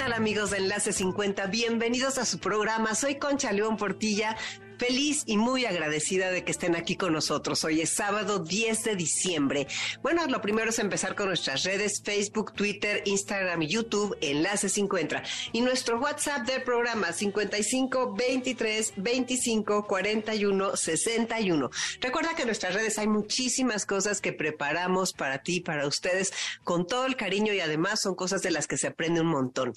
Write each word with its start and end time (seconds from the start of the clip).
¿Qué 0.00 0.04
tal 0.04 0.14
amigos 0.14 0.50
de 0.50 0.56
Enlace 0.56 0.94
50? 0.94 1.48
Bienvenidos 1.48 2.16
a 2.16 2.24
su 2.24 2.38
programa. 2.38 2.94
Soy 2.94 3.16
Concha 3.16 3.52
León 3.52 3.76
Portilla 3.76 4.34
feliz 4.80 5.24
y 5.26 5.36
muy 5.36 5.66
agradecida 5.66 6.30
de 6.30 6.42
que 6.42 6.52
estén 6.52 6.74
aquí 6.74 6.96
con 6.96 7.12
nosotros. 7.12 7.64
Hoy 7.64 7.82
es 7.82 7.90
sábado 7.90 8.38
10 8.38 8.84
de 8.84 8.96
diciembre. 8.96 9.66
Bueno, 10.02 10.26
lo 10.26 10.40
primero 10.40 10.70
es 10.70 10.78
empezar 10.78 11.14
con 11.14 11.26
nuestras 11.26 11.64
redes 11.64 12.00
Facebook, 12.02 12.54
Twitter, 12.54 13.02
Instagram 13.04 13.60
YouTube. 13.60 14.16
Enlace 14.22 14.70
50. 14.70 15.22
Y 15.52 15.60
nuestro 15.60 16.00
WhatsApp 16.00 16.46
del 16.46 16.62
programa 16.62 17.12
55 17.12 18.14
23 18.14 18.94
25 18.96 19.86
41 19.86 20.76
61. 20.76 21.70
Recuerda 22.00 22.34
que 22.34 22.42
en 22.42 22.48
nuestras 22.48 22.72
redes 22.72 22.98
hay 22.98 23.06
muchísimas 23.06 23.84
cosas 23.84 24.22
que 24.22 24.32
preparamos 24.32 25.12
para 25.12 25.42
ti, 25.42 25.60
para 25.60 25.86
ustedes, 25.86 26.32
con 26.64 26.86
todo 26.86 27.04
el 27.04 27.16
cariño 27.16 27.52
y 27.52 27.60
además 27.60 28.00
son 28.00 28.14
cosas 28.14 28.40
de 28.40 28.50
las 28.50 28.66
que 28.66 28.78
se 28.78 28.86
aprende 28.86 29.20
un 29.20 29.26
montón. 29.26 29.74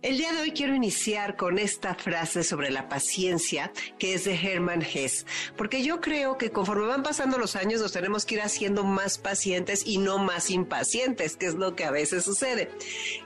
El 0.00 0.16
día 0.16 0.32
de 0.32 0.42
hoy 0.42 0.52
quiero 0.52 0.76
iniciar 0.76 1.34
con 1.34 1.58
esta 1.58 1.96
frase 1.96 2.44
sobre 2.44 2.70
la 2.70 2.88
paciencia 2.88 3.72
que 3.98 4.14
es 4.14 4.24
de 4.24 4.43
Hermann 4.44 4.82
Hess, 4.82 5.26
porque 5.56 5.82
yo 5.82 6.00
creo 6.00 6.38
que 6.38 6.50
conforme 6.50 6.86
van 6.86 7.02
pasando 7.02 7.38
los 7.38 7.56
años 7.56 7.80
nos 7.80 7.92
tenemos 7.92 8.26
que 8.26 8.36
ir 8.36 8.42
haciendo 8.42 8.84
más 8.84 9.18
pacientes 9.18 9.82
y 9.86 9.98
no 9.98 10.18
más 10.18 10.50
impacientes, 10.50 11.36
que 11.36 11.46
es 11.46 11.54
lo 11.54 11.74
que 11.74 11.84
a 11.84 11.90
veces 11.90 12.24
sucede. 12.24 12.70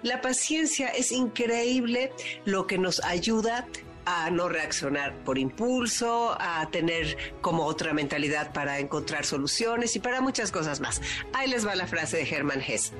La 0.02 0.20
paciencia 0.20 0.88
es 0.88 1.12
increíble 1.12 2.12
lo 2.44 2.66
que 2.66 2.78
nos 2.78 3.02
ayuda 3.04 3.66
a 4.06 4.30
no 4.30 4.48
reaccionar 4.48 5.14
por 5.24 5.36
impulso, 5.36 6.34
a 6.40 6.66
tener 6.70 7.18
como 7.42 7.64
otra 7.66 7.92
mentalidad 7.92 8.52
para 8.54 8.78
encontrar 8.78 9.26
soluciones 9.26 9.96
y 9.96 9.98
para 9.98 10.22
muchas 10.22 10.50
cosas 10.50 10.80
más. 10.80 11.02
Ahí 11.34 11.48
les 11.48 11.66
va 11.66 11.74
la 11.74 11.86
frase 11.86 12.16
de 12.16 12.30
Hermann 12.34 12.62
Hess. 12.62 12.92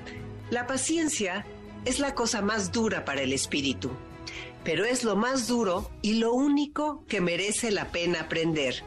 La 0.51 0.67
paciencia 0.67 1.47
es 1.87 1.99
la 1.99 2.15
cosa 2.15 2.43
más 2.43 2.73
dura 2.73 3.07
para 3.07 3.23
el 3.23 3.33
espíritu 3.33 3.91
pero 4.69 4.85
es 4.85 5.03
lo 5.03 5.17
más 5.17 5.49
duro 5.49 5.91
y 6.03 6.17
lo 6.17 6.35
único 6.35 7.03
que 7.09 7.23
merece 7.23 7.71
la 7.71 7.91
pena 7.91 8.21
aprender. 8.21 8.85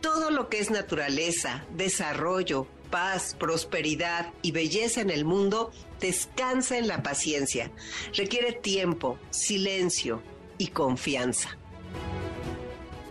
Todo 0.00 0.32
lo 0.32 0.48
que 0.48 0.58
es 0.58 0.68
naturaleza, 0.68 1.64
desarrollo, 1.76 2.66
paz, 2.90 3.36
prosperidad 3.38 4.34
y 4.42 4.50
belleza 4.50 5.00
en 5.00 5.10
el 5.10 5.24
mundo 5.24 5.70
descansa 6.00 6.76
en 6.76 6.88
la 6.88 7.04
paciencia. 7.04 7.70
Requiere 8.16 8.50
tiempo, 8.50 9.16
silencio 9.30 10.24
y 10.58 10.68
confianza 10.68 11.56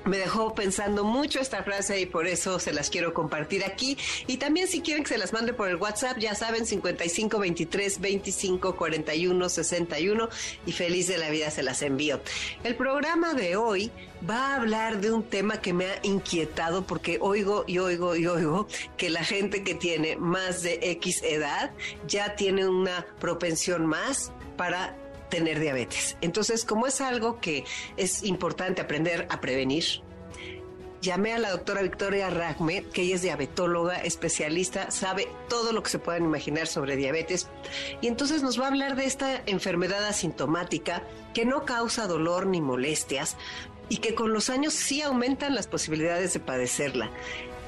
me 0.06 0.18
dejó 0.18 0.54
pensando 0.54 1.04
mucho 1.04 1.40
esta 1.40 1.64
frase 1.64 2.00
y 2.00 2.06
por 2.06 2.28
eso 2.28 2.60
se 2.60 2.74
las 2.74 2.90
quiero 2.90 3.14
compartir 3.14 3.64
aquí. 3.66 3.98
Y 4.28 4.38
también 4.38 4.68
si 4.68 4.82
quieren 4.82 5.04
que 5.04 5.10
se 5.10 5.18
las 5.18 5.34
mande 5.34 5.54
por 5.54 5.68
el 5.68 5.76
WhatsApp, 5.76 6.18
ya 6.18 6.36
saben, 6.36 6.66
55 6.66 7.40
23 7.40 8.00
25 8.00 8.76
41 8.76 9.50
61 9.50 10.30
y 10.66 10.72
feliz 10.72 11.08
de 11.08 11.18
la 11.18 11.30
vida 11.30 11.52
se 11.52 11.64
las 11.64 11.82
envío. 11.82 12.20
El 12.64 12.76
programa 12.76 13.34
de 13.34 13.56
hoy 13.56 13.92
va 14.28 14.54
a 14.54 14.56
hablar 14.56 15.02
de 15.02 15.12
un 15.12 15.24
tema 15.24 15.62
que 15.62 15.74
me 15.74 15.86
ha 15.86 16.00
inquietado 16.04 16.86
porque 16.86 17.18
oigo 17.22 17.64
y 17.68 17.80
oigo 17.80 18.16
y 18.16 18.28
oigo 18.28 18.68
que 18.98 19.10
la 19.10 19.24
gente 19.24 19.64
que 19.64 19.76
tiene 19.76 20.16
más 20.16 20.62
de 20.64 20.80
X 20.82 21.22
edad 21.24 21.72
ya 22.08 22.36
tiene 22.36 22.68
una 22.68 23.06
propensión 23.20 23.86
más 23.86 24.32
para 24.58 24.98
tener 25.36 25.60
diabetes. 25.60 26.16
Entonces, 26.22 26.64
como 26.64 26.88
es 26.88 27.02
algo 27.02 27.42
que 27.42 27.66
es 27.98 28.24
importante 28.24 28.82
aprender 28.82 29.28
a 29.30 29.42
prevenir, 29.42 29.84
llamé 31.02 31.34
a 31.34 31.40
la 31.40 31.52
doctora 31.52 31.82
Victoria 31.82 32.30
Ragme, 32.30 32.84
que 32.86 33.02
ella 33.02 33.16
es 33.16 33.22
diabetóloga, 33.22 33.98
especialista, 33.98 34.92
sabe 34.92 35.28
todo 35.50 35.74
lo 35.74 35.84
que 35.84 35.90
se 35.90 36.00
puedan 36.00 36.24
imaginar 36.24 36.68
sobre 36.68 36.96
diabetes, 36.96 37.50
y 38.00 38.08
entonces 38.08 38.44
nos 38.44 38.58
va 38.58 38.66
a 38.66 38.68
hablar 38.70 38.96
de 38.96 39.06
esta 39.06 39.44
enfermedad 39.46 40.06
asintomática 40.06 41.04
que 41.34 41.46
no 41.46 41.66
causa 41.66 42.08
dolor 42.08 42.48
ni 42.48 42.62
molestias 42.62 43.36
y 43.90 43.98
que 43.98 44.16
con 44.16 44.32
los 44.32 44.50
años 44.50 44.74
sí 44.74 45.02
aumentan 45.02 45.54
las 45.54 45.68
posibilidades 45.68 46.34
de 46.34 46.40
padecerla. 46.40 47.12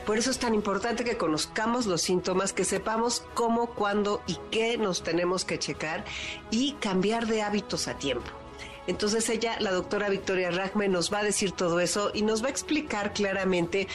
Por 0.08 0.18
eso 0.18 0.32
es 0.32 0.40
tan 0.40 0.56
importante 0.56 1.04
que 1.04 1.18
conozcamos 1.18 1.86
los 1.86 2.02
síntomas, 2.02 2.54
que 2.54 2.64
sepamos 2.64 3.26
cómo, 3.34 3.68
cuándo 3.68 4.22
y 4.26 4.38
qué 4.52 4.78
nos 4.78 5.04
tenemos 5.04 5.44
que 5.44 5.60
checar 5.60 6.06
y 6.50 6.72
cambiar 6.80 7.28
de 7.28 7.42
hábitos 7.42 7.90
a 7.90 7.98
tiempo. 7.98 8.32
Entonces 8.88 9.28
ella, 9.28 9.58
la 9.60 9.72
doctora 9.72 10.08
Victoria 10.08 10.50
Ragme, 10.50 10.88
nos 10.88 11.12
va 11.12 11.20
a 11.20 11.24
decir 11.24 11.52
todo 11.52 11.82
eso 11.82 12.12
y 12.14 12.22
nos 12.22 12.42
va 12.42 12.48
a 12.48 12.52
explicar 12.52 13.12
claramente 13.12 13.90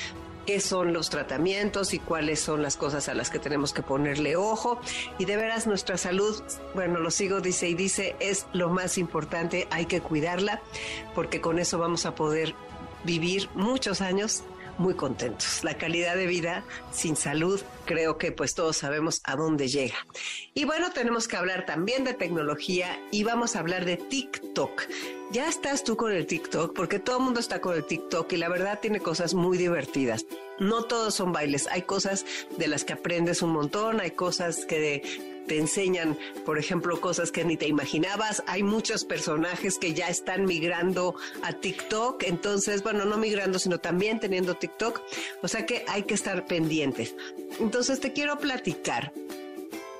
qué 0.45 0.61
son 0.61 0.93
los 0.93 1.09
tratamientos 1.09 1.95
y 1.95 1.99
cuáles 1.99 2.41
son 2.41 2.63
las 2.63 2.77
cosas 2.77 3.09
a 3.09 3.15
las 3.15 3.31
que 3.31 3.39
tenemos 3.39 3.73
que 3.73 3.83
ponerle 3.83 4.37
ojo. 4.37 4.83
Y 5.17 5.25
de 5.25 5.39
veras 5.39 5.67
nuestra 5.67 5.97
salud, 5.97 6.43
bueno, 6.75 7.01
lo 7.01 7.11
sigo, 7.11 7.41
dice 7.41 7.71
y 7.71 7.75
dice, 7.75 8.17
es 8.21 8.45
lo 8.53 8.69
más 8.69 8.99
importante, 8.99 9.67
hay 9.71 9.87
que 9.87 10.03
cuidarla, 10.03 10.61
porque 11.15 11.41
con 11.41 11.59
eso 11.59 11.79
vamos 11.79 12.05
a 12.05 12.15
poder 12.15 12.55
vivir 13.05 13.49
muchos 13.55 14.01
años 14.01 14.45
muy 14.83 14.95
contentos. 14.95 15.65
La 15.65 15.79
calidad 15.79 16.17
de 16.17 16.27
vida 16.27 16.65
sin 16.93 17.17
salud, 17.17 17.61
creo 17.87 18.19
que 18.19 18.33
pues 18.33 18.55
todos 18.55 18.77
sabemos 18.77 19.23
a 19.25 19.37
dónde 19.37 19.69
llega. 19.69 19.95
Y 20.53 20.65
bueno, 20.65 20.91
tenemos 20.91 21.29
que 21.29 21.37
hablar 21.37 21.65
también 21.65 22.05
de 22.05 22.15
tecnología 22.15 23.01
y 23.11 23.23
vamos 23.23 23.57
a 23.57 23.61
hablar 23.61 23.85
de 23.85 23.97
TikTok. 23.97 24.83
Ya 25.31 25.49
estás 25.49 25.85
tú 25.85 25.97
con 25.97 26.13
el 26.13 26.27
TikTok 26.27 26.75
porque 26.75 26.99
todo 26.99 27.19
el 27.19 27.23
mundo 27.23 27.41
está 27.41 27.61
con 27.61 27.75
el 27.75 27.87
TikTok 27.87 28.31
y 28.33 28.37
la 28.37 28.51
verdad 28.51 28.81
tiene 28.81 29.01
cosas 29.01 29.33
muy 29.33 29.57
divertidas. 29.57 30.27
No 30.59 30.85
todos 30.85 31.15
son 31.15 31.33
bailes, 31.33 31.67
hay 31.69 31.83
cosas 31.83 32.27
de 32.59 32.69
las 32.69 32.85
que 32.85 32.93
aprendes 32.93 33.41
un 33.41 33.51
montón, 33.51 34.01
hay 34.01 34.11
cosas 34.11 34.67
que 34.67 35.03
te 35.47 35.59
enseñan, 35.59 36.19
por 36.45 36.59
ejemplo, 36.59 37.01
cosas 37.01 37.31
que 37.31 37.45
ni 37.45 37.57
te 37.57 37.67
imaginabas. 37.67 38.43
Hay 38.47 38.63
muchos 38.63 39.05
personajes 39.05 39.79
que 39.79 39.95
ya 39.95 40.09
están 40.09 40.45
migrando 40.45 41.15
a 41.43 41.53
TikTok, 41.53 42.23
entonces, 42.25 42.83
bueno, 42.83 43.05
no 43.05 43.17
migrando, 43.17 43.59
sino 43.59 43.79
también 43.79 44.21
teniendo 44.21 44.55
TikTok. 44.55 45.03
O 45.43 45.49
sea 45.49 45.67
que 45.67 45.85
hay 45.89 46.05
que 46.05 46.15
estar 46.15 46.47
pendientes. 46.47 47.15
Entonces 47.61 48.01
te 48.01 48.13
quiero 48.13 48.39
platicar 48.39 49.13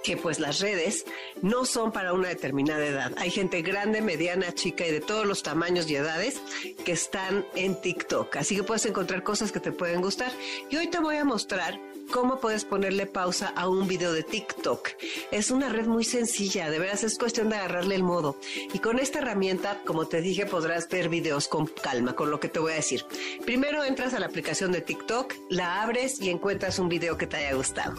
que 0.03 0.17
pues 0.17 0.41
las 0.41 0.61
redes 0.61 1.05
no 1.43 1.65
son 1.65 1.93
para 1.93 2.13
una 2.13 2.29
determinada 2.29 2.85
edad. 2.85 3.13
Hay 3.17 3.31
gente 3.31 3.63
grande, 3.63 4.03
mediana, 4.03 4.53
chica 4.53 4.87
y 4.87 4.91
de 4.91 5.01
todos 5.01 5.27
los 5.27 5.43
tamaños 5.43 5.89
y 5.89 5.97
edades 5.97 6.41
que 6.85 6.93
están 6.93 7.47
en 7.55 7.81
TikTok. 7.81 8.37
Así 8.37 8.57
que 8.57 8.63
puedes 8.63 8.85
encontrar 8.87 9.23
cosas 9.23 9.53
que 9.53 9.61
te 9.61 9.73
pueden 9.73 10.03
gustar. 10.03 10.33
Y 10.71 10.77
hoy 10.77 10.89
te 10.89 10.99
voy 10.99 11.17
a 11.17 11.25
mostrar 11.25 11.79
cómo 12.13 12.39
puedes 12.39 12.67
ponerle 12.67 13.07
pausa 13.07 13.49
a 13.57 13.69
un 13.69 13.89
video 13.89 14.13
de 14.13 14.23
TikTok. 14.23 14.91
Es 15.31 15.51
una 15.51 15.71
red 15.71 15.87
muy 15.87 16.05
sencilla, 16.05 16.71
de 16.71 16.79
veras 16.79 17.03
es 17.05 17.19
cuestión 17.19 17.49
de 17.49 17.57
agarrarle 17.57 17.95
el 17.95 18.03
modo. 18.03 18.37
Y 18.75 18.79
con 18.81 18.99
esta 18.99 19.21
herramienta, 19.21 19.81
como 19.87 20.07
te 20.07 20.21
dije, 20.21 20.45
podrás 20.45 20.89
ver 20.91 21.09
videos 21.09 21.49
con 21.49 21.67
calma, 21.67 22.15
con 22.15 22.31
lo 22.31 22.39
que 22.39 22.49
te 22.49 22.61
voy 22.61 22.73
a 22.73 22.77
decir. 22.77 23.05
Primero 23.47 23.83
entras 23.83 24.13
a 24.13 24.21
la 24.21 24.27
aplicación 24.27 24.73
de 24.73 24.83
TikTok, 24.83 25.33
la 25.49 25.83
abres 25.83 26.21
y 26.21 26.29
encuentras 26.29 26.79
un 26.79 26.91
video 26.91 27.17
que 27.17 27.27
te 27.27 27.39
haya 27.39 27.55
gustado. 27.55 27.95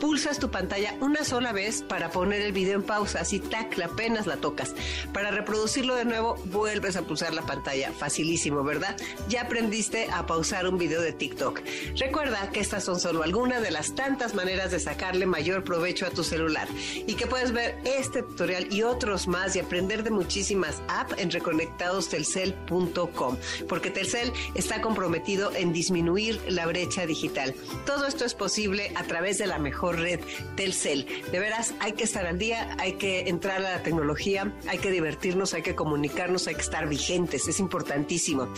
Pulsas 0.00 0.40
tu 0.40 0.50
pantalla 0.50 0.96
una 1.00 1.24
sola 1.24 1.52
vez 1.52 1.82
para 1.82 2.10
poner 2.10 2.42
el 2.42 2.52
video 2.52 2.74
en 2.74 2.82
pausa, 2.82 3.20
así 3.20 3.38
tac, 3.38 3.78
apenas 3.80 4.26
la 4.26 4.38
tocas. 4.38 4.74
Para 5.14 5.30
reproducirlo 5.30 5.94
de 5.94 6.04
nuevo, 6.04 6.34
vuelves 6.46 6.96
a 6.96 7.02
pulsar 7.02 7.32
la 7.32 7.42
pantalla. 7.42 7.92
Facilísimo, 7.92 8.64
¿verdad? 8.64 8.96
Ya 9.28 9.42
aprendiste 9.42 10.08
a 10.10 10.26
pausar 10.26 10.66
un 10.66 10.78
video 10.78 11.00
de 11.00 11.12
TikTok. 11.12 11.60
Recuerda 11.96 12.50
que 12.50 12.58
estas 12.58 12.82
son 12.82 12.98
solo 12.98 13.22
algunas 13.22 13.51
de 13.60 13.70
las 13.70 13.94
tantas 13.94 14.34
maneras 14.34 14.70
de 14.70 14.80
sacarle 14.80 15.26
mayor 15.26 15.64
provecho 15.64 16.06
a 16.06 16.10
tu 16.10 16.24
celular 16.24 16.68
y 17.06 17.14
que 17.14 17.26
puedes 17.26 17.52
ver 17.52 17.78
este 17.84 18.22
tutorial 18.22 18.72
y 18.72 18.82
otros 18.82 19.28
más 19.28 19.56
y 19.56 19.60
aprender 19.60 20.02
de 20.02 20.10
muchísimas 20.10 20.82
apps 20.88 21.14
en 21.18 21.30
reconectadostelcel.com 21.30 23.36
porque 23.68 23.90
Telcel 23.90 24.32
está 24.54 24.80
comprometido 24.80 25.52
en 25.54 25.72
disminuir 25.72 26.40
la 26.48 26.66
brecha 26.66 27.06
digital. 27.06 27.54
Todo 27.86 28.06
esto 28.06 28.24
es 28.24 28.34
posible 28.34 28.92
a 28.94 29.04
través 29.04 29.38
de 29.38 29.46
la 29.46 29.58
mejor 29.58 29.98
red 29.98 30.20
Telcel. 30.56 31.06
De 31.30 31.38
veras, 31.38 31.74
hay 31.80 31.92
que 31.92 32.04
estar 32.04 32.26
al 32.26 32.38
día, 32.38 32.76
hay 32.78 32.94
que 32.94 33.28
entrar 33.28 33.58
a 33.58 33.76
la 33.76 33.82
tecnología, 33.82 34.52
hay 34.68 34.78
que 34.78 34.90
divertirnos, 34.90 35.54
hay 35.54 35.62
que 35.62 35.74
comunicarnos, 35.74 36.46
hay 36.46 36.54
que 36.54 36.62
estar 36.62 36.88
vigentes, 36.88 37.48
es 37.48 37.60
importantísimo. 37.60 38.48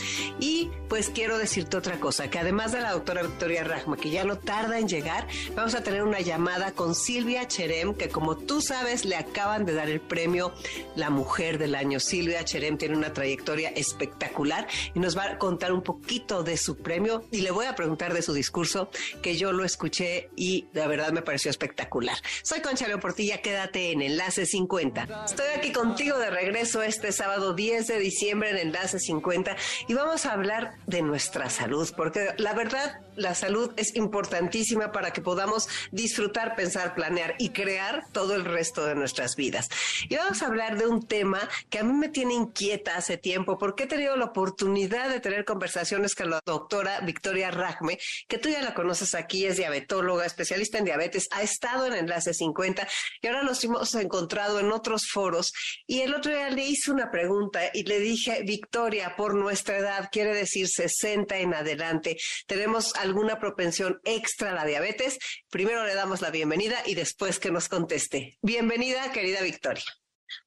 Y 0.41 0.70
pues 0.88 1.11
quiero 1.11 1.38
decirte 1.38 1.76
otra 1.76 1.99
cosa, 1.99 2.31
que 2.31 2.38
además 2.38 2.73
de 2.73 2.81
la 2.81 2.93
doctora 2.93 3.23
Victoria 3.23 3.64
Rajma, 3.64 3.96
que 3.96 4.11
ya 4.11 4.25
no 4.25 4.38
tarda 4.38 4.74
tarda 4.75 4.79
en 4.79 4.88
llegar. 4.88 5.26
Vamos 5.55 5.75
a 5.75 5.82
tener 5.82 6.03
una 6.03 6.21
llamada 6.21 6.73
con 6.73 6.94
Silvia 6.94 7.47
Cherem, 7.47 7.94
que 7.94 8.09
como 8.09 8.37
tú 8.37 8.61
sabes, 8.61 9.05
le 9.05 9.17
acaban 9.17 9.65
de 9.65 9.75
dar 9.75 9.88
el 9.88 10.00
premio 10.00 10.53
La 10.97 11.11
Mujer 11.11 11.59
del 11.59 11.75
Año. 11.75 12.00
Silvia 12.00 12.44
Cherem 12.44 12.76
tiene 12.76 12.97
una 12.97 13.12
trayectoria 13.12 13.71
espectacular 13.71 14.67
y 14.94 15.00
nos 15.00 15.17
va 15.17 15.25
a 15.25 15.38
contar 15.38 15.73
un 15.73 15.82
poquito 15.82 16.43
de 16.43 16.56
su 16.56 16.76
premio 16.76 17.25
y 17.31 17.41
le 17.41 17.50
voy 17.50 17.67
a 17.67 17.75
preguntar 17.75 18.15
de 18.15 18.23
su 18.23 18.32
discurso, 18.32 18.91
que 19.23 19.37
yo 19.37 19.53
lo 19.53 19.65
escuché 19.65 20.31
y 20.37 20.67
la 20.73 20.87
verdad 20.87 21.12
me 21.12 21.23
pareció 21.23 21.50
espectacular. 21.50 22.17
Soy 22.43 22.61
Concha 22.61 22.88
León 22.88 23.00
Portilla, 23.00 23.41
quédate 23.41 23.93
en 23.93 24.03
Enlace 24.03 24.47
50. 24.47 25.25
Estoy 25.27 25.47
aquí 25.56 25.73
contigo 25.73 26.19
de 26.19 26.31
regreso 26.31 26.82
este 26.82 27.12
sábado 27.12 27.55
10 27.55 27.87
de 27.87 27.99
diciembre 27.99 28.50
en 28.50 28.56
Enlace 28.56 28.99
50 28.99 29.56
y 29.88 29.94
vamos 29.94 30.27
a 30.27 30.32
hablar 30.32 30.75
de 30.87 31.03
nuestra 31.03 31.50
salud, 31.50 31.88
porque 31.97 32.31
la 32.38 32.55
verdad 32.55 33.00
la 33.17 33.35
salud 33.35 33.73
es 33.77 33.94
importantísima 33.94 34.63
para 34.93 35.12
que 35.12 35.20
podamos 35.20 35.69
disfrutar, 35.93 36.56
pensar, 36.56 36.94
planear 36.94 37.34
y 37.38 37.50
crear 37.50 38.05
todo 38.12 38.34
el 38.34 38.44
resto 38.44 38.87
de 38.87 38.94
nuestras 38.94 39.37
vidas. 39.37 39.69
Y 40.08 40.16
vamos 40.16 40.43
a 40.43 40.46
hablar 40.46 40.78
de 40.78 40.87
un 40.87 41.06
tema 41.06 41.49
que 41.69 41.78
a 41.78 41.84
mí 41.84 41.93
me 41.93 42.08
tiene 42.08 42.34
inquieta 42.34 42.96
hace 42.96 43.19
tiempo, 43.19 43.58
porque 43.58 43.84
he 43.84 43.87
tenido 43.87 44.16
la 44.16 44.26
oportunidad 44.26 45.11
de 45.11 45.20
tener 45.20 45.44
conversaciones 45.44 46.14
con 46.14 46.31
la 46.31 46.40
doctora 46.44 47.00
Victoria 47.00 47.50
Ragme, 47.50 47.99
que 48.26 48.38
tú 48.38 48.49
ya 48.49 48.62
la 48.62 48.75
conoces 48.75 49.14
aquí, 49.14 49.44
es 49.46 49.56
diabetóloga, 49.56 50.25
especialista 50.25 50.78
en 50.78 50.87
diabetes, 50.87 51.28
ha 51.31 51.43
estado 51.43 51.87
en 51.87 51.94
Enlace 51.94 52.32
50 52.32 52.88
y 53.20 53.26
ahora 53.26 53.43
nos 53.43 53.62
hemos 53.64 53.94
encontrado 53.94 54.60
en 54.60 54.72
otros 54.72 55.08
foros. 55.10 55.52
Y 55.87 56.00
el 56.00 56.14
otro 56.14 56.32
día 56.32 56.50
le 56.50 56.64
hice 56.64 56.90
una 56.90 57.10
pregunta 57.10 57.60
y 57.72 57.84
le 57.84 58.00
dije, 58.00 58.43
Victoria, 58.44 59.14
por 59.17 59.34
nuestra 59.34 59.78
edad, 59.78 60.08
quiere 60.10 60.34
decir 60.34 60.69
60 60.69 61.37
en 61.38 61.55
adelante, 61.55 62.17
tenemos 62.46 62.94
alguna 62.96 63.38
propensión 63.38 64.00
extra 64.05 64.54
la 64.55 64.65
diabetes, 64.65 65.19
primero 65.51 65.85
le 65.85 65.95
damos 65.95 66.21
la 66.21 66.31
bienvenida 66.31 66.77
y 66.87 66.95
después 66.95 67.39
que 67.39 67.51
nos 67.51 67.69
conteste. 67.69 68.39
Bienvenida, 68.43 69.12
querida 69.12 69.43
Victoria. 69.43 69.85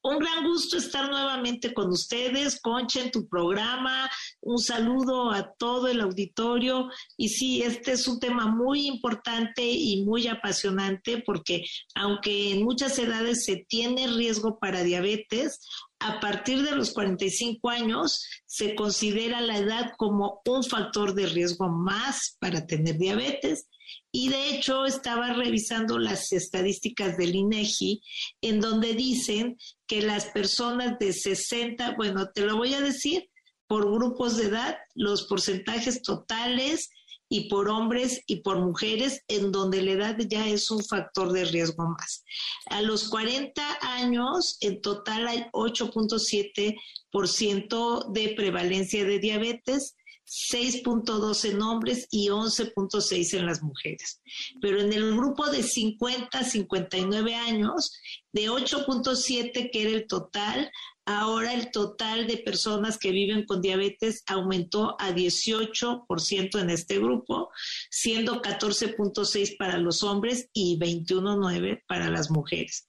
Un 0.02 0.18
gran 0.18 0.44
gusto 0.44 0.76
estar 0.76 1.08
nuevamente 1.10 1.74
con 1.74 1.90
ustedes, 1.90 2.60
Concha, 2.60 3.00
en 3.00 3.10
tu 3.10 3.28
programa. 3.28 4.08
Un 4.40 4.58
saludo 4.58 5.30
a 5.30 5.52
todo 5.54 5.88
el 5.88 6.00
auditorio. 6.00 6.88
Y 7.16 7.30
sí, 7.30 7.62
este 7.62 7.92
es 7.92 8.06
un 8.06 8.20
tema 8.20 8.46
muy 8.46 8.86
importante 8.86 9.62
y 9.62 10.04
muy 10.04 10.28
apasionante 10.28 11.22
porque 11.24 11.64
aunque 11.94 12.52
en 12.52 12.64
muchas 12.64 12.98
edades 12.98 13.44
se 13.44 13.64
tiene 13.68 14.06
riesgo 14.06 14.58
para 14.58 14.82
diabetes, 14.82 15.60
a 16.00 16.20
partir 16.20 16.62
de 16.62 16.76
los 16.76 16.92
45 16.92 17.68
años 17.70 18.24
se 18.46 18.74
considera 18.74 19.40
la 19.40 19.58
edad 19.58 19.92
como 19.96 20.40
un 20.46 20.62
factor 20.62 21.14
de 21.14 21.26
riesgo 21.26 21.68
más 21.68 22.36
para 22.38 22.66
tener 22.66 22.98
diabetes. 22.98 23.68
Y 24.10 24.30
de 24.30 24.50
hecho 24.50 24.86
estaba 24.86 25.34
revisando 25.34 25.98
las 25.98 26.32
estadísticas 26.32 27.16
del 27.16 27.34
INEGI 27.34 28.02
en 28.40 28.60
donde 28.60 28.94
dicen 28.94 29.58
que 29.86 30.02
las 30.02 30.26
personas 30.26 30.98
de 30.98 31.12
60, 31.12 31.94
bueno, 31.96 32.30
te 32.32 32.42
lo 32.42 32.56
voy 32.56 32.74
a 32.74 32.80
decir 32.80 33.28
por 33.66 33.90
grupos 33.90 34.38
de 34.38 34.46
edad, 34.46 34.78
los 34.94 35.24
porcentajes 35.24 36.02
totales 36.02 36.88
y 37.28 37.50
por 37.50 37.68
hombres 37.68 38.22
y 38.26 38.36
por 38.36 38.58
mujeres, 38.58 39.22
en 39.28 39.52
donde 39.52 39.82
la 39.82 39.90
edad 39.92 40.16
ya 40.28 40.48
es 40.48 40.70
un 40.70 40.82
factor 40.82 41.30
de 41.32 41.44
riesgo 41.44 41.86
más. 41.86 42.24
A 42.66 42.80
los 42.80 43.10
40 43.10 43.62
años, 43.82 44.56
en 44.60 44.80
total 44.80 45.28
hay 45.28 45.44
8.7% 45.52 48.12
de 48.12 48.30
prevalencia 48.30 49.04
de 49.04 49.18
diabetes, 49.18 49.97
6.2 50.28 51.44
en 51.46 51.62
hombres 51.62 52.06
y 52.10 52.28
11.6 52.28 53.38
en 53.38 53.46
las 53.46 53.62
mujeres. 53.62 54.20
Pero 54.60 54.80
en 54.80 54.92
el 54.92 55.16
grupo 55.16 55.46
de 55.46 55.62
50 55.62 56.38
a 56.38 56.44
59 56.44 57.34
años, 57.34 57.92
de 58.32 58.50
8.7 58.50 59.70
que 59.72 59.82
era 59.82 59.90
el 59.90 60.06
total, 60.06 60.70
Ahora 61.10 61.54
el 61.54 61.70
total 61.70 62.26
de 62.26 62.36
personas 62.36 62.98
que 62.98 63.12
viven 63.12 63.46
con 63.46 63.62
diabetes 63.62 64.22
aumentó 64.26 64.94
a 65.00 65.10
18% 65.10 66.60
en 66.60 66.68
este 66.68 66.98
grupo, 66.98 67.48
siendo 67.90 68.42
14.6 68.42 69.56
para 69.56 69.78
los 69.78 70.02
hombres 70.02 70.50
y 70.52 70.78
21.9 70.78 71.82
para 71.86 72.10
las 72.10 72.30
mujeres. 72.30 72.86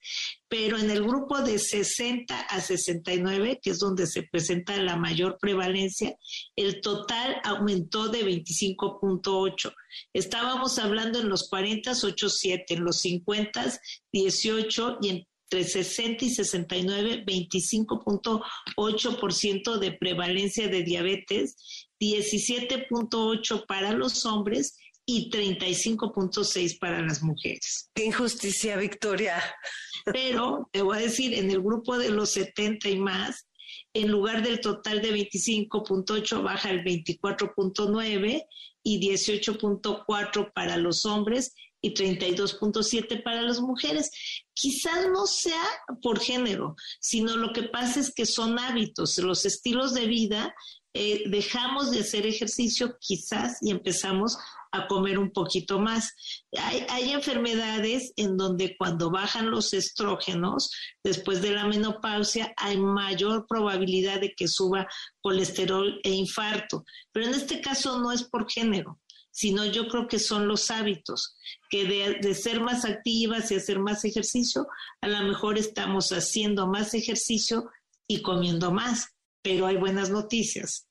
Pero 0.50 0.78
en 0.78 0.90
el 0.90 1.02
grupo 1.02 1.42
de 1.42 1.60
60 1.60 2.38
a 2.38 2.60
69, 2.60 3.62
que 3.62 3.70
es 3.70 3.80
donde 3.80 4.06
se 4.06 4.24
presenta 4.24 4.76
la 4.76 4.98
mayor 4.98 5.38
prevalencia, 5.40 6.18
el 6.58 6.82
total 6.82 7.38
aumentó 7.46 8.10
de 8.10 8.26
25.8. 8.26 9.74
Estábamos 10.12 10.78
hablando 10.78 11.22
en 11.22 11.30
los 11.30 11.48
40, 11.48 11.92
8.7, 11.92 12.64
en 12.68 12.84
los 12.84 12.98
50, 12.98 13.80
18 14.12 14.98
y 15.04 15.10
en 15.10 15.29
entre 15.52 15.68
60 15.68 16.26
y 16.26 16.30
69, 16.30 17.26
25.8% 17.26 19.80
de 19.80 19.94
prevalencia 19.94 20.68
de 20.68 20.84
diabetes, 20.84 21.56
17.8 22.00 23.66
para 23.66 23.94
los 23.94 24.28
hombres 24.28 24.78
y 25.08 25.32
35.6 25.32 26.78
para 26.78 27.02
las 27.02 27.24
mujeres. 27.24 27.90
Qué 27.96 28.06
injusticia, 28.06 28.78
Victoria. 28.78 29.42
Pero 30.06 30.70
te 30.72 30.84
voy 30.84 30.98
a 30.98 31.02
decir, 31.02 31.34
en 31.34 31.50
el 31.50 31.62
grupo 31.62 31.98
de 31.98 32.10
los 32.10 32.30
70 32.30 32.88
y 32.90 32.98
más, 32.98 33.48
en 33.94 34.12
lugar 34.12 34.44
del 34.44 34.60
total 34.60 35.02
de 35.02 35.12
25.8 35.12 36.44
baja 36.44 36.70
el 36.70 36.84
24.9 36.84 38.46
y 38.84 39.10
18.4 39.10 40.54
para 40.54 40.78
los 40.78 41.08
hombres 41.08 41.56
y 41.82 41.94
32.7 41.94 43.24
para 43.24 43.42
las 43.42 43.60
mujeres. 43.60 44.12
Quizás 44.54 45.08
no 45.12 45.26
sea 45.26 45.64
por 46.02 46.20
género, 46.20 46.76
sino 47.00 47.38
lo 47.38 47.54
que 47.54 47.64
pasa 47.64 48.00
es 48.00 48.14
que 48.14 48.26
son 48.26 48.60
hábitos, 48.60 49.18
los 49.18 49.46
estilos 49.46 49.94
de 49.94 50.08
vida. 50.08 50.54
Eh, 50.96 51.30
dejamos 51.30 51.92
de 51.92 52.00
hacer 52.00 52.26
ejercicio 52.26 52.98
quizás 53.00 53.60
y 53.62 53.70
empezamos 53.70 54.38
a 54.72 54.88
comer 54.88 55.20
un 55.20 55.32
poquito 55.32 55.80
más. 55.80 56.12
Hay, 56.58 56.86
hay, 56.90 57.12
enfermedades 57.12 58.12
en 58.16 58.38
donde 58.38 58.76
cuando 58.76 59.12
bajan 59.12 59.52
los 59.52 59.74
estrógenos, 59.74 60.72
después 61.04 61.42
de 61.42 61.52
la 61.52 61.68
menopausia, 61.68 62.54
hay 62.58 62.78
mayor 62.78 63.46
probabilidad 63.48 64.20
de 64.20 64.34
que 64.36 64.48
suba 64.48 64.88
colesterol 65.22 66.00
e 66.04 66.12
infarto. 66.12 66.84
Pero 67.12 67.28
en 67.28 67.36
este 67.36 67.62
caso 67.62 68.00
no 68.00 68.12
es 68.12 68.24
por 68.24 68.50
género 68.50 69.00
sino 69.40 69.66
yo 69.66 69.88
creo 69.88 70.10
que 70.10 70.20
son 70.20 70.50
los 70.50 70.70
hábitos, 70.70 71.38
que 71.70 71.86
de, 72.22 72.36
ser 72.36 72.60
más 72.60 72.84
activas 72.84 73.50
y 73.50 73.56
hacer 73.56 73.80
más 73.80 74.04
ejercicio, 74.04 74.68
a 75.00 75.08
lo 75.08 75.24
mejor 75.24 75.58
estamos 75.58 76.10
haciendo 76.10 76.68
más 76.68 76.94
ejercicio 76.94 77.72
y 78.06 78.22
comiendo 78.22 78.70
más, 78.70 79.08
pero 79.42 79.66
hay 79.66 79.78
buenas 79.78 80.10
noticias. 80.10 80.90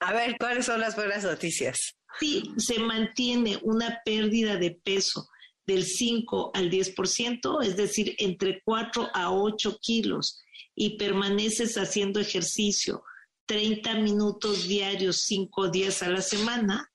A 0.00 0.14
ver, 0.14 0.36
¿cuáles 0.40 0.64
son 0.64 0.80
las 0.80 0.96
buenas 0.96 1.22
noticias? 1.22 1.98
Sí, 2.18 2.50
se 2.56 2.78
mantiene 2.78 3.58
una 3.60 4.00
pérdida 4.06 4.56
de 4.56 4.70
peso 4.70 5.28
del 5.66 5.84
5 5.84 6.52
al 6.54 6.70
10%, 6.70 7.62
es 7.62 7.76
decir, 7.76 8.16
entre 8.16 8.62
4 8.64 9.10
a 9.12 9.30
8 9.30 9.78
kilos, 9.82 10.40
y 10.74 10.96
permaneces 10.96 11.76
haciendo 11.76 12.20
ejercicio 12.20 13.04
30 13.44 13.96
minutos 13.96 14.66
diarios, 14.66 15.24
5 15.26 15.68
días 15.68 16.02
a 16.02 16.08
la 16.08 16.22
semana, 16.22 16.90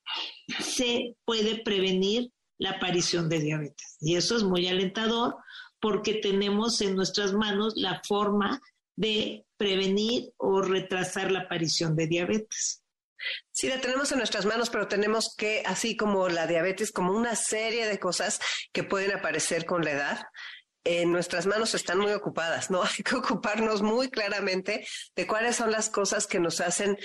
se 0.60 1.16
puede 1.26 1.62
prevenir 1.64 2.32
la 2.58 2.72
aparición 2.72 3.30
de 3.30 3.40
diabetes. 3.40 3.98
Y 4.00 4.16
eso 4.16 4.36
es 4.36 4.44
muy 4.44 4.68
alentador 4.68 5.36
porque 5.80 6.16
tenemos 6.16 6.82
en 6.82 6.96
nuestras 6.96 7.34
manos 7.34 7.74
la 7.76 8.02
forma 8.04 8.60
de 8.96 9.46
prevenir 9.58 10.32
o 10.38 10.62
retrasar 10.62 11.32
la 11.32 11.42
aparición 11.42 11.96
de 11.96 12.08
diabetes. 12.08 12.82
Sí, 13.52 13.68
la 13.68 13.82
tenemos 13.82 14.12
en 14.12 14.20
nuestras 14.20 14.46
manos, 14.46 14.70
pero 14.70 14.88
tenemos 14.88 15.36
que, 15.36 15.64
así 15.66 15.96
como 15.98 16.30
la 16.30 16.48
diabetes, 16.48 16.92
como 16.92 17.12
una 17.12 17.36
serie 17.36 17.88
de 17.88 18.00
cosas 18.00 18.40
que 18.72 18.84
pueden 18.84 19.12
aparecer 19.12 19.66
con 19.66 19.84
la 19.84 19.92
edad, 19.92 20.22
en 20.84 21.12
nuestras 21.12 21.46
manos 21.46 21.76
están 21.76 22.00
muy 22.00 22.12
ocupadas, 22.12 22.72
¿no? 22.72 22.82
Hay 22.98 23.04
que 23.04 23.16
ocuparnos 23.16 23.82
muy 23.82 24.10
claramente 24.10 24.88
de 25.16 25.28
cuáles 25.28 25.56
son 25.56 25.72
las 25.72 25.90
cosas 25.90 26.28
que 26.28 26.40
nos 26.40 26.62
hacen 26.62 26.98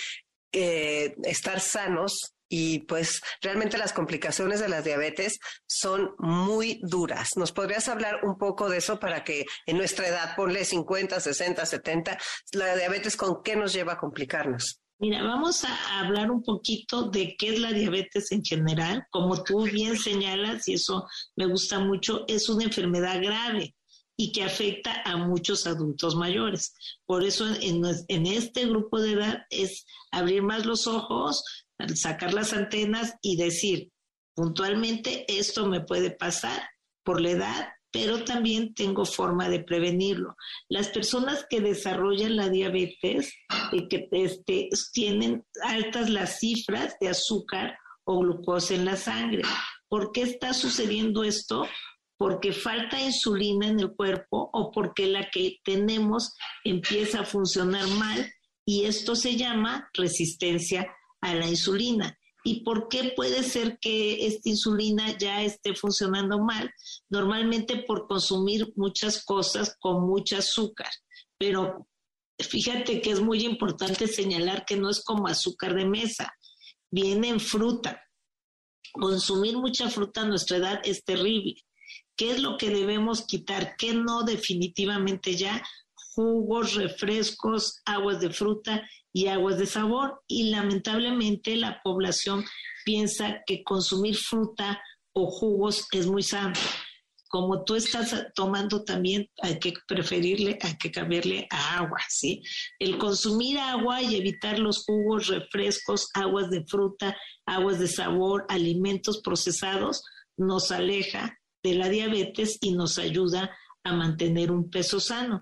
eh, 0.52 1.14
estar 1.25 1.61
sanos 1.61 2.34
y 2.52 2.80
pues 2.80 3.23
realmente 3.40 3.78
las 3.78 3.94
complicaciones 3.94 4.61
de 4.61 4.68
la 4.68 4.82
diabetes 4.82 5.38
son 5.66 6.11
muy 6.18 6.80
duras. 6.82 7.30
¿Nos 7.37 7.50
podrías 7.50 7.88
hablar 7.88 8.21
un 8.25 8.37
poco 8.37 8.68
de 8.68 8.76
eso 8.76 9.00
para 9.00 9.25
que 9.25 9.47
en 9.64 9.78
nuestra 9.78 10.06
edad, 10.06 10.37
ponle 10.37 10.66
50, 10.66 11.18
60, 11.18 11.64
70, 11.64 12.18
la 12.52 12.76
diabetes 12.76 13.16
con 13.16 13.42
qué 13.42 13.56
nos 13.56 13.73
lleva 13.73 13.94
a 13.94 13.99
complicarnos? 13.99 14.82
Mira, 14.99 15.23
vamos 15.23 15.64
a 15.64 16.00
hablar 16.00 16.30
un 16.30 16.42
poquito 16.42 17.09
de 17.09 17.37
qué 17.38 17.54
es 17.54 17.59
la 17.59 17.73
diabetes 17.73 18.30
en 18.32 18.44
general. 18.44 19.06
Como 19.11 19.42
tú 19.42 19.62
bien 19.62 19.97
señalas, 19.97 20.68
y 20.68 20.75
eso 20.75 21.06
me 21.37 21.47
gusta 21.47 21.78
mucho, 21.78 22.26
es 22.28 22.50
una 22.50 22.64
enfermedad 22.64 23.18
grave 23.23 23.75
y 24.14 24.30
que 24.30 24.44
afecta 24.44 25.02
a 25.06 25.16
muchos 25.16 25.66
adultos 25.66 26.16
mayores. 26.16 26.75
Por 27.06 27.25
eso 27.25 27.47
en, 27.61 27.82
en 28.09 28.26
este 28.26 28.66
grupo 28.66 29.00
de 29.00 29.12
edad 29.12 29.38
es 29.49 29.87
abrir 30.11 30.42
más 30.42 30.66
los 30.66 30.87
ojos, 30.87 31.42
sacar 31.95 32.35
las 32.35 32.53
antenas 32.53 33.15
y 33.23 33.37
decir, 33.37 33.93
Puntualmente 34.35 35.27
esto 35.29 35.67
me 35.67 35.83
puede 35.83 36.11
pasar 36.11 36.62
por 37.05 37.21
la 37.21 37.31
edad, 37.31 37.69
pero 37.91 38.25
también 38.25 38.73
tengo 38.73 39.05
forma 39.05 39.49
de 39.49 39.61
prevenirlo. 39.61 40.37
Las 40.69 40.89
personas 40.89 41.45
que 41.51 41.61
desarrollan 41.61 42.37
la 42.37 42.49
diabetes 42.49 43.35
y 43.73 43.89
que 43.89 44.09
este, 44.12 44.71
tienen 44.93 45.45
altas 45.65 46.09
las 46.09 46.39
cifras 46.39 46.97
de 47.01 47.09
azúcar 47.09 47.77
o 48.05 48.21
glucosa 48.21 48.75
en 48.75 48.87
la 48.87 48.97
sangre. 48.97 49.43
¿Por 49.89 50.12
qué 50.12 50.23
está 50.23 50.55
sucediendo 50.55 51.25
esto? 51.25 51.69
Porque 52.17 52.53
falta 52.53 53.01
insulina 53.01 53.67
en 53.67 53.81
el 53.81 53.95
cuerpo 53.95 54.49
o 54.55 54.71
porque 54.71 55.07
la 55.07 55.29
que 55.29 55.59
tenemos 55.62 56.35
empieza 56.65 57.21
a 57.21 57.27
funcionar 57.27 57.87
mal 57.89 58.33
y 58.65 58.85
esto 58.87 59.15
se 59.15 59.37
llama 59.37 59.91
resistencia 59.93 60.87
a 61.23 61.35
la 61.35 61.49
insulina. 61.49 62.19
¿Y 62.45 62.64
por 62.64 62.88
qué 62.88 63.12
puede 63.17 63.43
ser 63.45 63.79
que 63.79 64.26
esta 64.26 64.49
insulina 64.49 65.17
ya 65.17 65.43
esté 65.43 65.75
funcionando 65.75 66.41
mal? 66.41 66.73
Normalmente 67.09 67.85
por 67.85 68.07
consumir 68.09 68.73
muchas 68.76 69.25
cosas 69.25 69.76
con 69.81 70.05
mucho 70.07 70.37
azúcar. 70.37 70.91
Pero 71.38 71.88
fíjate 72.38 73.00
que 73.00 73.11
es 73.12 73.21
muy 73.21 73.45
importante 73.45 74.09
señalar 74.09 74.64
que 74.64 74.76
no 74.76 74.91
es 74.91 75.05
como 75.05 75.29
azúcar 75.29 75.75
de 75.75 75.87
mesa, 75.87 76.35
viene 76.91 77.29
en 77.29 77.41
fruta. 77.41 78.02
Consumir 78.93 79.57
mucha 79.57 79.88
fruta 79.88 80.23
a 80.23 80.26
nuestra 80.26 80.57
edad 80.57 80.81
es 80.85 81.05
terrible. 81.05 81.55
¿Qué 82.17 82.33
es 82.33 82.43
lo 82.43 82.59
que 82.59 82.71
debemos 82.71 83.25
quitar? 83.25 83.76
¿Qué 83.76 83.95
no 83.95 84.25
definitivamente 84.25 85.37
ya? 85.37 85.62
Jugos, 86.14 86.75
refrescos, 86.75 87.81
aguas 87.85 88.21
de 88.21 88.31
fruta 88.31 88.83
y 89.12 89.28
aguas 89.28 89.59
de 89.59 89.66
sabor. 89.66 90.23
Y 90.26 90.50
lamentablemente 90.50 91.57
la 91.57 91.81
población 91.83 92.45
piensa 92.85 93.42
que 93.47 93.62
consumir 93.62 94.16
fruta 94.16 94.81
o 95.12 95.26
jugos 95.26 95.87
es 95.92 96.07
muy 96.07 96.23
sano. 96.23 96.54
Como 97.28 97.64
tú 97.64 97.76
estás 97.76 98.26
tomando 98.35 98.85
también, 98.85 99.26
hay 99.42 99.59
que 99.59 99.73
preferirle, 99.88 100.59
hay 100.61 100.76
que 100.76 100.90
cambiarle 100.90 101.47
a 101.50 101.78
agua, 101.78 101.99
¿sí? 102.11 102.42
El 102.78 102.99
consumir 102.99 103.59
agua 103.59 104.02
y 104.02 104.16
evitar 104.16 104.59
los 104.59 104.85
jugos, 104.85 105.28
refrescos, 105.28 106.09
aguas 106.12 106.50
de 106.50 106.62
fruta, 106.66 107.16
aguas 107.47 107.78
de 107.78 107.88
sabor, 107.88 108.45
alimentos 108.50 109.23
procesados, 109.23 110.02
nos 110.37 110.71
aleja 110.71 111.38
de 111.62 111.75
la 111.75 111.88
diabetes 111.88 112.59
y 112.61 112.73
nos 112.73 112.99
ayuda 112.99 113.57
a 113.85 113.93
mantener 113.93 114.51
un 114.51 114.71
peso 114.71 115.01
sano. 115.01 115.41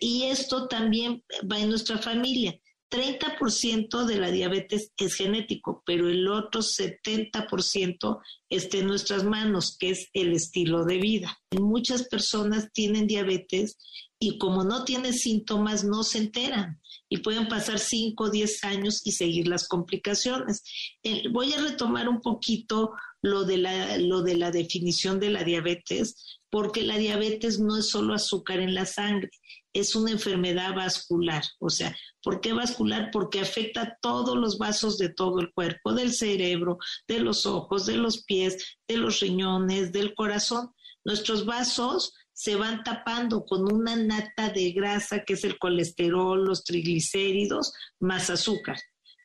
Y 0.00 0.24
esto 0.24 0.68
también 0.68 1.24
va 1.50 1.58
en 1.58 1.70
nuestra 1.70 1.98
familia. 1.98 2.58
30% 2.90 4.04
de 4.04 4.18
la 4.18 4.30
diabetes 4.30 4.90
es 4.96 5.14
genético, 5.14 5.82
pero 5.86 6.08
el 6.08 6.26
otro 6.28 6.60
70% 6.60 8.18
está 8.48 8.78
en 8.78 8.86
nuestras 8.86 9.22
manos, 9.22 9.76
que 9.78 9.90
es 9.90 10.08
el 10.12 10.32
estilo 10.32 10.84
de 10.84 10.98
vida. 10.98 11.38
Muchas 11.52 12.08
personas 12.08 12.68
tienen 12.72 13.06
diabetes 13.06 13.78
y 14.18 14.38
como 14.38 14.64
no 14.64 14.84
tienen 14.84 15.14
síntomas, 15.14 15.84
no 15.84 16.02
se 16.02 16.18
enteran 16.18 16.80
y 17.08 17.18
pueden 17.18 17.48
pasar 17.48 17.78
5 17.78 18.24
o 18.24 18.30
10 18.30 18.64
años 18.64 19.00
y 19.04 19.12
seguir 19.12 19.48
las 19.48 19.66
complicaciones. 19.66 20.62
Eh, 21.02 21.24
voy 21.30 21.52
a 21.52 21.60
retomar 21.60 22.08
un 22.08 22.20
poquito 22.20 22.92
lo 23.22 23.44
de, 23.44 23.58
la, 23.58 23.98
lo 23.98 24.22
de 24.22 24.36
la 24.36 24.50
definición 24.50 25.20
de 25.20 25.30
la 25.30 25.44
diabetes, 25.44 26.38
porque 26.50 26.82
la 26.82 26.98
diabetes 26.98 27.60
no 27.60 27.76
es 27.76 27.88
solo 27.90 28.14
azúcar 28.14 28.60
en 28.60 28.74
la 28.74 28.86
sangre, 28.86 29.30
es 29.72 29.94
una 29.94 30.10
enfermedad 30.10 30.74
vascular. 30.74 31.44
O 31.58 31.70
sea, 31.70 31.96
¿por 32.22 32.40
qué 32.40 32.52
vascular? 32.52 33.10
Porque 33.12 33.40
afecta 33.40 33.98
todos 34.00 34.36
los 34.36 34.58
vasos 34.58 34.98
de 34.98 35.10
todo 35.10 35.40
el 35.40 35.52
cuerpo, 35.52 35.92
del 35.92 36.12
cerebro, 36.12 36.78
de 37.06 37.20
los 37.20 37.46
ojos, 37.46 37.86
de 37.86 37.96
los 37.96 38.24
pies, 38.24 38.78
de 38.88 38.96
los 38.96 39.20
riñones, 39.20 39.92
del 39.92 40.14
corazón. 40.14 40.70
Nuestros 41.04 41.46
vasos 41.46 42.12
se 42.32 42.56
van 42.56 42.82
tapando 42.82 43.44
con 43.44 43.70
una 43.70 43.96
nata 43.96 44.48
de 44.48 44.72
grasa 44.72 45.24
que 45.24 45.34
es 45.34 45.44
el 45.44 45.58
colesterol, 45.58 46.44
los 46.44 46.64
triglicéridos, 46.64 47.72
más 48.00 48.30
azúcar. 48.30 48.78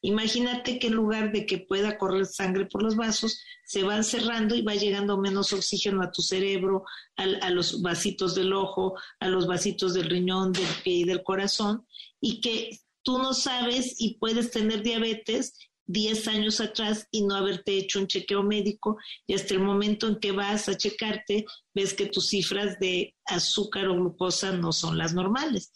Imagínate 0.06 0.78
que 0.78 0.86
en 0.86 0.94
lugar 0.94 1.32
de 1.32 1.48
que 1.48 1.58
pueda 1.58 1.98
correr 1.98 2.28
sangre 2.28 2.68
por 2.68 2.84
los 2.84 2.96
vasos, 2.96 3.42
se 3.66 3.82
van 3.82 4.04
cerrando 4.04 4.54
y 4.54 4.62
va 4.62 4.76
llegando 4.76 5.18
menos 5.18 5.52
oxígeno 5.52 6.04
a 6.04 6.12
tu 6.12 6.22
cerebro, 6.22 6.84
a, 7.16 7.50
los 7.50 7.82
vasitos 7.82 8.36
del 8.36 8.54
ojo, 8.54 8.94
a 9.20 9.28
los 9.30 9.48
vasitos 9.48 9.96
del 9.96 10.08
riñón, 10.08 10.54
del 10.54 10.68
pie 10.84 10.98
y 10.98 11.04
del 11.06 11.24
corazón, 11.24 11.88
y 12.22 12.40
que 12.40 12.80
tú 13.02 13.18
no 13.18 13.34
sabes 13.34 13.96
y 13.98 14.20
puedes 14.20 14.52
tener 14.52 14.84
diabetes 14.84 15.58
10 15.88 16.28
años 16.28 16.60
atrás 16.60 17.08
y 17.12 17.24
no 17.24 17.36
haberte 17.36 17.78
hecho 17.78 18.00
un 18.00 18.08
chequeo 18.08 18.44
médico 18.44 18.98
y 19.28 19.34
hasta 19.34 19.54
el 19.54 19.60
momento 19.60 20.08
en 20.08 20.20
que 20.20 20.32
vas 20.32 20.68
a 20.68 20.78
checarte 20.78 21.46
ves 21.74 21.94
que 21.94 22.08
tus 22.08 22.30
cifras 22.30 22.80
de 22.80 23.16
azúcar 23.26 23.88
o 23.88 23.96
glucosa 23.96 24.52
no 24.52 24.72
son 24.72 24.98
las 24.98 25.14
normales. 25.14 25.72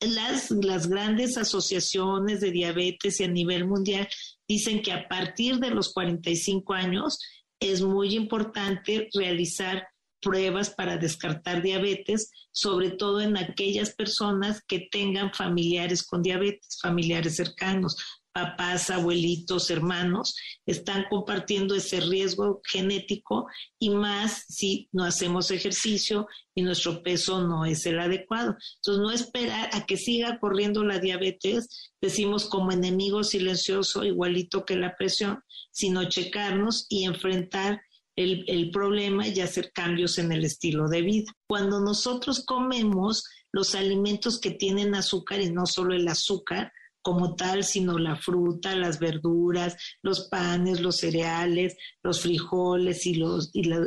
Las, 0.00 0.50
las 0.50 0.88
grandes 0.88 1.38
asociaciones 1.38 2.40
de 2.40 2.50
diabetes 2.50 3.20
y 3.20 3.24
a 3.24 3.28
nivel 3.28 3.66
mundial 3.66 4.08
dicen 4.46 4.82
que 4.82 4.92
a 4.92 5.08
partir 5.08 5.58
de 5.58 5.70
los 5.70 5.92
45 5.92 6.74
años 6.74 7.18
es 7.60 7.80
muy 7.80 8.14
importante 8.14 9.08
realizar 9.14 9.86
pruebas 10.20 10.70
para 10.70 10.96
descartar 10.96 11.62
diabetes, 11.62 12.30
sobre 12.50 12.90
todo 12.90 13.20
en 13.20 13.36
aquellas 13.36 13.94
personas 13.94 14.62
que 14.66 14.88
tengan 14.90 15.32
familiares 15.32 16.02
con 16.02 16.22
diabetes, 16.22 16.78
familiares 16.80 17.36
cercanos, 17.36 17.96
papás, 18.34 18.90
abuelitos, 18.90 19.70
hermanos, 19.70 20.34
están 20.66 21.04
compartiendo 21.08 21.76
ese 21.76 22.00
riesgo 22.00 22.60
genético 22.68 23.46
y 23.78 23.90
más 23.90 24.44
si 24.48 24.88
no 24.90 25.04
hacemos 25.04 25.52
ejercicio 25.52 26.26
y 26.52 26.62
nuestro 26.62 27.04
peso 27.04 27.46
no 27.46 27.64
es 27.64 27.86
el 27.86 28.00
adecuado. 28.00 28.56
Entonces, 28.76 29.02
no 29.02 29.10
esperar 29.12 29.70
a 29.72 29.86
que 29.86 29.96
siga 29.96 30.40
corriendo 30.40 30.84
la 30.84 30.98
diabetes, 30.98 31.92
decimos 32.00 32.46
como 32.46 32.72
enemigo 32.72 33.22
silencioso, 33.22 34.04
igualito 34.04 34.64
que 34.64 34.76
la 34.76 34.96
presión, 34.96 35.40
sino 35.70 36.08
checarnos 36.08 36.86
y 36.88 37.04
enfrentar 37.04 37.80
el, 38.16 38.70
problema 38.72 39.28
y 39.28 39.40
hacer 39.40 39.70
cambios 39.72 40.18
en 40.18 40.32
el 40.32 40.44
estilo 40.44 40.88
de 40.88 41.02
vida. 41.02 41.32
Cuando 41.46 41.80
nosotros 41.80 42.44
comemos 42.44 43.24
los 43.52 43.76
alimentos 43.76 44.40
que 44.40 44.50
tienen 44.50 44.94
azúcar 44.94 45.40
y 45.40 45.52
no 45.52 45.66
solo 45.66 45.94
el 45.94 46.08
azúcar, 46.08 46.72
como 47.04 47.36
tal, 47.36 47.64
sino 47.64 47.98
la 47.98 48.16
fruta, 48.16 48.74
las 48.74 48.98
verduras, 48.98 49.76
los 50.02 50.28
panes, 50.28 50.80
los 50.80 50.96
cereales, 50.96 51.76
los 52.02 52.22
frijoles 52.22 53.06
y, 53.06 53.14
la, 53.14 53.38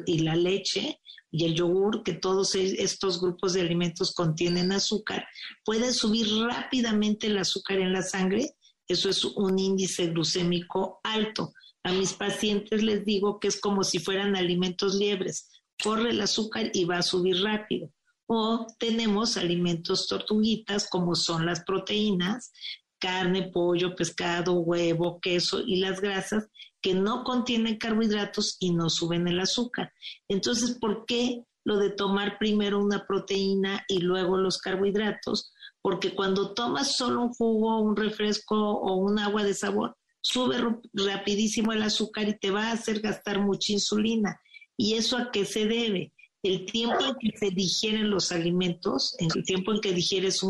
la 0.05 0.35
leche 0.35 1.01
y 1.31 1.45
el 1.45 1.55
yogur, 1.55 2.03
que 2.03 2.13
todos 2.13 2.53
e, 2.53 2.81
estos 2.83 3.19
grupos 3.19 3.53
de 3.53 3.61
alimentos 3.61 4.13
contienen 4.13 4.71
azúcar, 4.71 5.27
puede 5.65 5.93
subir 5.93 6.27
rápidamente 6.47 7.25
el 7.25 7.39
azúcar 7.39 7.79
en 7.79 7.91
la 7.91 8.03
sangre. 8.03 8.55
Eso 8.87 9.09
es 9.09 9.25
un 9.25 9.57
índice 9.57 10.07
glucémico 10.07 10.99
alto. 11.03 11.53
A 11.83 11.91
mis 11.93 12.13
pacientes 12.13 12.83
les 12.83 13.03
digo 13.03 13.39
que 13.39 13.47
es 13.47 13.59
como 13.59 13.83
si 13.83 13.97
fueran 13.97 14.35
alimentos 14.35 14.93
liebres. 14.93 15.49
Corre 15.83 16.11
el 16.11 16.21
azúcar 16.21 16.69
y 16.71 16.85
va 16.85 16.99
a 16.99 17.03
subir 17.03 17.41
rápido 17.41 17.91
o 18.27 18.67
tenemos 18.77 19.37
alimentos 19.37 20.07
tortuguitas 20.07 20.89
como 20.89 21.15
son 21.15 21.45
las 21.45 21.63
proteínas, 21.63 22.51
carne, 22.99 23.49
pollo, 23.51 23.95
pescado, 23.95 24.53
huevo, 24.53 25.19
queso 25.21 25.61
y 25.65 25.77
las 25.77 26.01
grasas 26.01 26.47
que 26.81 26.93
no 26.93 27.23
contienen 27.23 27.77
carbohidratos 27.77 28.57
y 28.59 28.71
no 28.73 28.89
suben 28.89 29.27
el 29.27 29.39
azúcar. 29.39 29.91
Entonces, 30.27 30.77
¿por 30.79 31.05
qué 31.05 31.43
lo 31.63 31.77
de 31.77 31.89
tomar 31.89 32.37
primero 32.37 32.79
una 32.79 33.05
proteína 33.05 33.83
y 33.87 33.99
luego 33.99 34.37
los 34.37 34.57
carbohidratos? 34.57 35.51
Porque 35.81 36.13
cuando 36.13 36.53
tomas 36.53 36.95
solo 36.95 37.21
un 37.21 37.33
jugo, 37.33 37.81
un 37.81 37.95
refresco 37.95 38.55
o 38.55 38.95
un 38.95 39.19
agua 39.19 39.43
de 39.43 39.53
sabor, 39.53 39.97
sube 40.21 40.57
rapidísimo 40.93 41.73
el 41.73 41.83
azúcar 41.83 42.27
y 42.27 42.37
te 42.37 42.51
va 42.51 42.67
a 42.67 42.73
hacer 42.73 42.99
gastar 42.99 43.39
mucha 43.39 43.73
insulina. 43.73 44.39
¿Y 44.75 44.93
eso 44.95 45.17
a 45.17 45.31
qué 45.31 45.45
se 45.45 45.65
debe? 45.65 46.13
El 46.43 46.65
tiempo 46.65 47.03
en 47.03 47.15
que 47.15 47.37
se 47.37 47.51
digieren 47.51 48.09
los 48.09 48.31
alimentos, 48.31 49.15
en 49.19 49.29
el 49.35 49.43
tiempo 49.43 49.73
en 49.73 49.81
que 49.81 49.93
digieres 49.93 50.41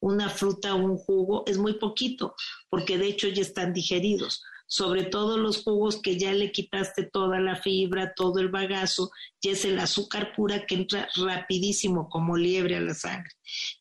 una 0.00 0.28
fruta 0.28 0.74
o 0.74 0.78
un 0.78 0.96
jugo, 0.96 1.44
es 1.46 1.58
muy 1.58 1.74
poquito, 1.74 2.34
porque 2.68 2.98
de 2.98 3.08
hecho 3.08 3.28
ya 3.28 3.42
están 3.42 3.72
digeridos. 3.72 4.42
Sobre 4.66 5.04
todo 5.04 5.36
los 5.36 5.62
jugos 5.62 6.00
que 6.00 6.18
ya 6.18 6.32
le 6.32 6.50
quitaste 6.50 7.04
toda 7.04 7.38
la 7.38 7.54
fibra, 7.54 8.14
todo 8.16 8.40
el 8.40 8.48
bagazo, 8.48 9.10
ya 9.42 9.52
es 9.52 9.64
el 9.66 9.78
azúcar 9.78 10.32
pura 10.34 10.64
que 10.64 10.76
entra 10.76 11.06
rapidísimo 11.16 12.08
como 12.08 12.36
liebre 12.36 12.76
a 12.76 12.80
la 12.80 12.94
sangre. 12.94 13.30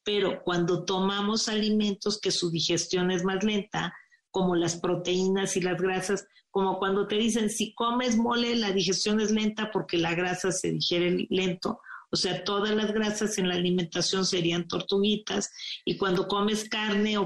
Pero 0.03 0.43
cuando 0.43 0.83
tomamos 0.83 1.47
alimentos 1.47 2.19
que 2.19 2.31
su 2.31 2.51
digestión 2.51 3.11
es 3.11 3.23
más 3.23 3.43
lenta, 3.43 3.93
como 4.29 4.55
las 4.55 4.75
proteínas 4.75 5.55
y 5.55 5.61
las 5.61 5.81
grasas, 5.81 6.27
como 6.53 6.77
cuando 6.77 7.07
te 7.07 7.15
dicen, 7.15 7.49
si 7.49 7.73
comes 7.73 8.15
mole, 8.15 8.55
la 8.55 8.71
digestión 8.71 9.19
es 9.19 9.31
lenta 9.31 9.71
porque 9.71 9.97
la 9.97 10.13
grasa 10.13 10.51
se 10.51 10.69
digiere 10.71 11.25
lento, 11.31 11.79
O 12.11 12.15
sea, 12.15 12.43
todas 12.43 12.75
las 12.75 12.93
grasas 12.93 13.39
en 13.39 13.47
la 13.49 13.55
alimentación 13.55 14.23
serían 14.23 14.67
tortuguitas 14.67 15.49
y 15.83 15.97
cuando 15.97 16.27
comes 16.27 16.69
carne 16.69 17.17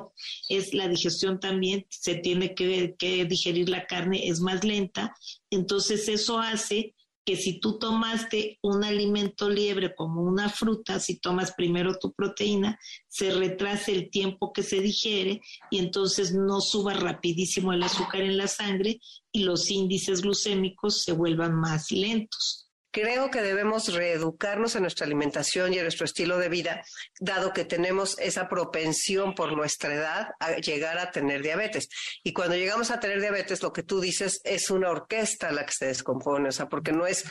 es 0.47 0.73
la 0.73 0.87
digestión 0.87 1.41
también, 1.41 1.85
se 1.89 2.15
tiene 2.15 2.55
que, 2.55 2.95
que 2.97 3.25
digerir 3.25 3.67
la 3.67 3.85
carne, 3.85 4.29
es 4.29 4.39
más 4.39 4.63
lenta. 4.63 5.13
Entonces 5.49 6.07
eso 6.07 6.39
hace 6.39 6.95
que 7.27 7.35
si 7.35 7.59
tú 7.59 7.77
tomaste 7.77 8.57
un 8.61 8.85
alimento 8.85 9.49
liebre 9.49 9.93
como 9.93 10.21
una 10.21 10.47
fruta, 10.47 10.97
si 10.97 11.19
tomas 11.19 11.51
primero 11.51 11.99
tu 11.99 12.13
proteína, 12.13 12.79
se 13.09 13.31
retrase 13.31 13.91
el 13.91 14.09
tiempo 14.09 14.53
que 14.53 14.63
se 14.63 14.79
digiere 14.79 15.41
y 15.69 15.79
entonces 15.79 16.33
no 16.33 16.61
suba 16.61 16.93
rapidísimo 16.93 17.73
el 17.73 17.83
azúcar 17.83 18.21
en 18.21 18.37
la 18.37 18.47
sangre 18.47 19.01
y 19.29 19.43
los 19.43 19.69
índices 19.69 20.21
glucémicos 20.21 21.03
se 21.03 21.11
vuelvan 21.11 21.53
más 21.53 21.91
lentos. 21.91 22.66
Creo 22.99 23.29
que 23.29 23.43
debemos 23.43 23.93
reeducarnos 23.93 24.75
en 24.75 24.81
nuestra 24.81 25.05
alimentación 25.05 25.71
y 25.71 25.77
en 25.77 25.83
nuestro 25.83 26.05
estilo 26.05 26.39
de 26.39 26.49
vida, 26.49 26.81
dado 27.19 27.53
que 27.53 27.63
tenemos 27.63 28.17
esa 28.17 28.49
propensión 28.49 29.35
por 29.35 29.55
nuestra 29.55 29.93
edad 29.93 30.29
a 30.39 30.55
llegar 30.55 30.97
a 30.97 31.11
tener 31.11 31.43
diabetes. 31.43 31.89
Y 32.23 32.33
cuando 32.33 32.55
llegamos 32.55 32.89
a 32.89 32.99
tener 32.99 33.21
diabetes, 33.21 33.61
lo 33.61 33.71
que 33.71 33.83
tú 33.83 34.01
dices 34.01 34.41
es 34.43 34.71
una 34.71 34.89
orquesta 34.89 35.51
la 35.51 35.63
que 35.63 35.73
se 35.73 35.85
descompone, 35.85 36.49
o 36.49 36.51
sea, 36.51 36.69
porque 36.69 36.91
no 36.91 37.05
es, 37.05 37.23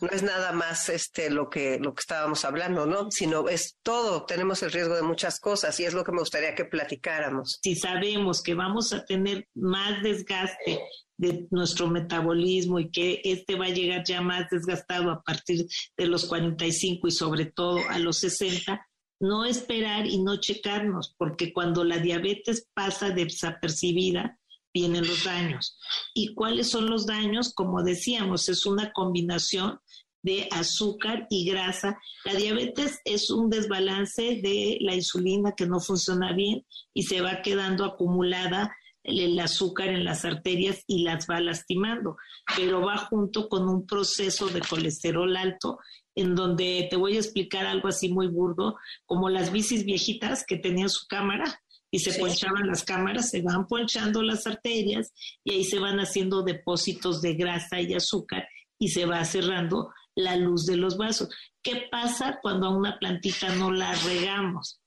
no 0.00 0.08
es 0.08 0.22
nada 0.22 0.52
más 0.52 0.88
este, 0.88 1.28
lo, 1.28 1.50
que, 1.50 1.78
lo 1.78 1.92
que 1.92 2.00
estábamos 2.00 2.46
hablando, 2.46 2.86
¿no? 2.86 3.10
Sino 3.10 3.46
es 3.50 3.76
todo, 3.82 4.24
tenemos 4.24 4.62
el 4.62 4.72
riesgo 4.72 4.96
de 4.96 5.02
muchas 5.02 5.38
cosas 5.38 5.78
y 5.80 5.84
es 5.84 5.92
lo 5.92 6.02
que 6.02 6.12
me 6.12 6.20
gustaría 6.20 6.54
que 6.54 6.64
platicáramos. 6.64 7.58
Si 7.62 7.76
sabemos 7.76 8.42
que 8.42 8.54
vamos 8.54 8.94
a 8.94 9.04
tener 9.04 9.46
más 9.52 10.02
desgaste 10.02 10.80
de 11.20 11.46
nuestro 11.50 11.86
metabolismo 11.86 12.80
y 12.80 12.90
que 12.90 13.20
este 13.24 13.54
va 13.54 13.66
a 13.66 13.70
llegar 13.70 14.04
ya 14.06 14.22
más 14.22 14.48
desgastado 14.50 15.10
a 15.10 15.22
partir 15.22 15.66
de 15.96 16.06
los 16.06 16.24
45 16.24 17.08
y 17.08 17.10
sobre 17.10 17.44
todo 17.44 17.78
a 17.90 17.98
los 17.98 18.16
60, 18.18 18.88
no 19.20 19.44
esperar 19.44 20.06
y 20.06 20.22
no 20.22 20.40
checarnos, 20.40 21.14
porque 21.18 21.52
cuando 21.52 21.84
la 21.84 21.98
diabetes 21.98 22.66
pasa 22.72 23.10
desapercibida, 23.10 24.38
vienen 24.72 25.06
los 25.06 25.24
daños. 25.24 25.76
¿Y 26.14 26.34
cuáles 26.34 26.70
son 26.70 26.88
los 26.88 27.04
daños? 27.04 27.52
Como 27.52 27.82
decíamos, 27.82 28.48
es 28.48 28.64
una 28.64 28.90
combinación 28.92 29.78
de 30.22 30.48
azúcar 30.52 31.26
y 31.28 31.44
grasa. 31.50 31.98
La 32.24 32.34
diabetes 32.34 33.00
es 33.04 33.30
un 33.30 33.50
desbalance 33.50 34.40
de 34.42 34.78
la 34.80 34.94
insulina 34.94 35.52
que 35.52 35.66
no 35.66 35.80
funciona 35.80 36.32
bien 36.32 36.64
y 36.94 37.02
se 37.02 37.20
va 37.20 37.42
quedando 37.42 37.84
acumulada 37.84 38.74
el 39.18 39.38
azúcar 39.38 39.88
en 39.88 40.04
las 40.04 40.24
arterias 40.24 40.84
y 40.86 41.02
las 41.02 41.26
va 41.28 41.40
lastimando, 41.40 42.16
pero 42.56 42.80
va 42.80 42.96
junto 42.96 43.48
con 43.48 43.68
un 43.68 43.86
proceso 43.86 44.48
de 44.48 44.60
colesterol 44.60 45.36
alto 45.36 45.78
en 46.14 46.34
donde 46.34 46.86
te 46.90 46.96
voy 46.96 47.16
a 47.16 47.20
explicar 47.20 47.66
algo 47.66 47.88
así 47.88 48.08
muy 48.08 48.28
burdo, 48.28 48.76
como 49.06 49.28
las 49.28 49.52
bicis 49.52 49.84
viejitas 49.84 50.44
que 50.46 50.56
tenían 50.56 50.90
su 50.90 51.06
cámara 51.06 51.60
y 51.90 52.00
se 52.00 52.18
ponchaban 52.18 52.66
las 52.66 52.84
cámaras, 52.84 53.30
se 53.30 53.42
van 53.42 53.66
ponchando 53.66 54.22
las 54.22 54.46
arterias 54.46 55.12
y 55.44 55.54
ahí 55.54 55.64
se 55.64 55.78
van 55.78 55.98
haciendo 55.98 56.42
depósitos 56.42 57.20
de 57.20 57.34
grasa 57.34 57.80
y 57.80 57.94
azúcar 57.94 58.48
y 58.78 58.88
se 58.88 59.06
va 59.06 59.24
cerrando 59.24 59.92
la 60.14 60.36
luz 60.36 60.66
de 60.66 60.76
los 60.76 60.96
vasos. 60.96 61.28
¿Qué 61.62 61.88
pasa 61.90 62.38
cuando 62.42 62.66
a 62.66 62.76
una 62.76 62.98
plantita 62.98 63.54
no 63.56 63.70
la 63.70 63.92
regamos? 63.92 64.79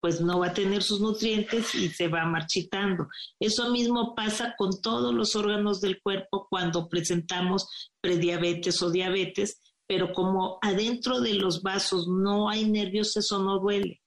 Pues 0.00 0.20
no 0.20 0.40
va 0.40 0.48
a 0.48 0.54
tener 0.54 0.82
sus 0.82 1.00
nutrientes 1.00 1.74
y 1.74 1.88
se 1.88 2.08
va 2.08 2.24
marchitando. 2.24 3.08
Eso 3.38 3.70
mismo 3.70 4.14
pasa 4.14 4.54
con 4.56 4.80
todos 4.80 5.14
los 5.14 5.36
órganos 5.36 5.80
del 5.80 6.00
cuerpo 6.00 6.46
cuando 6.48 6.88
presentamos 6.88 7.90
prediabetes 8.00 8.82
o 8.82 8.90
diabetes, 8.90 9.60
pero 9.86 10.12
como 10.12 10.58
adentro 10.62 11.20
de 11.20 11.34
los 11.34 11.62
vasos 11.62 12.08
no 12.08 12.48
hay 12.48 12.68
nervios, 12.68 13.16
eso 13.16 13.42
no 13.42 13.58
duele. 13.58 14.00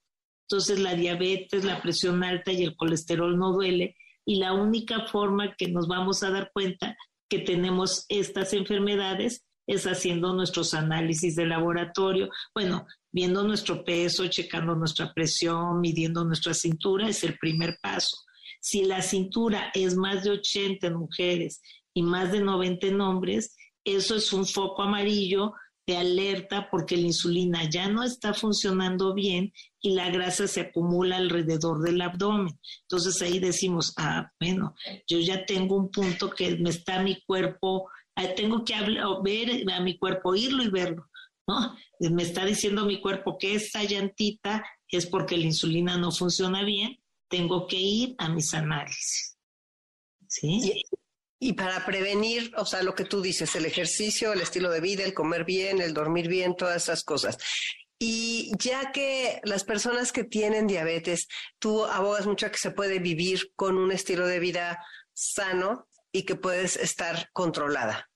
Entonces 0.48 0.78
la 0.78 0.94
diabetes, 0.94 1.64
la 1.64 1.80
presión 1.80 2.22
alta 2.22 2.52
y 2.52 2.64
el 2.64 2.76
colesterol 2.76 3.38
no 3.38 3.52
duele 3.52 3.96
y 4.26 4.36
la 4.36 4.52
única 4.52 5.06
forma 5.06 5.54
que 5.56 5.68
nos 5.68 5.86
vamos 5.86 6.22
a 6.22 6.30
dar 6.30 6.50
cuenta 6.52 6.96
que 7.28 7.38
tenemos 7.38 8.06
estas 8.08 8.52
enfermedades 8.52 9.44
es 9.66 9.86
haciendo 9.86 10.34
nuestros 10.34 10.74
análisis 10.74 11.36
de 11.36 11.46
laboratorio. 11.46 12.28
Bueno, 12.54 12.86
viendo 13.14 13.44
nuestro 13.44 13.84
peso, 13.84 14.26
checando 14.26 14.74
nuestra 14.74 15.14
presión, 15.14 15.80
midiendo 15.80 16.24
nuestra 16.24 16.52
cintura, 16.52 17.08
es 17.08 17.22
el 17.22 17.38
primer 17.38 17.78
paso. 17.80 18.16
Si 18.60 18.82
la 18.82 19.02
cintura 19.02 19.70
es 19.72 19.94
más 19.94 20.24
de 20.24 20.30
80 20.30 20.88
en 20.88 20.94
mujeres 20.96 21.62
y 21.94 22.02
más 22.02 22.32
de 22.32 22.40
90 22.40 22.88
en 22.88 23.00
hombres, 23.00 23.56
eso 23.84 24.16
es 24.16 24.32
un 24.32 24.44
foco 24.44 24.82
amarillo 24.82 25.52
de 25.86 25.96
alerta 25.96 26.68
porque 26.72 26.96
la 26.96 27.06
insulina 27.06 27.70
ya 27.70 27.88
no 27.88 28.02
está 28.02 28.34
funcionando 28.34 29.14
bien 29.14 29.52
y 29.80 29.94
la 29.94 30.10
grasa 30.10 30.48
se 30.48 30.62
acumula 30.62 31.18
alrededor 31.18 31.82
del 31.82 32.00
abdomen. 32.00 32.58
Entonces 32.80 33.22
ahí 33.22 33.38
decimos, 33.38 33.92
ah, 33.96 34.28
bueno, 34.40 34.74
yo 35.06 35.20
ya 35.20 35.46
tengo 35.46 35.76
un 35.76 35.92
punto 35.92 36.30
que 36.30 36.56
me 36.56 36.70
está 36.70 37.00
mi 37.00 37.22
cuerpo, 37.22 37.88
tengo 38.34 38.64
que 38.64 38.74
ver 39.22 39.70
a 39.70 39.80
mi 39.80 39.98
cuerpo, 39.98 40.30
oírlo 40.30 40.64
y 40.64 40.68
verlo. 40.68 41.08
¿No? 41.46 41.76
Me 41.98 42.22
está 42.22 42.44
diciendo 42.44 42.84
mi 42.86 43.00
cuerpo 43.00 43.38
que 43.38 43.54
esa 43.54 43.82
llantita 43.82 44.64
es 44.96 45.06
porque 45.06 45.36
la 45.36 45.44
insulina 45.44 45.96
no 45.96 46.10
funciona 46.12 46.62
bien, 46.62 46.98
tengo 47.28 47.66
que 47.66 47.76
ir 47.76 48.14
a 48.18 48.28
mis 48.28 48.54
análisis. 48.54 49.36
¿Sí? 50.28 50.82
Y, 51.40 51.52
para 51.52 51.84
prevenir, 51.84 52.52
o 52.56 52.64
sea, 52.64 52.82
lo 52.82 52.94
que 52.94 53.04
tú 53.04 53.20
dices, 53.20 53.54
el 53.54 53.66
ejercicio, 53.66 54.32
el 54.32 54.40
estilo 54.40 54.70
de 54.70 54.80
vida, 54.80 55.04
el 55.04 55.14
comer 55.14 55.44
bien, 55.44 55.80
el 55.80 55.92
dormir 55.92 56.28
bien, 56.28 56.56
todas 56.56 56.84
esas 56.84 57.04
cosas. 57.04 57.38
Y 57.98 58.52
ya 58.58 58.92
que 58.92 59.40
las 59.44 59.64
personas 59.64 60.10
que 60.10 60.24
tienen 60.24 60.66
diabetes, 60.66 61.28
tú 61.58 61.84
abogas 61.84 62.26
mucho 62.26 62.50
que 62.50 62.58
se 62.58 62.70
puede 62.70 62.98
vivir 62.98 63.52
con 63.56 63.76
un 63.76 63.92
estilo 63.92 64.26
de 64.26 64.40
vida 64.40 64.84
sano 65.12 65.86
y 66.12 66.22
que 66.22 66.34
puedes 66.34 66.76
estar 66.76 67.28
controlada. 67.32 68.10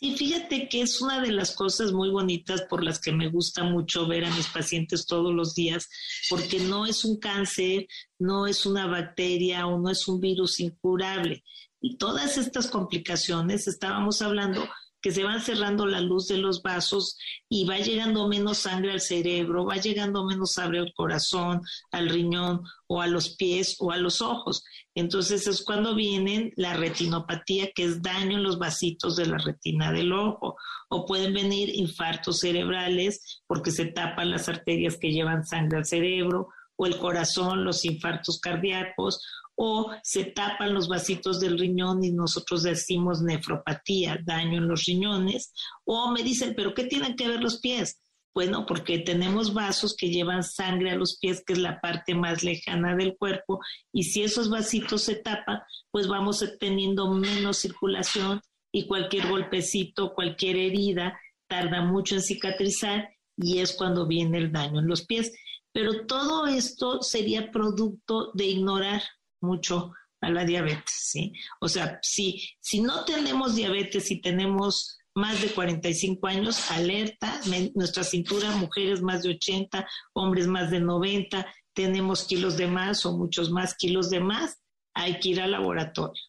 Sí, 0.00 0.16
fíjate 0.16 0.68
que 0.68 0.82
es 0.82 1.00
una 1.00 1.20
de 1.20 1.32
las 1.32 1.56
cosas 1.56 1.90
muy 1.90 2.10
bonitas 2.10 2.62
por 2.62 2.84
las 2.84 3.00
que 3.00 3.10
me 3.10 3.28
gusta 3.28 3.64
mucho 3.64 4.06
ver 4.06 4.24
a 4.24 4.30
mis 4.32 4.46
pacientes 4.46 5.06
todos 5.06 5.34
los 5.34 5.56
días, 5.56 5.88
porque 6.30 6.60
no 6.60 6.86
es 6.86 7.04
un 7.04 7.18
cáncer, 7.18 7.88
no 8.16 8.46
es 8.46 8.64
una 8.64 8.86
bacteria 8.86 9.66
o 9.66 9.76
no 9.76 9.90
es 9.90 10.06
un 10.06 10.20
virus 10.20 10.60
incurable. 10.60 11.42
Y 11.80 11.96
todas 11.96 12.38
estas 12.38 12.68
complicaciones, 12.68 13.66
estábamos 13.66 14.22
hablando 14.22 14.68
que 15.00 15.12
se 15.12 15.24
van 15.24 15.40
cerrando 15.40 15.86
la 15.86 16.00
luz 16.00 16.28
de 16.28 16.38
los 16.38 16.62
vasos 16.62 17.16
y 17.48 17.64
va 17.64 17.78
llegando 17.78 18.28
menos 18.28 18.58
sangre 18.58 18.92
al 18.92 19.00
cerebro, 19.00 19.64
va 19.64 19.76
llegando 19.76 20.24
menos 20.24 20.52
sangre 20.52 20.80
al 20.80 20.92
corazón, 20.94 21.62
al 21.92 22.08
riñón 22.08 22.62
o 22.86 23.00
a 23.00 23.06
los 23.06 23.30
pies 23.36 23.76
o 23.78 23.92
a 23.92 23.96
los 23.96 24.20
ojos. 24.20 24.64
Entonces 24.94 25.46
es 25.46 25.62
cuando 25.62 25.94
viene 25.94 26.52
la 26.56 26.74
retinopatía, 26.74 27.70
que 27.72 27.84
es 27.84 28.02
daño 28.02 28.38
en 28.38 28.42
los 28.42 28.58
vasitos 28.58 29.16
de 29.16 29.26
la 29.26 29.38
retina 29.38 29.92
del 29.92 30.12
ojo, 30.12 30.56
o 30.88 31.06
pueden 31.06 31.32
venir 31.32 31.70
infartos 31.74 32.40
cerebrales 32.40 33.42
porque 33.46 33.70
se 33.70 33.86
tapan 33.86 34.30
las 34.30 34.48
arterias 34.48 34.96
que 34.96 35.12
llevan 35.12 35.46
sangre 35.46 35.78
al 35.78 35.86
cerebro, 35.86 36.48
o 36.80 36.86
el 36.86 36.96
corazón, 36.98 37.64
los 37.64 37.84
infartos 37.84 38.40
cardíacos, 38.40 39.20
o 39.60 39.90
se 40.04 40.24
tapan 40.24 40.72
los 40.72 40.86
vasitos 40.86 41.40
del 41.40 41.58
riñón 41.58 42.04
y 42.04 42.12
nosotros 42.12 42.62
decimos 42.62 43.22
nefropatía, 43.22 44.20
daño 44.24 44.58
en 44.58 44.68
los 44.68 44.84
riñones, 44.84 45.52
o 45.84 46.12
me 46.12 46.22
dicen, 46.22 46.54
pero 46.56 46.74
¿qué 46.74 46.84
tienen 46.84 47.16
que 47.16 47.26
ver 47.26 47.42
los 47.42 47.58
pies? 47.58 48.00
Bueno, 48.32 48.66
porque 48.66 49.00
tenemos 49.00 49.52
vasos 49.52 49.96
que 49.96 50.10
llevan 50.10 50.44
sangre 50.44 50.92
a 50.92 50.96
los 50.96 51.18
pies, 51.18 51.42
que 51.44 51.54
es 51.54 51.58
la 51.58 51.80
parte 51.80 52.14
más 52.14 52.44
lejana 52.44 52.94
del 52.94 53.16
cuerpo, 53.16 53.58
y 53.92 54.04
si 54.04 54.22
esos 54.22 54.48
vasitos 54.48 55.02
se 55.02 55.16
tapan, 55.16 55.58
pues 55.90 56.06
vamos 56.06 56.44
teniendo 56.60 57.10
menos 57.10 57.56
circulación 57.56 58.40
y 58.70 58.86
cualquier 58.86 59.28
golpecito, 59.28 60.14
cualquier 60.14 60.56
herida 60.56 61.18
tarda 61.48 61.82
mucho 61.82 62.14
en 62.14 62.22
cicatrizar 62.22 63.08
y 63.36 63.58
es 63.58 63.72
cuando 63.72 64.06
viene 64.06 64.38
el 64.38 64.52
daño 64.52 64.78
en 64.78 64.86
los 64.86 65.04
pies. 65.04 65.32
Pero 65.72 66.06
todo 66.06 66.46
esto 66.46 67.02
sería 67.02 67.50
producto 67.50 68.30
de 68.34 68.46
ignorar 68.46 69.02
mucho 69.40 69.92
a 70.20 70.30
la 70.30 70.44
diabetes, 70.44 70.84
¿sí? 70.86 71.32
O 71.60 71.68
sea, 71.68 71.98
si, 72.02 72.50
si 72.60 72.80
no 72.80 73.04
tenemos 73.04 73.54
diabetes 73.54 74.10
y 74.10 74.20
tenemos 74.20 74.98
más 75.14 75.40
de 75.42 75.48
45 75.48 76.26
años, 76.26 76.70
alerta, 76.70 77.40
nuestra 77.74 78.04
cintura, 78.04 78.50
mujeres 78.56 79.02
más 79.02 79.22
de 79.22 79.30
80, 79.30 79.86
hombres 80.14 80.46
más 80.46 80.70
de 80.70 80.80
90, 80.80 81.46
tenemos 81.72 82.24
kilos 82.24 82.56
de 82.56 82.66
más 82.66 83.04
o 83.06 83.16
muchos 83.16 83.50
más 83.50 83.74
kilos 83.76 84.10
de 84.10 84.20
más, 84.20 84.58
hay 84.94 85.18
que 85.20 85.30
ir 85.30 85.40
al 85.40 85.52
laboratorio 85.52 86.22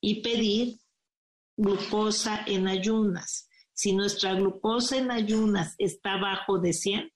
y 0.00 0.22
pedir 0.22 0.78
glucosa 1.56 2.44
en 2.46 2.68
ayunas. 2.68 3.48
Si 3.72 3.92
nuestra 3.92 4.34
glucosa 4.34 4.96
en 4.96 5.10
ayunas 5.10 5.74
está 5.78 6.16
bajo 6.18 6.58
de 6.58 6.72
100, 6.72 7.10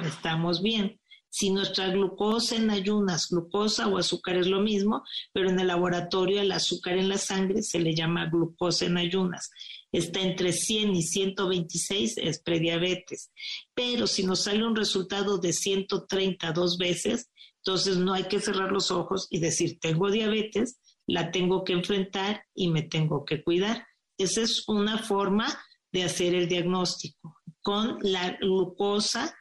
estamos 0.00 0.62
bien. 0.62 1.00
Si 1.30 1.50
nuestra 1.50 1.88
glucosa 1.88 2.56
en 2.56 2.70
ayunas, 2.70 3.28
glucosa 3.28 3.86
o 3.88 3.98
azúcar 3.98 4.36
es 4.36 4.46
lo 4.46 4.60
mismo, 4.60 5.02
pero 5.32 5.50
en 5.50 5.60
el 5.60 5.66
laboratorio 5.66 6.40
el 6.40 6.52
azúcar 6.52 6.96
en 6.98 7.08
la 7.08 7.18
sangre 7.18 7.62
se 7.62 7.78
le 7.78 7.94
llama 7.94 8.26
glucosa 8.26 8.86
en 8.86 8.96
ayunas. 8.96 9.50
Está 9.92 10.20
entre 10.20 10.52
100 10.52 10.94
y 10.94 11.02
126 11.02 12.18
es 12.18 12.40
prediabetes. 12.40 13.30
Pero 13.74 14.06
si 14.06 14.24
nos 14.24 14.44
sale 14.44 14.66
un 14.66 14.76
resultado 14.76 15.38
de 15.38 15.52
130 15.52 16.52
dos 16.52 16.78
veces, 16.78 17.30
entonces 17.64 17.98
no 17.98 18.14
hay 18.14 18.24
que 18.24 18.40
cerrar 18.40 18.72
los 18.72 18.90
ojos 18.90 19.26
y 19.30 19.40
decir, 19.40 19.78
tengo 19.80 20.10
diabetes, 20.10 20.78
la 21.06 21.30
tengo 21.30 21.64
que 21.64 21.72
enfrentar 21.72 22.44
y 22.54 22.68
me 22.68 22.82
tengo 22.82 23.24
que 23.24 23.42
cuidar. 23.42 23.86
Esa 24.18 24.42
es 24.42 24.68
una 24.68 24.98
forma 24.98 25.46
de 25.92 26.04
hacer 26.04 26.34
el 26.34 26.48
diagnóstico 26.48 27.36
con 27.62 27.98
la 28.02 28.36
glucosa 28.40 29.34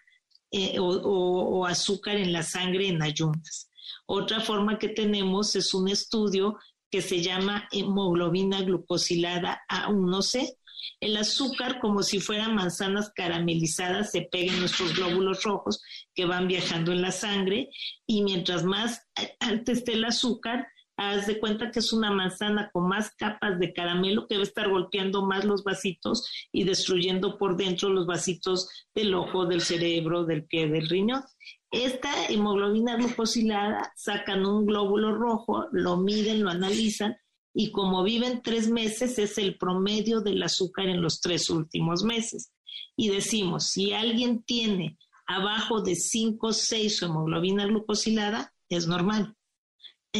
eh, 0.51 0.77
o, 0.79 1.65
azúcar 1.65 2.15
en 2.17 2.31
la 2.31 2.43
sangre 2.43 2.88
en 2.88 3.01
ayunas. 3.01 3.69
Otra 4.05 4.39
forma 4.39 4.79
que 4.79 4.89
tenemos 4.89 5.55
es 5.55 5.73
un 5.73 5.89
estudio 5.89 6.57
que 6.89 7.01
se 7.01 7.21
llama 7.21 7.67
hemoglobina 7.71 8.62
glucosilada 8.62 9.62
A1C. 9.69 10.55
El 11.01 11.17
azúcar, 11.17 11.79
como 11.81 12.01
si 12.01 12.19
fueran 12.21 12.55
manzanas 12.55 13.12
caramelizadas, 13.13 14.12
se 14.12 14.21
pega 14.31 14.53
en 14.53 14.60
nuestros 14.62 14.95
glóbulos 14.95 15.43
rojos 15.43 15.81
que 16.15 16.25
van 16.25 16.47
viajando 16.47 16.93
en 16.93 17.01
la 17.01 17.12
sangre 17.12 17.69
y 18.05 18.23
mientras 18.23 18.63
más 18.63 19.01
alto 19.39 19.73
esté 19.73 19.93
el 19.93 20.05
azúcar, 20.05 20.67
haz 20.97 21.27
de 21.27 21.39
cuenta 21.39 21.71
que 21.71 21.79
es 21.79 21.93
una 21.93 22.12
manzana 22.12 22.71
con 22.73 22.88
más 22.88 23.12
capas 23.15 23.60
de 23.60 23.71
caramelo 23.71 24.27
que 24.27 24.36
va 24.36 24.41
a 24.41 24.43
estar 24.43 24.67
golpeando 24.67 25.25
más 25.25 25.45
los 25.45 25.63
vasitos 25.63 26.27
y 26.51 26.63
destruyendo 26.63 27.38
por 27.38 27.55
dentro 27.55 27.89
los 27.89 28.07
vasitos 28.07 28.67
del 28.95 29.13
ojo, 29.13 29.45
del 29.45 29.62
cerebro, 29.62 30.25
del 30.25 30.45
pie, 30.45 30.67
del 30.67 30.89
riñón. 30.89 31.23
Esta 31.69 32.25
hemoglobina 32.29 32.95
glucosilada 32.95 33.93
sacan 33.95 34.45
un 34.45 34.65
glóbulo 34.65 35.15
rojo, 35.15 35.67
lo 35.71 35.97
miden, 35.97 36.43
lo 36.43 36.49
analizan 36.49 37.15
y 37.53 37.71
como 37.71 38.03
viven 38.03 38.41
tres 38.41 38.67
meses 38.67 39.19
es 39.19 39.38
el 39.38 39.57
promedio 39.57 40.21
del 40.21 40.41
azúcar 40.41 40.88
en 40.88 41.01
los 41.01 41.21
tres 41.21 41.49
últimos 41.51 42.03
meses. 42.03 42.53
Y 42.95 43.10
decimos, 43.10 43.69
si 43.69 43.93
alguien 43.93 44.41
tiene 44.43 44.97
abajo 45.27 45.81
de 45.81 45.95
5 45.95 46.47
o 46.47 46.53
6 46.53 46.97
su 46.97 47.05
hemoglobina 47.05 47.67
glucosilada, 47.67 48.53
es 48.69 48.88
normal 48.88 49.37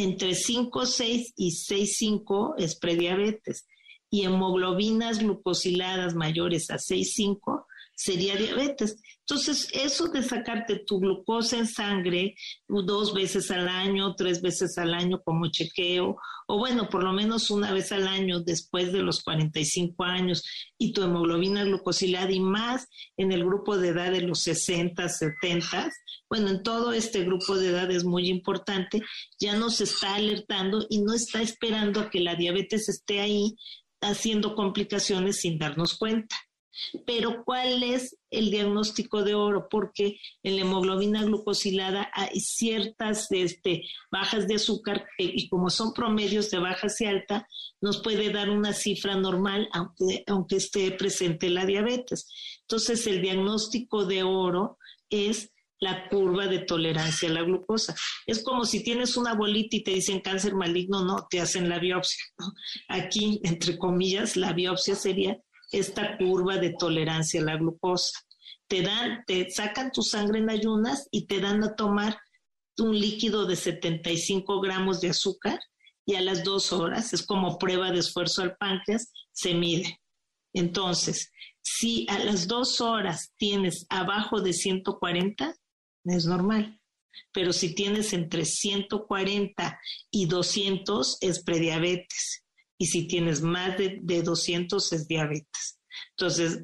entre 0.02 0.30
5,6 0.30 1.32
y 1.36 1.50
6,5 1.50 2.54
es 2.58 2.76
prediabetes. 2.76 3.66
Y 4.10 4.24
hemoglobinas 4.24 5.18
glucosiladas 5.18 6.14
mayores 6.14 6.70
a 6.70 6.76
6,5 6.76 7.66
sería 7.98 8.36
diabetes. 8.36 8.96
Entonces, 9.20 9.68
eso 9.72 10.06
de 10.06 10.22
sacarte 10.22 10.84
tu 10.86 11.00
glucosa 11.00 11.58
en 11.58 11.66
sangre 11.66 12.36
dos 12.68 13.12
veces 13.12 13.50
al 13.50 13.68
año, 13.68 14.14
tres 14.14 14.40
veces 14.40 14.78
al 14.78 14.94
año 14.94 15.20
como 15.24 15.50
chequeo, 15.50 16.16
o 16.46 16.58
bueno, 16.58 16.88
por 16.88 17.02
lo 17.02 17.12
menos 17.12 17.50
una 17.50 17.72
vez 17.72 17.90
al 17.90 18.06
año 18.06 18.40
después 18.40 18.92
de 18.92 19.02
los 19.02 19.22
45 19.22 20.04
años, 20.04 20.44
y 20.78 20.92
tu 20.92 21.02
hemoglobina 21.02 21.64
glucosilada 21.64 22.30
y 22.30 22.40
más 22.40 22.86
en 23.16 23.32
el 23.32 23.44
grupo 23.44 23.76
de 23.76 23.88
edad 23.88 24.12
de 24.12 24.22
los 24.22 24.42
60, 24.42 25.08
70, 25.08 25.90
bueno, 26.30 26.50
en 26.50 26.62
todo 26.62 26.92
este 26.92 27.24
grupo 27.24 27.56
de 27.56 27.70
edad 27.70 27.90
es 27.90 28.04
muy 28.04 28.28
importante, 28.28 29.02
ya 29.40 29.56
nos 29.56 29.80
está 29.80 30.14
alertando 30.14 30.86
y 30.88 31.00
no 31.00 31.14
está 31.14 31.42
esperando 31.42 32.00
a 32.00 32.10
que 32.10 32.20
la 32.20 32.36
diabetes 32.36 32.88
esté 32.88 33.20
ahí 33.20 33.56
haciendo 34.00 34.54
complicaciones 34.54 35.40
sin 35.40 35.58
darnos 35.58 35.98
cuenta. 35.98 36.36
Pero 37.06 37.44
¿cuál 37.44 37.82
es 37.82 38.16
el 38.30 38.50
diagnóstico 38.50 39.22
de 39.22 39.34
oro? 39.34 39.68
Porque 39.68 40.20
en 40.42 40.56
la 40.56 40.62
hemoglobina 40.62 41.22
glucosilada 41.24 42.10
hay 42.14 42.40
ciertas 42.40 43.28
este, 43.30 43.84
bajas 44.10 44.48
de 44.48 44.56
azúcar 44.56 45.06
y 45.18 45.48
como 45.48 45.70
son 45.70 45.92
promedios 45.92 46.50
de 46.50 46.58
bajas 46.58 47.00
y 47.00 47.06
alta, 47.06 47.48
nos 47.80 48.02
puede 48.02 48.30
dar 48.30 48.50
una 48.50 48.72
cifra 48.72 49.16
normal 49.16 49.68
aunque, 49.72 50.24
aunque 50.26 50.56
esté 50.56 50.90
presente 50.92 51.50
la 51.50 51.66
diabetes. 51.66 52.28
Entonces 52.62 53.06
el 53.06 53.22
diagnóstico 53.22 54.04
de 54.04 54.22
oro 54.22 54.78
es 55.10 55.52
la 55.80 56.08
curva 56.08 56.46
de 56.46 56.58
tolerancia 56.58 57.28
a 57.28 57.32
la 57.32 57.42
glucosa. 57.42 57.94
Es 58.26 58.42
como 58.42 58.64
si 58.64 58.82
tienes 58.82 59.16
una 59.16 59.34
bolita 59.34 59.76
y 59.76 59.84
te 59.84 59.92
dicen 59.92 60.20
cáncer 60.20 60.54
maligno, 60.54 61.04
no, 61.04 61.26
te 61.30 61.40
hacen 61.40 61.68
la 61.68 61.78
biopsia. 61.78 62.24
Aquí, 62.88 63.40
entre 63.44 63.78
comillas, 63.78 64.36
la 64.36 64.52
biopsia 64.52 64.94
sería 64.94 65.40
esta 65.70 66.16
curva 66.16 66.56
de 66.56 66.74
tolerancia 66.78 67.40
a 67.40 67.44
la 67.44 67.56
glucosa. 67.56 68.18
Te 68.66 68.82
dan, 68.82 69.24
te 69.26 69.50
sacan 69.50 69.90
tu 69.92 70.02
sangre 70.02 70.38
en 70.40 70.50
ayunas 70.50 71.08
y 71.10 71.26
te 71.26 71.40
dan 71.40 71.62
a 71.64 71.74
tomar 71.74 72.18
un 72.78 72.98
líquido 72.98 73.46
de 73.46 73.56
75 73.56 74.60
gramos 74.60 75.00
de 75.00 75.10
azúcar 75.10 75.58
y 76.06 76.14
a 76.14 76.20
las 76.22 76.42
dos 76.42 76.72
horas, 76.72 77.12
es 77.12 77.26
como 77.26 77.58
prueba 77.58 77.90
de 77.90 77.98
esfuerzo 77.98 78.42
al 78.42 78.56
páncreas, 78.56 79.12
se 79.32 79.52
mide. 79.52 80.00
Entonces, 80.54 81.30
si 81.60 82.06
a 82.08 82.18
las 82.18 82.48
dos 82.48 82.80
horas 82.80 83.34
tienes 83.36 83.84
abajo 83.90 84.40
de 84.40 84.54
140, 84.54 85.54
es 86.04 86.24
normal. 86.24 86.80
Pero 87.32 87.52
si 87.52 87.74
tienes 87.74 88.12
entre 88.14 88.44
140 88.44 89.78
y 90.10 90.26
200 90.26 91.18
es 91.20 91.42
prediabetes. 91.42 92.44
Y 92.78 92.86
si 92.86 93.06
tienes 93.08 93.42
más 93.42 93.76
de, 93.76 94.22
200 94.22 94.92
es 94.92 95.08
diabetes. 95.08 95.80
Entonces, 96.10 96.60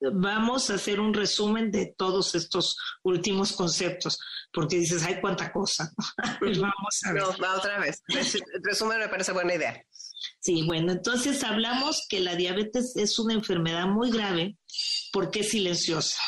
vamos 0.00 0.70
a 0.70 0.74
hacer 0.74 1.00
un 1.00 1.12
resumen 1.12 1.70
de 1.70 1.94
todos 1.96 2.34
estos 2.34 2.76
últimos 3.02 3.52
conceptos, 3.52 4.18
porque 4.52 4.76
dices, 4.76 5.02
ay, 5.04 5.18
cuánta 5.20 5.52
cosa. 5.52 5.92
vamos 6.40 7.00
a 7.04 7.12
ver. 7.12 7.22
No, 7.22 7.36
va 7.38 7.56
otra 7.56 7.80
vez. 7.80 8.02
Resumen 8.62 9.00
me 9.00 9.08
parece 9.08 9.32
buena 9.32 9.54
idea. 9.54 9.84
Sí, 10.38 10.64
bueno, 10.66 10.92
entonces 10.92 11.42
hablamos 11.44 12.06
que 12.08 12.20
la 12.20 12.36
diabetes 12.36 12.96
es 12.96 13.18
una 13.18 13.34
enfermedad 13.34 13.86
muy 13.86 14.10
grave 14.10 14.56
porque 15.12 15.40
es 15.40 15.50
silenciosa 15.50 16.20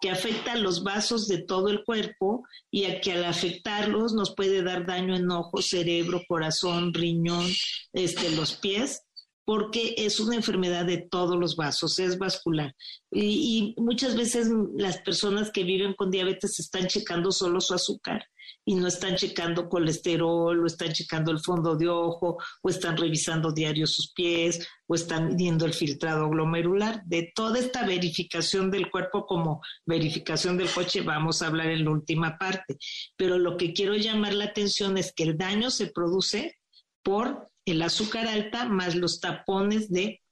que 0.00 0.10
afecta 0.10 0.56
los 0.56 0.82
vasos 0.82 1.28
de 1.28 1.38
todo 1.38 1.68
el 1.68 1.84
cuerpo 1.84 2.44
y 2.70 2.84
a 2.84 3.00
que 3.00 3.12
al 3.12 3.24
afectarlos 3.24 4.14
nos 4.14 4.34
puede 4.34 4.62
dar 4.62 4.86
daño 4.86 5.14
en 5.14 5.30
ojos, 5.30 5.68
cerebro, 5.68 6.22
corazón, 6.26 6.94
riñón, 6.94 7.46
este, 7.92 8.30
los 8.30 8.54
pies, 8.54 9.02
porque 9.50 9.96
es 9.98 10.20
una 10.20 10.36
enfermedad 10.36 10.84
de 10.84 10.98
todos 10.98 11.36
los 11.36 11.56
vasos, 11.56 11.98
es 11.98 12.18
vascular. 12.18 12.72
Y, 13.10 13.74
muchas 13.78 14.14
veces 14.14 14.48
las 14.76 14.98
personas 14.98 15.50
que 15.50 15.64
viven 15.64 15.94
con 15.94 16.08
diabetes 16.08 16.60
están 16.60 16.86
checando 16.86 17.32
solo 17.32 17.60
su 17.60 17.74
azúcar 17.74 18.24
y 18.64 18.76
no 18.76 18.86
están 18.86 19.16
checando 19.16 19.68
colesterol, 19.68 20.56
o 20.56 20.66
están 20.66 20.92
checando 20.92 21.32
el 21.32 21.40
fondo 21.40 21.74
de 21.74 21.88
ojo, 21.88 22.38
o 22.62 22.68
están 22.68 22.96
revisando 22.96 23.50
diario 23.50 23.88
sus 23.88 24.12
pies, 24.12 24.68
o 24.86 24.94
están 24.94 25.30
midiendo 25.30 25.66
el 25.66 25.74
filtrado 25.74 26.30
glomerular. 26.30 27.02
De 27.06 27.32
toda 27.34 27.58
esta 27.58 27.84
verificación 27.84 28.70
del 28.70 28.88
cuerpo 28.88 29.26
como 29.26 29.62
verificación 29.84 30.58
del 30.58 30.70
coche 30.70 31.00
vamos 31.00 31.42
a 31.42 31.48
hablar 31.48 31.70
en 31.70 31.86
la 31.86 31.90
última 31.90 32.38
parte. 32.38 32.78
Pero 33.16 33.36
lo 33.36 33.56
que 33.56 33.72
quiero 33.72 33.96
llamar 33.96 34.32
la 34.32 34.44
atención 34.44 34.96
es 34.96 35.12
que 35.12 35.24
el 35.24 35.36
daño 35.36 35.72
se 35.72 35.88
produce 35.88 36.56
por 37.02 37.49
el 37.70 37.82
azúcar 37.82 38.26
alta 38.26 38.66
más 38.66 38.94
los 38.94 39.20
tapones 39.20 39.90
de 39.90 40.22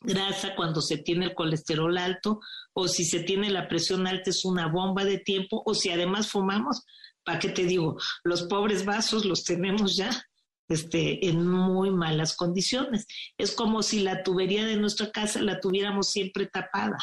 grasa 0.00 0.54
cuando 0.54 0.80
se 0.80 0.98
tiene 0.98 1.26
el 1.26 1.34
colesterol 1.34 1.96
alto 1.98 2.40
o 2.72 2.86
si 2.86 3.04
se 3.04 3.20
tiene 3.20 3.50
la 3.50 3.68
presión 3.68 4.06
alta 4.06 4.30
es 4.30 4.44
una 4.44 4.68
bomba 4.68 5.04
de 5.04 5.18
tiempo 5.18 5.62
o 5.66 5.74
si 5.74 5.90
además 5.90 6.30
fumamos 6.30 6.84
¿Para 7.28 7.40
qué 7.40 7.50
te 7.50 7.64
digo? 7.66 7.98
Los 8.24 8.44
pobres 8.44 8.86
vasos 8.86 9.26
los 9.26 9.44
tenemos 9.44 9.96
ya 9.96 10.08
este, 10.66 11.28
en 11.28 11.46
muy 11.46 11.90
malas 11.90 12.34
condiciones. 12.34 13.06
Es 13.36 13.52
como 13.52 13.82
si 13.82 14.00
la 14.00 14.22
tubería 14.22 14.64
de 14.64 14.76
nuestra 14.78 15.10
casa 15.10 15.42
la 15.42 15.60
tuviéramos 15.60 16.08
siempre 16.08 16.46
tapada. 16.46 16.96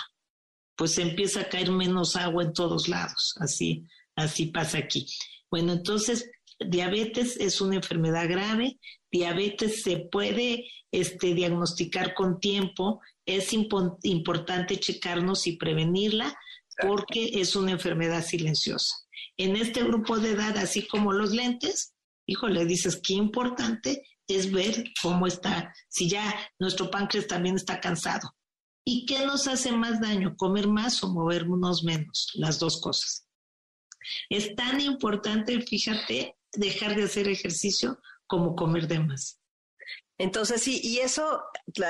Pues 0.75 0.97
empieza 0.97 1.41
a 1.41 1.49
caer 1.49 1.69
menos 1.69 2.15
agua 2.15 2.41
en 2.41 2.54
todos 2.54 2.88
lados. 2.88 3.36
Así, 3.39 3.86
así 4.15 4.47
pasa 4.47 4.80
aquí. 4.80 5.06
Bueno, 5.51 5.73
entonces, 5.73 6.28
diabetes 6.60 7.38
es 7.38 7.62
una 7.62 7.75
enfermedad 7.75 8.28
grave. 8.28 8.80
Diabetes 9.17 9.84
se 9.84 9.97
puede 9.97 10.65
este, 10.91 11.34
diagnosticar 11.34 12.13
con 12.13 12.39
tiempo. 12.39 13.01
Es 13.25 13.54
importante 13.54 14.80
checarnos 14.80 15.47
y 15.47 15.58
prevenirla 15.58 16.38
porque 16.82 17.39
es 17.39 17.56
una 17.56 17.71
enfermedad 17.71 18.23
silenciosa 18.23 19.06
en 19.38 19.56
este 19.56 19.84
grupo 19.84 20.17
de 20.17 20.32
edad, 20.32 20.58
así 20.58 20.88
como 20.88 21.12
los 21.12 21.32
lentes, 21.32 21.93
híjole, 22.25 22.65
dices, 22.65 23.01
qué 23.04 23.13
importante 23.13 24.04
es 24.28 24.51
ver 24.51 24.84
cómo 25.01 25.28
está, 25.28 25.73
si 25.88 26.10
ya 26.10 26.34
nuestro 26.60 26.89
páncreas 26.89 27.28
también 27.28 27.56
está 27.56 27.80
cansado. 27.80 28.36
¿Y 28.86 29.06
qué 29.06 29.25
nos 29.25 29.47
hace 29.47 29.71
más 29.71 29.99
daño? 29.99 30.36
¿Comer 30.38 30.67
más 30.67 31.04
o 31.04 31.10
movernos 31.10 31.84
menos? 31.84 32.32
Las 32.36 32.60
dos 32.60 32.80
cosas. 32.80 33.28
Es 34.30 34.56
tan 34.56 34.80
importante, 34.80 35.60
fíjate, 35.62 36.36
dejar 36.54 36.95
de 36.95 37.04
hacer 37.04 37.28
ejercicio 37.28 37.99
como 38.28 38.56
comer 38.56 38.88
de 38.88 39.00
más. 39.00 39.40
Entonces 40.18 40.62
sí, 40.62 40.80
y 40.82 41.00
eso 41.00 41.44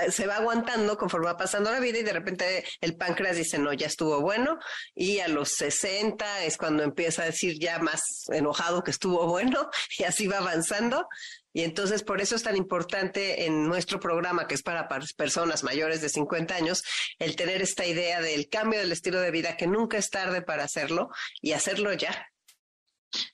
se 0.10 0.26
va 0.26 0.38
aguantando 0.38 0.98
conforme 0.98 1.28
va 1.28 1.38
pasando 1.38 1.72
la 1.72 1.80
vida 1.80 2.00
y 2.00 2.04
de 2.04 2.14
repente 2.14 2.66
el 2.82 2.98
páncreas 2.98 3.38
dice, 3.38 3.60
no, 3.60 3.72
ya 3.72 3.86
estuvo 3.86 4.20
bueno, 4.20 4.58
y 4.96 5.20
a 5.20 5.28
los 5.28 5.50
60 5.50 6.44
es 6.44 6.58
cuando 6.58 6.82
empieza 6.82 7.22
a 7.22 7.26
decir 7.26 7.60
ya 7.60 7.78
más 7.78 8.02
enojado 8.30 8.84
que 8.84 8.90
estuvo 8.90 9.28
bueno, 9.28 9.70
y 10.00 10.04
así 10.06 10.28
va 10.28 10.40
avanzando. 10.40 11.08
Y 11.54 11.64
entonces 11.64 12.04
por 12.04 12.20
eso 12.20 12.36
es 12.36 12.44
tan 12.44 12.58
importante 12.58 13.46
en 13.46 13.68
nuestro 13.68 14.00
programa, 14.00 14.48
que 14.48 14.56
es 14.56 14.64
para 14.64 14.90
personas 15.16 15.64
mayores 15.64 16.02
de 16.02 16.10
50 16.10 16.54
años, 16.54 16.84
el 17.20 17.36
tener 17.36 17.62
esta 17.62 17.86
idea 17.86 18.22
del 18.22 18.50
cambio 18.50 18.80
del 18.80 18.92
estilo 18.92 19.22
de 19.22 19.32
vida, 19.32 19.56
que 19.56 19.68
nunca 19.68 19.98
es 19.98 20.10
tarde 20.10 20.42
para 20.42 20.64
hacerlo 20.64 21.10
y 21.42 21.54
hacerlo 21.54 21.94
ya. 21.94 22.28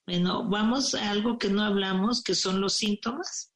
Bueno, 0.05 0.47
vamos 0.49 0.95
a 0.95 1.11
algo 1.11 1.37
que 1.37 1.49
no 1.49 1.63
hablamos, 1.63 2.23
que 2.23 2.35
son 2.35 2.61
los 2.61 2.73
síntomas. 2.73 3.51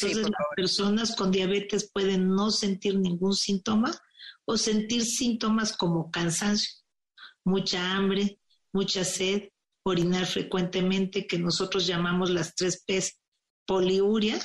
Entonces 0.00 0.30
las 0.30 0.46
personas 0.56 1.16
con 1.16 1.30
diabetes 1.30 1.90
pueden 1.92 2.28
no 2.28 2.50
sentir 2.50 2.98
ningún 2.98 3.34
síntoma 3.34 3.92
o 4.44 4.56
sentir 4.56 5.04
síntomas 5.04 5.76
como 5.76 6.10
cansancio, 6.10 6.70
mucha 7.44 7.92
hambre, 7.92 8.38
mucha 8.72 9.04
sed, 9.04 9.48
orinar 9.82 10.26
frecuentemente, 10.26 11.26
que 11.26 11.38
nosotros 11.38 11.86
llamamos 11.86 12.30
las 12.30 12.54
tres 12.54 12.84
P's, 12.86 13.18
poliuria, 13.66 14.38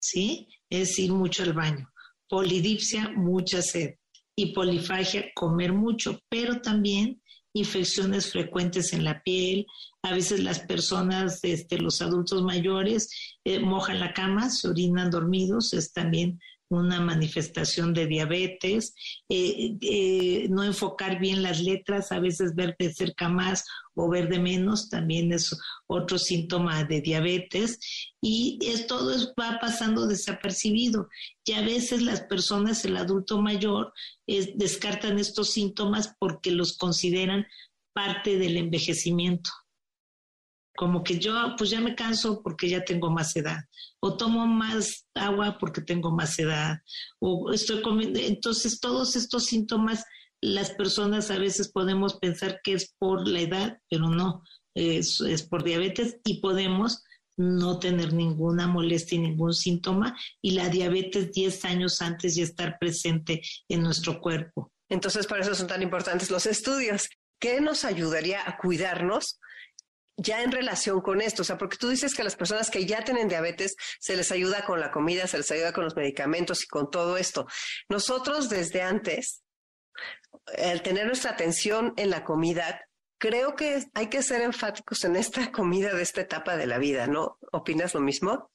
¿sí? 0.00 0.48
Es 0.70 0.98
ir 0.98 1.12
mucho 1.12 1.42
al 1.42 1.52
baño, 1.52 1.92
polidipsia, 2.28 3.10
mucha 3.10 3.62
sed, 3.62 3.96
y 4.34 4.52
polifagia, 4.52 5.26
comer 5.34 5.72
mucho, 5.72 6.20
pero 6.28 6.60
también 6.60 7.22
infecciones 7.56 8.30
frecuentes 8.30 8.92
en 8.92 9.04
la 9.04 9.22
piel. 9.22 9.66
A 10.02 10.12
veces 10.12 10.40
las 10.40 10.60
personas, 10.60 11.40
este, 11.42 11.78
los 11.78 12.02
adultos 12.02 12.42
mayores, 12.42 13.08
eh, 13.44 13.58
mojan 13.58 14.00
la 14.00 14.12
cama, 14.12 14.50
se 14.50 14.68
orinan 14.68 15.10
dormidos, 15.10 15.72
es 15.72 15.92
también 15.92 16.38
una 16.68 17.00
manifestación 17.00 17.94
de 17.94 18.06
diabetes, 18.06 18.94
eh, 19.28 19.76
eh, 19.80 20.48
no 20.50 20.64
enfocar 20.64 21.18
bien 21.20 21.42
las 21.42 21.60
letras, 21.60 22.12
a 22.12 22.20
veces 22.20 22.54
ver 22.54 22.76
de 22.78 22.92
cerca 22.92 23.28
más 23.28 23.64
o 23.94 24.08
ver 24.08 24.28
de 24.28 24.38
menos, 24.38 24.88
también 24.88 25.32
es 25.32 25.56
otro 25.86 26.18
síntoma 26.18 26.84
de 26.84 27.00
diabetes 27.00 27.78
y 28.20 28.58
es, 28.62 28.86
todo 28.86 29.12
va 29.38 29.58
pasando 29.60 30.06
desapercibido. 30.06 31.08
Y 31.44 31.52
a 31.52 31.62
veces 31.62 32.02
las 32.02 32.22
personas, 32.22 32.84
el 32.84 32.96
adulto 32.96 33.40
mayor, 33.40 33.92
descartan 34.26 35.18
estos 35.18 35.50
síntomas 35.50 36.14
porque 36.18 36.50
los 36.50 36.76
consideran 36.76 37.46
parte 37.92 38.38
del 38.38 38.56
envejecimiento 38.56 39.50
como 40.76 41.02
que 41.02 41.18
yo 41.18 41.34
pues 41.56 41.70
ya 41.70 41.80
me 41.80 41.94
canso 41.94 42.42
porque 42.42 42.68
ya 42.68 42.84
tengo 42.84 43.10
más 43.10 43.34
edad, 43.36 43.64
o 44.00 44.16
tomo 44.16 44.46
más 44.46 45.06
agua 45.14 45.56
porque 45.58 45.80
tengo 45.80 46.10
más 46.10 46.38
edad, 46.38 46.78
o 47.18 47.52
estoy 47.52 47.82
comiendo, 47.82 48.20
entonces 48.20 48.80
todos 48.80 49.16
estos 49.16 49.46
síntomas 49.46 50.04
las 50.40 50.70
personas 50.70 51.30
a 51.30 51.38
veces 51.38 51.68
podemos 51.68 52.14
pensar 52.18 52.60
que 52.62 52.74
es 52.74 52.94
por 52.98 53.26
la 53.26 53.40
edad, 53.40 53.78
pero 53.88 54.08
no, 54.08 54.42
es, 54.74 55.42
por 55.48 55.64
diabetes 55.64 56.18
y 56.24 56.40
podemos 56.40 57.02
no 57.36 57.78
tener 57.78 58.12
ninguna 58.12 58.66
molestia 58.66 59.16
y 59.16 59.22
ningún 59.22 59.54
síntoma 59.54 60.16
y 60.40 60.52
la 60.52 60.68
diabetes 60.68 61.32
10 61.32 61.64
años 61.66 62.00
antes 62.00 62.34
ya 62.34 62.44
estar 62.44 62.78
presente 62.78 63.42
en 63.68 63.82
nuestro 63.82 64.20
cuerpo. 64.20 64.72
Entonces, 64.88 65.26
por 65.26 65.40
eso 65.40 65.54
son 65.54 65.66
tan 65.66 65.82
importantes 65.82 66.30
los 66.30 66.46
estudios. 66.46 67.08
¿Qué 67.38 67.60
nos 67.60 67.84
ayudaría 67.84 68.40
a 68.48 68.56
cuidarnos 68.56 69.38
ya 70.16 70.42
en 70.42 70.52
relación 70.52 71.00
con 71.00 71.20
esto, 71.20 71.42
o 71.42 71.44
sea, 71.44 71.58
porque 71.58 71.76
tú 71.76 71.88
dices 71.88 72.14
que 72.14 72.22
a 72.22 72.24
las 72.24 72.36
personas 72.36 72.70
que 72.70 72.86
ya 72.86 73.04
tienen 73.04 73.28
diabetes 73.28 73.76
se 73.98 74.16
les 74.16 74.32
ayuda 74.32 74.64
con 74.64 74.80
la 74.80 74.90
comida, 74.90 75.26
se 75.26 75.38
les 75.38 75.50
ayuda 75.50 75.72
con 75.72 75.84
los 75.84 75.96
medicamentos 75.96 76.64
y 76.64 76.66
con 76.66 76.90
todo 76.90 77.16
esto. 77.16 77.46
Nosotros 77.88 78.48
desde 78.48 78.82
antes, 78.82 79.42
al 80.58 80.82
tener 80.82 81.06
nuestra 81.06 81.32
atención 81.32 81.92
en 81.96 82.10
la 82.10 82.24
comida, 82.24 82.80
creo 83.18 83.56
que 83.56 83.84
hay 83.94 84.08
que 84.08 84.22
ser 84.22 84.40
enfáticos 84.42 85.04
en 85.04 85.16
esta 85.16 85.50
comida 85.52 85.94
de 85.94 86.02
esta 86.02 86.22
etapa 86.22 86.56
de 86.56 86.66
la 86.66 86.78
vida, 86.78 87.06
¿no? 87.06 87.38
¿Opinas 87.52 87.94
lo 87.94 88.00
mismo? 88.00 88.50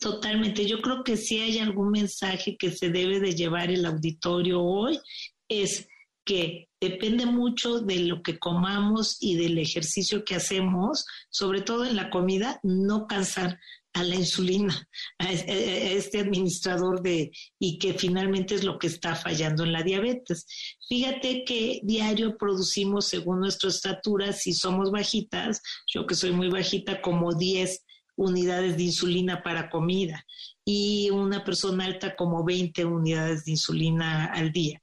Totalmente. 0.00 0.66
Yo 0.66 0.80
creo 0.80 1.02
que 1.02 1.16
si 1.16 1.40
hay 1.40 1.58
algún 1.58 1.90
mensaje 1.90 2.56
que 2.56 2.70
se 2.70 2.88
debe 2.88 3.18
de 3.18 3.34
llevar 3.34 3.70
el 3.70 3.84
auditorio 3.84 4.62
hoy 4.62 5.00
es 5.48 5.88
que 6.24 6.68
depende 6.82 7.26
mucho 7.26 7.78
de 7.78 8.00
lo 8.00 8.24
que 8.24 8.40
comamos 8.40 9.16
y 9.20 9.36
del 9.36 9.56
ejercicio 9.58 10.24
que 10.24 10.34
hacemos, 10.34 11.06
sobre 11.30 11.60
todo 11.60 11.84
en 11.84 11.94
la 11.94 12.10
comida, 12.10 12.58
no 12.64 13.06
cansar 13.06 13.60
a 13.92 14.02
la 14.02 14.16
insulina, 14.16 14.88
a 15.18 15.30
este 15.30 16.18
administrador 16.18 17.00
de, 17.00 17.30
y 17.60 17.78
que 17.78 17.94
finalmente 17.94 18.56
es 18.56 18.64
lo 18.64 18.80
que 18.80 18.88
está 18.88 19.14
fallando 19.14 19.62
en 19.62 19.72
la 19.72 19.84
diabetes. 19.84 20.44
Fíjate 20.88 21.44
que 21.44 21.80
diario 21.84 22.36
producimos, 22.36 23.06
según 23.06 23.38
nuestra 23.38 23.70
estatura, 23.70 24.32
si 24.32 24.52
somos 24.52 24.90
bajitas, 24.90 25.62
yo 25.86 26.04
que 26.04 26.16
soy 26.16 26.32
muy 26.32 26.48
bajita, 26.48 27.00
como 27.00 27.32
10 27.32 27.84
unidades 28.16 28.76
de 28.76 28.82
insulina 28.84 29.42
para 29.42 29.70
comida 29.70 30.26
y 30.64 31.10
una 31.10 31.44
persona 31.44 31.84
alta 31.84 32.14
como 32.14 32.44
20 32.44 32.84
unidades 32.84 33.44
de 33.44 33.52
insulina 33.52 34.26
al 34.26 34.52
día. 34.52 34.80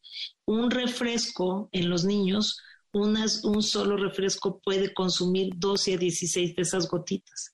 Un 0.50 0.72
refresco 0.72 1.70
en 1.72 1.92
los 1.92 2.06
niños, 2.06 2.60
un 2.92 3.62
solo 3.62 3.98
refresco 3.98 4.60
puede 4.60 4.96
consumir 4.96 5.52
12 5.56 5.94
a 5.94 5.98
16 5.98 6.56
de 6.56 6.62
esas 6.64 6.88
gotitas. 6.88 7.54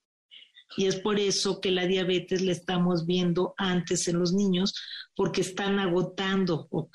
Y 0.78 0.86
es 0.86 0.96
por 1.02 1.20
eso 1.20 1.60
que 1.60 1.72
la 1.72 1.88
diabetes 1.88 2.42
la 2.42 2.54
estamos 2.54 3.06
viendo 3.06 3.54
antes 3.58 4.08
en 4.08 4.18
los 4.18 4.32
niños, 4.32 4.74
porque 5.14 5.42
están 5.42 5.78
agotando 5.78 6.70
o 6.72 6.90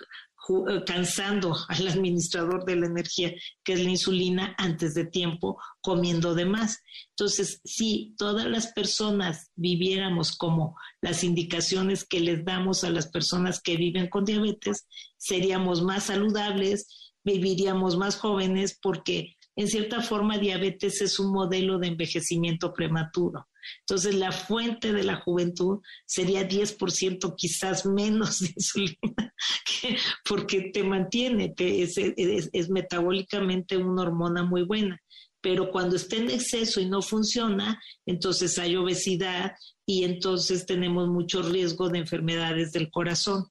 cansando 0.87 1.57
al 1.69 1.89
administrador 1.89 2.65
de 2.65 2.77
la 2.77 2.87
energía, 2.87 3.35
que 3.65 3.75
es 3.75 3.81
la 3.81 3.91
insulina, 3.91 4.55
antes 4.59 4.95
de 4.95 5.07
tiempo, 5.07 5.59
comiendo 5.81 6.35
de 6.35 6.45
más. 6.45 6.83
Entonces, 7.11 7.61
si 7.65 8.15
todas 8.17 8.47
las 8.47 8.69
personas 8.73 9.51
viviéramos 9.55 10.37
como 10.37 10.77
las 11.01 11.25
indicaciones 11.25 12.05
que 12.05 12.21
les 12.21 12.45
damos 12.45 12.85
a 12.85 12.91
las 12.91 13.09
personas 13.09 13.61
que 13.61 13.77
viven 13.77 14.09
con 14.09 14.25
diabetes, 14.25 14.87
seríamos 15.17 15.83
más 15.83 16.05
saludables, 16.05 17.13
viviríamos 17.25 17.97
más 17.97 18.17
jóvenes, 18.17 18.79
porque 18.81 19.37
en 19.57 19.69
cierta 19.69 20.01
forma 20.01 20.39
diabetes 20.39 21.03
es 21.03 21.19
un 21.19 21.33
modelo 21.33 21.79
de 21.79 21.89
envejecimiento 21.89 22.73
prematuro. 22.73 23.47
Entonces, 23.81 24.15
la 24.15 24.33
fuente 24.33 24.93
de 24.93 25.05
la 25.05 25.17
juventud 25.17 25.81
sería 26.07 26.49
10% 26.49 27.35
quizás 27.37 27.87
menos 27.87 28.41
de 28.41 28.53
insulina, 28.57 29.35
porque 30.29 30.71
te 30.73 30.83
mantiene, 30.83 31.55
es, 31.57 32.71
metabólicamente 32.71 33.77
una 33.77 34.03
hormona 34.03 34.43
muy 34.43 34.63
buena. 34.63 35.01
Pero 35.43 35.71
cuando 35.71 35.97
está 35.97 36.17
en 36.17 36.31
exceso 36.31 36.81
y 36.81 36.87
no 36.87 37.01
funciona, 37.01 37.81
entonces 38.05 38.59
hay 38.59 38.77
obesidad 38.77 39.53
y 39.87 40.05
entonces 40.05 40.67
tenemos 40.67 41.09
mucho 41.09 41.43
riesgo 41.43 41.89
de 41.89 41.99
enfermedades 41.99 42.73
del 42.73 42.91
corazón 42.91 43.47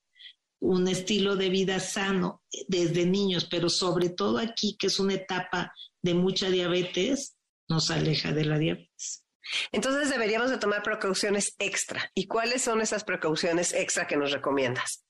un 0.61 0.87
estilo 0.87 1.35
de 1.35 1.49
vida 1.49 1.79
sano 1.79 2.43
desde 2.67 3.05
niños, 3.05 3.45
pero 3.49 3.69
sobre 3.69 4.09
todo 4.09 4.37
aquí, 4.39 4.75
que 4.77 4.87
es 4.87 4.99
una 4.99 5.13
etapa 5.13 5.73
de 6.01 6.13
mucha 6.13 6.49
diabetes, 6.49 7.37
nos 7.69 7.91
aleja 7.91 8.33
de 8.33 8.45
la 8.45 8.57
diabetes. 8.57 9.23
Entonces 9.71 10.09
deberíamos 10.09 10.49
de 10.49 10.57
tomar 10.57 10.83
precauciones 10.83 11.55
extra. 11.59 12.11
¿Y 12.13 12.27
cuáles 12.27 12.61
son 12.61 12.81
esas 12.81 13.03
precauciones 13.03 13.73
extra 13.73 14.07
que 14.07 14.17
nos 14.17 14.31
recomiendas? 14.31 15.05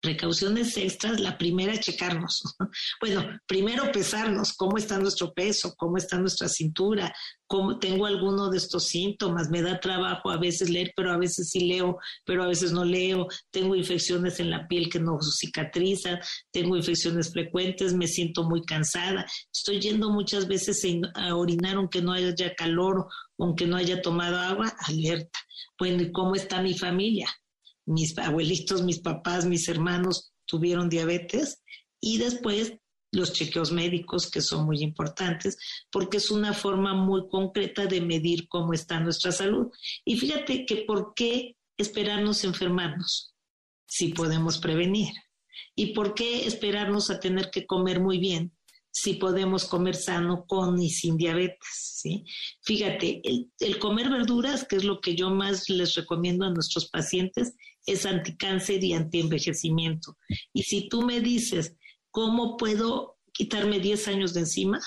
Precauciones 0.00 0.76
extras, 0.78 1.20
la 1.20 1.36
primera, 1.36 1.78
checarnos. 1.78 2.42
Bueno, 3.00 3.24
primero 3.46 3.90
pesarnos, 3.92 4.52
cómo 4.54 4.78
está 4.78 4.98
nuestro 4.98 5.32
peso, 5.32 5.74
cómo 5.76 5.96
está 5.96 6.18
nuestra 6.18 6.48
cintura, 6.48 7.12
cómo 7.46 7.78
tengo 7.78 8.06
alguno 8.06 8.48
de 8.48 8.58
estos 8.58 8.84
síntomas, 8.84 9.50
me 9.50 9.60
da 9.60 9.80
trabajo 9.80 10.30
a 10.30 10.38
veces 10.38 10.70
leer, 10.70 10.92
pero 10.94 11.12
a 11.12 11.18
veces 11.18 11.50
sí 11.50 11.66
leo, 11.66 11.98
pero 12.24 12.44
a 12.44 12.46
veces 12.46 12.72
no 12.72 12.84
leo, 12.84 13.26
tengo 13.50 13.74
infecciones 13.74 14.38
en 14.40 14.50
la 14.50 14.68
piel 14.68 14.88
que 14.88 15.00
no 15.00 15.18
cicatrizan, 15.20 16.20
tengo 16.52 16.76
infecciones 16.76 17.32
frecuentes, 17.32 17.92
me 17.92 18.06
siento 18.06 18.44
muy 18.44 18.62
cansada, 18.62 19.26
estoy 19.52 19.80
yendo 19.80 20.10
muchas 20.10 20.46
veces 20.46 20.82
a 21.14 21.34
orinar 21.34 21.76
aunque 21.76 22.00
no 22.00 22.12
haya 22.12 22.54
calor, 22.54 23.06
aunque 23.38 23.66
no 23.66 23.76
haya 23.76 24.00
tomado 24.00 24.38
agua, 24.38 24.72
alerta. 24.86 25.38
Bueno, 25.78 26.02
¿y 26.02 26.12
cómo 26.12 26.34
está 26.34 26.62
mi 26.62 26.76
familia? 26.78 27.28
Mis 27.86 28.16
abuelitos, 28.18 28.82
mis 28.82 29.00
papás, 29.00 29.46
mis 29.46 29.68
hermanos 29.68 30.32
tuvieron 30.44 30.88
diabetes 30.88 31.62
y 32.00 32.18
después 32.18 32.74
los 33.12 33.32
chequeos 33.32 33.72
médicos 33.72 34.30
que 34.30 34.40
son 34.40 34.66
muy 34.66 34.82
importantes 34.82 35.58
porque 35.90 36.18
es 36.18 36.30
una 36.30 36.52
forma 36.52 36.94
muy 36.94 37.28
concreta 37.28 37.86
de 37.86 38.00
medir 38.00 38.48
cómo 38.48 38.72
está 38.72 39.00
nuestra 39.00 39.32
salud. 39.32 39.68
Y 40.04 40.16
fíjate 40.16 40.64
que 40.64 40.84
por 40.86 41.14
qué 41.14 41.56
esperarnos 41.76 42.44
enfermarnos 42.44 43.34
si 43.86 44.08
podemos 44.08 44.58
prevenir 44.58 45.12
y 45.74 45.92
por 45.94 46.14
qué 46.14 46.46
esperarnos 46.46 47.10
a 47.10 47.18
tener 47.18 47.50
que 47.50 47.66
comer 47.66 48.00
muy 48.00 48.18
bien 48.18 48.52
si 48.92 49.14
podemos 49.14 49.64
comer 49.64 49.94
sano 49.94 50.44
con 50.46 50.80
y 50.80 50.90
sin 50.90 51.16
diabetes, 51.16 51.68
¿sí? 51.72 52.24
Fíjate, 52.62 53.22
el, 53.58 53.78
comer 53.78 54.10
verduras, 54.10 54.64
que 54.64 54.76
es 54.76 54.84
lo 54.84 55.00
que 55.00 55.14
yo 55.14 55.30
más 55.30 55.68
les 55.68 55.94
recomiendo 55.94 56.44
a 56.44 56.50
nuestros 56.50 56.88
pacientes, 56.90 57.54
es 57.86 58.04
anticáncer 58.04 58.82
y 58.82 58.92
antienvejecimiento. 58.92 60.16
Y 60.52 60.64
si 60.64 60.88
tú 60.88 61.02
me 61.02 61.20
dices, 61.20 61.76
¿cómo 62.10 62.56
puedo 62.56 63.18
quitarme 63.32 63.78
10 63.78 64.08
años 64.08 64.34
de 64.34 64.40
encima? 64.40 64.80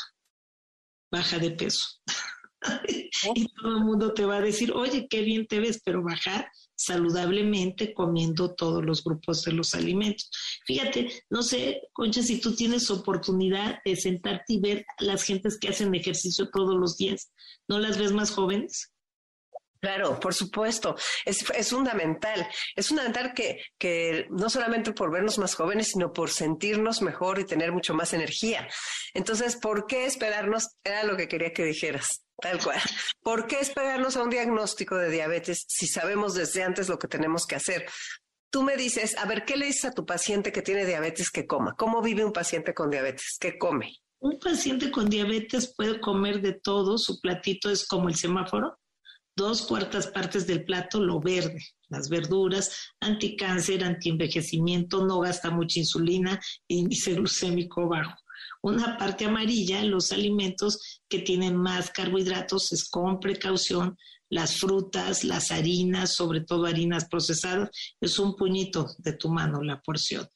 Baja 1.12 1.40
de 1.40 1.52
peso. 1.52 1.88
Y 3.36 3.48
todo 3.56 3.78
el 3.78 3.84
mundo 3.84 4.14
te 4.14 4.26
va 4.26 4.38
a 4.38 4.42
decir, 4.42 4.72
oye, 4.74 5.08
qué 5.10 5.22
bien 5.22 5.48
te 5.48 5.60
ves, 5.60 5.82
pero 5.84 6.04
bajar 6.04 6.48
saludablemente 6.76 7.94
comiendo 7.94 8.56
todos 8.56 8.84
los 8.84 9.04
grupos 9.04 9.44
de 9.44 9.54
los 9.54 9.74
alimentos. 9.76 10.30
Fíjate, 10.66 11.10
no 11.30 11.44
sé, 11.44 11.82
Concha, 11.94 12.22
si 12.22 12.40
tú 12.40 12.56
tienes 12.56 12.90
oportunidad 12.90 13.80
de 13.86 13.96
sentarte 13.96 14.54
y 14.54 14.60
ver 14.60 14.86
a 14.98 15.04
las 15.04 15.24
gentes 15.24 15.58
que 15.58 15.70
hacen 15.70 15.94
ejercicio 15.96 16.50
todos 16.50 16.76
los 16.76 16.98
días, 16.98 17.32
¿no 17.68 17.80
las 17.80 17.98
ves 17.98 18.12
más 18.12 18.32
jóvenes? 18.32 18.90
Claro, 19.80 20.18
por 20.18 20.34
supuesto. 20.34 20.96
Es, 21.26 21.44
es, 21.52 21.70
fundamental. 21.72 22.48
Es 22.74 22.88
fundamental 22.88 23.34
que, 23.34 23.60
que 23.78 24.28
no 24.30 24.50
solamente 24.50 24.94
por 24.94 25.12
vernos 25.12 25.38
más 25.38 25.56
jóvenes, 25.56 25.90
sino 25.90 26.14
por 26.14 26.30
sentirnos 26.30 27.02
mejor 27.02 27.40
y 27.40 27.46
tener 27.46 27.74
mucho 27.74 27.94
más 27.94 28.14
energía. 28.14 28.66
Entonces, 29.14 29.58
¿por 29.58 29.86
qué 29.86 30.06
esperarnos? 30.06 30.70
Era 30.86 31.04
lo 31.04 31.18
que 31.18 31.28
quería 31.28 31.52
que 31.52 31.66
dijeras. 31.66 32.24
Tal 32.44 32.62
cual. 32.62 32.82
¿Por 33.22 33.48
qué 33.48 33.62
esperarnos 33.62 34.18
a 34.18 34.24
un 34.24 34.30
diagnóstico 34.30 34.98
de 34.98 35.10
diabetes 35.10 35.64
si 35.66 35.88
sabemos 35.88 36.34
desde 36.34 36.62
antes 36.62 36.90
lo 36.90 37.00
que 37.00 37.08
tenemos 37.08 37.48
que 37.48 37.56
hacer? 37.56 37.86
Tú 38.50 38.64
me 38.64 38.76
dices, 38.76 39.18
a 39.18 39.26
ver, 39.26 39.46
¿qué 39.46 39.56
le 39.56 39.68
dices 39.68 39.86
a 39.86 39.94
tu 39.94 40.06
paciente 40.06 40.52
que 40.52 40.62
tiene 40.62 40.86
diabetes 40.86 41.32
que 41.32 41.48
coma? 41.48 41.74
¿Cómo 41.78 42.02
vive 42.02 42.26
un 42.26 42.34
paciente 42.34 42.74
con 42.74 42.90
diabetes? 42.90 43.38
¿Qué 43.40 43.58
come? 43.58 43.96
Un 44.20 44.40
paciente 44.40 44.92
con 44.92 45.10
diabetes 45.10 45.74
puede 45.74 46.02
comer 46.02 46.42
de 46.42 46.52
todo, 46.52 46.98
su 46.98 47.22
platito 47.22 47.70
es 47.70 47.88
como 47.88 48.10
el 48.10 48.16
semáforo, 48.16 48.78
dos 49.38 49.62
cuartas 49.62 50.08
partes 50.08 50.46
del 50.46 50.66
plato 50.66 51.00
lo 51.00 51.22
verde, 51.22 51.62
las 51.88 52.10
verduras, 52.10 52.92
anticáncer, 53.00 53.86
antienvejecimiento, 53.86 55.06
no 55.06 55.22
gasta 55.22 55.50
mucha 55.50 55.80
insulina, 55.80 56.42
índice 56.68 57.14
glucémico 57.14 57.88
bajo. 57.88 58.16
Una 58.64 58.98
parte 58.98 59.26
amarilla, 59.26 59.84
los 59.84 60.14
alimentos 60.14 61.02
que 61.10 61.20
tienen 61.20 61.58
más 61.58 61.92
carbohidratos, 61.92 62.72
es 62.72 62.90
con 62.90 63.20
precaución, 63.20 63.98
las 64.30 64.56
frutas, 64.56 65.26
las 65.26 65.52
harinas, 65.52 66.16
sobre 66.16 66.40
todo 66.40 66.66
harinas 66.66 67.10
procesadas, 67.10 67.70
es 68.00 68.18
un 68.20 68.38
puñito 68.38 68.88
de 69.00 69.14
tu 69.14 69.28
mano 69.28 69.62
la 69.62 69.82
porción. 69.82 70.28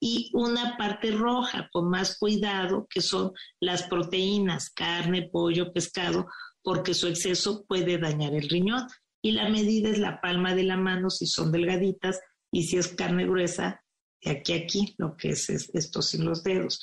Y 0.00 0.30
una 0.34 0.76
parte 0.76 1.12
roja, 1.12 1.68
con 1.72 1.88
más 1.88 2.18
cuidado, 2.18 2.88
que 2.90 3.00
son 3.00 3.30
las 3.60 3.84
proteínas, 3.84 4.68
carne, 4.70 5.30
pollo, 5.30 5.72
pescado, 5.72 6.26
porque 6.62 6.92
su 6.92 7.06
exceso 7.06 7.64
puede 7.68 7.98
dañar 7.98 8.34
el 8.34 8.48
riñón. 8.48 8.88
Y 9.22 9.30
la 9.30 9.48
medida 9.48 9.90
es 9.90 9.98
la 9.98 10.20
palma 10.20 10.56
de 10.56 10.64
la 10.64 10.76
mano 10.76 11.08
si 11.08 11.26
son 11.26 11.52
delgaditas 11.52 12.18
y 12.50 12.64
si 12.64 12.78
es 12.78 12.88
carne 12.88 13.26
gruesa, 13.26 13.80
de 14.26 14.32
aquí 14.32 14.52
a 14.52 14.56
aquí, 14.56 14.94
lo 14.98 15.16
que 15.16 15.30
es, 15.30 15.48
esto 15.48 16.02
sin 16.02 16.24
los 16.24 16.42
dedos. 16.42 16.80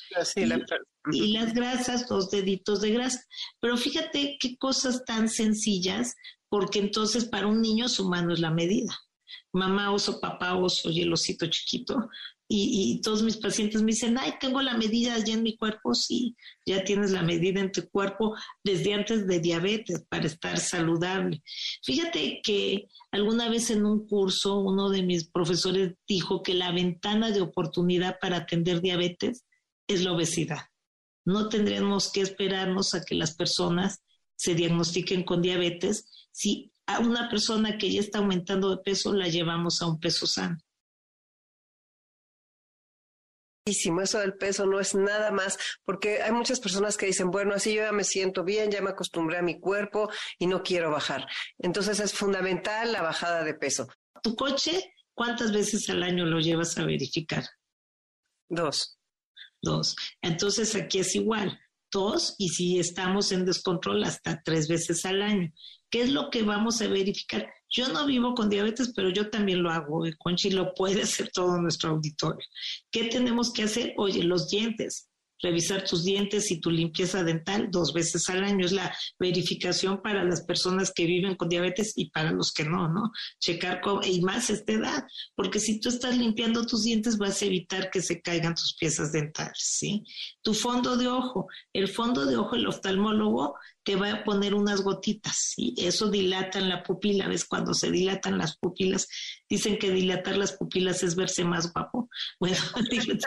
y, 1.12 1.22
y, 1.22 1.32
las 1.32 1.52
grasas, 1.52 2.08
dos 2.08 2.30
deditos 2.30 2.80
de 2.80 2.92
grasa. 2.92 3.22
Pero 3.60 3.76
fíjate 3.76 4.38
qué 4.40 4.56
cosas 4.56 5.04
tan 5.04 5.28
sencillas, 5.28 6.14
porque 6.48 6.78
entonces 6.78 7.26
para 7.26 7.46
un 7.46 7.60
niño 7.60 7.88
su 7.88 8.08
mano 8.08 8.32
es 8.32 8.40
la 8.40 8.50
medida. 8.50 8.98
Mamá 9.52 9.92
oso, 9.92 10.20
papá 10.20 10.54
oso 10.54 10.90
y 10.90 11.02
el 11.02 11.12
osito 11.12 11.46
chiquito 11.46 12.08
y, 12.46 13.00
todos 13.02 13.22
mis 13.22 13.38
pacientes 13.38 13.82
me 13.82 13.92
dicen, 13.92 14.18
ay, 14.18 14.34
tengo 14.38 14.60
la 14.60 14.76
medida 14.76 15.18
ya 15.18 15.34
en 15.34 15.42
mi 15.42 15.56
cuerpo. 15.56 15.94
Sí, 15.94 16.36
ya 16.66 16.84
tienes 16.84 17.10
la 17.10 17.22
medida 17.22 17.60
en 17.60 17.72
tu 17.72 17.88
cuerpo 17.88 18.34
desde 18.62 18.92
antes 18.92 19.26
de 19.26 19.40
diabetes 19.40 20.04
para 20.08 20.26
estar 20.26 20.58
saludable. 20.58 21.42
Fíjate 21.82 22.40
que 22.42 22.88
alguna 23.10 23.48
vez 23.48 23.70
en 23.70 23.86
un 23.86 24.06
curso 24.06 24.60
uno 24.60 24.90
de 24.90 25.02
mis 25.02 25.28
profesores 25.28 25.94
dijo 26.06 26.42
que 26.42 26.54
la 26.54 26.70
ventana 26.72 27.30
de 27.30 27.40
oportunidad 27.40 28.18
para 28.20 28.38
atender 28.38 28.82
diabetes 28.82 29.44
es 29.88 30.04
la 30.04 30.12
obesidad. 30.12 30.66
No 31.24 31.48
tendremos 31.48 32.12
que 32.12 32.20
esperarnos 32.20 32.94
a 32.94 33.04
que 33.04 33.14
las 33.14 33.34
personas 33.34 34.02
se 34.36 34.54
diagnostiquen 34.54 35.24
con 35.24 35.40
diabetes 35.40 36.28
si 36.30 36.72
a 36.86 36.98
una 36.98 37.30
persona 37.30 37.78
que 37.78 37.90
ya 37.90 38.00
está 38.00 38.18
aumentando 38.18 38.68
de 38.68 38.82
peso 38.82 39.14
la 39.14 39.28
llevamos 39.28 39.80
a 39.80 39.86
un 39.86 39.98
peso 39.98 40.26
sano 40.26 40.58
eso 43.66 44.18
del 44.18 44.34
peso 44.34 44.66
no 44.66 44.78
es 44.78 44.94
nada 44.94 45.30
más, 45.30 45.56
porque 45.86 46.22
hay 46.22 46.32
muchas 46.32 46.60
personas 46.60 46.98
que 46.98 47.06
dicen, 47.06 47.30
bueno, 47.30 47.54
así 47.54 47.72
yo 47.72 47.82
ya 47.82 47.92
me 47.92 48.04
siento 48.04 48.44
bien, 48.44 48.70
ya 48.70 48.82
me 48.82 48.90
acostumbré 48.90 49.38
a 49.38 49.42
mi 49.42 49.58
cuerpo 49.58 50.10
y 50.38 50.46
no 50.46 50.62
quiero 50.62 50.90
bajar. 50.90 51.26
Entonces 51.58 51.98
es 52.00 52.12
fundamental 52.12 52.92
la 52.92 53.00
bajada 53.00 53.42
de 53.42 53.54
peso. 53.54 53.88
¿Tu 54.22 54.36
coche 54.36 54.94
cuántas 55.14 55.50
veces 55.50 55.88
al 55.88 56.02
año 56.02 56.26
lo 56.26 56.40
llevas 56.40 56.76
a 56.76 56.84
verificar? 56.84 57.44
Dos. 58.50 58.98
Dos. 59.62 59.96
Entonces 60.20 60.74
aquí 60.74 60.98
es 60.98 61.14
igual, 61.14 61.58
dos 61.90 62.34
y 62.36 62.50
si 62.50 62.78
estamos 62.78 63.32
en 63.32 63.46
descontrol 63.46 64.04
hasta 64.04 64.42
tres 64.42 64.68
veces 64.68 65.06
al 65.06 65.22
año. 65.22 65.50
¿Qué 65.88 66.02
es 66.02 66.10
lo 66.10 66.28
que 66.28 66.42
vamos 66.42 66.82
a 66.82 66.88
verificar? 66.88 67.50
Yo 67.74 67.88
no 67.88 68.06
vivo 68.06 68.34
con 68.34 68.48
diabetes, 68.48 68.92
pero 68.94 69.10
yo 69.10 69.30
también 69.30 69.62
lo 69.62 69.70
hago. 69.70 70.04
Conchi 70.18 70.50
lo 70.50 70.72
puede 70.74 71.02
hacer 71.02 71.30
todo 71.30 71.60
nuestro 71.60 71.90
auditorio. 71.90 72.46
¿Qué 72.90 73.04
tenemos 73.06 73.52
que 73.52 73.64
hacer? 73.64 73.94
Oye, 73.96 74.22
los 74.22 74.48
dientes 74.48 75.08
revisar 75.44 75.84
tus 75.84 76.04
dientes 76.04 76.50
y 76.50 76.60
tu 76.60 76.70
limpieza 76.70 77.22
dental 77.22 77.68
dos 77.70 77.92
veces 77.92 78.28
al 78.30 78.42
año. 78.42 78.64
Es 78.64 78.72
la 78.72 78.96
verificación 79.18 80.00
para 80.02 80.24
las 80.24 80.42
personas 80.42 80.90
que 80.92 81.04
viven 81.04 81.36
con 81.36 81.48
diabetes 81.48 81.92
y 81.96 82.10
para 82.10 82.32
los 82.32 82.52
que 82.52 82.64
no, 82.64 82.88
¿no? 82.88 83.12
Checar 83.38 83.80
y 84.04 84.22
más 84.22 84.50
esta 84.50 84.72
edad, 84.72 85.04
porque 85.34 85.60
si 85.60 85.80
tú 85.80 85.90
estás 85.90 86.16
limpiando 86.16 86.64
tus 86.64 86.84
dientes 86.84 87.18
vas 87.18 87.42
a 87.42 87.44
evitar 87.44 87.90
que 87.90 88.00
se 88.00 88.22
caigan 88.22 88.54
tus 88.54 88.74
piezas 88.74 89.12
dentales, 89.12 89.58
¿sí? 89.58 90.02
Tu 90.42 90.54
fondo 90.54 90.96
de 90.96 91.08
ojo, 91.08 91.48
el 91.72 91.88
fondo 91.88 92.24
de 92.24 92.36
ojo, 92.36 92.56
el 92.56 92.66
oftalmólogo 92.66 93.54
te 93.84 93.96
va 93.96 94.10
a 94.10 94.24
poner 94.24 94.54
unas 94.54 94.80
gotitas 94.80 95.52
y 95.56 95.74
eso 95.78 96.10
dilata 96.10 96.60
la 96.60 96.82
pupila. 96.82 97.28
¿Ves? 97.28 97.44
Cuando 97.44 97.74
se 97.74 97.90
dilatan 97.90 98.38
las 98.38 98.56
pupilas, 98.56 99.06
dicen 99.48 99.78
que 99.78 99.90
dilatar 99.90 100.36
las 100.36 100.52
pupilas 100.52 101.02
es 101.02 101.14
verse 101.14 101.44
más 101.44 101.72
guapo. 101.72 102.08
Bueno, 102.40 102.56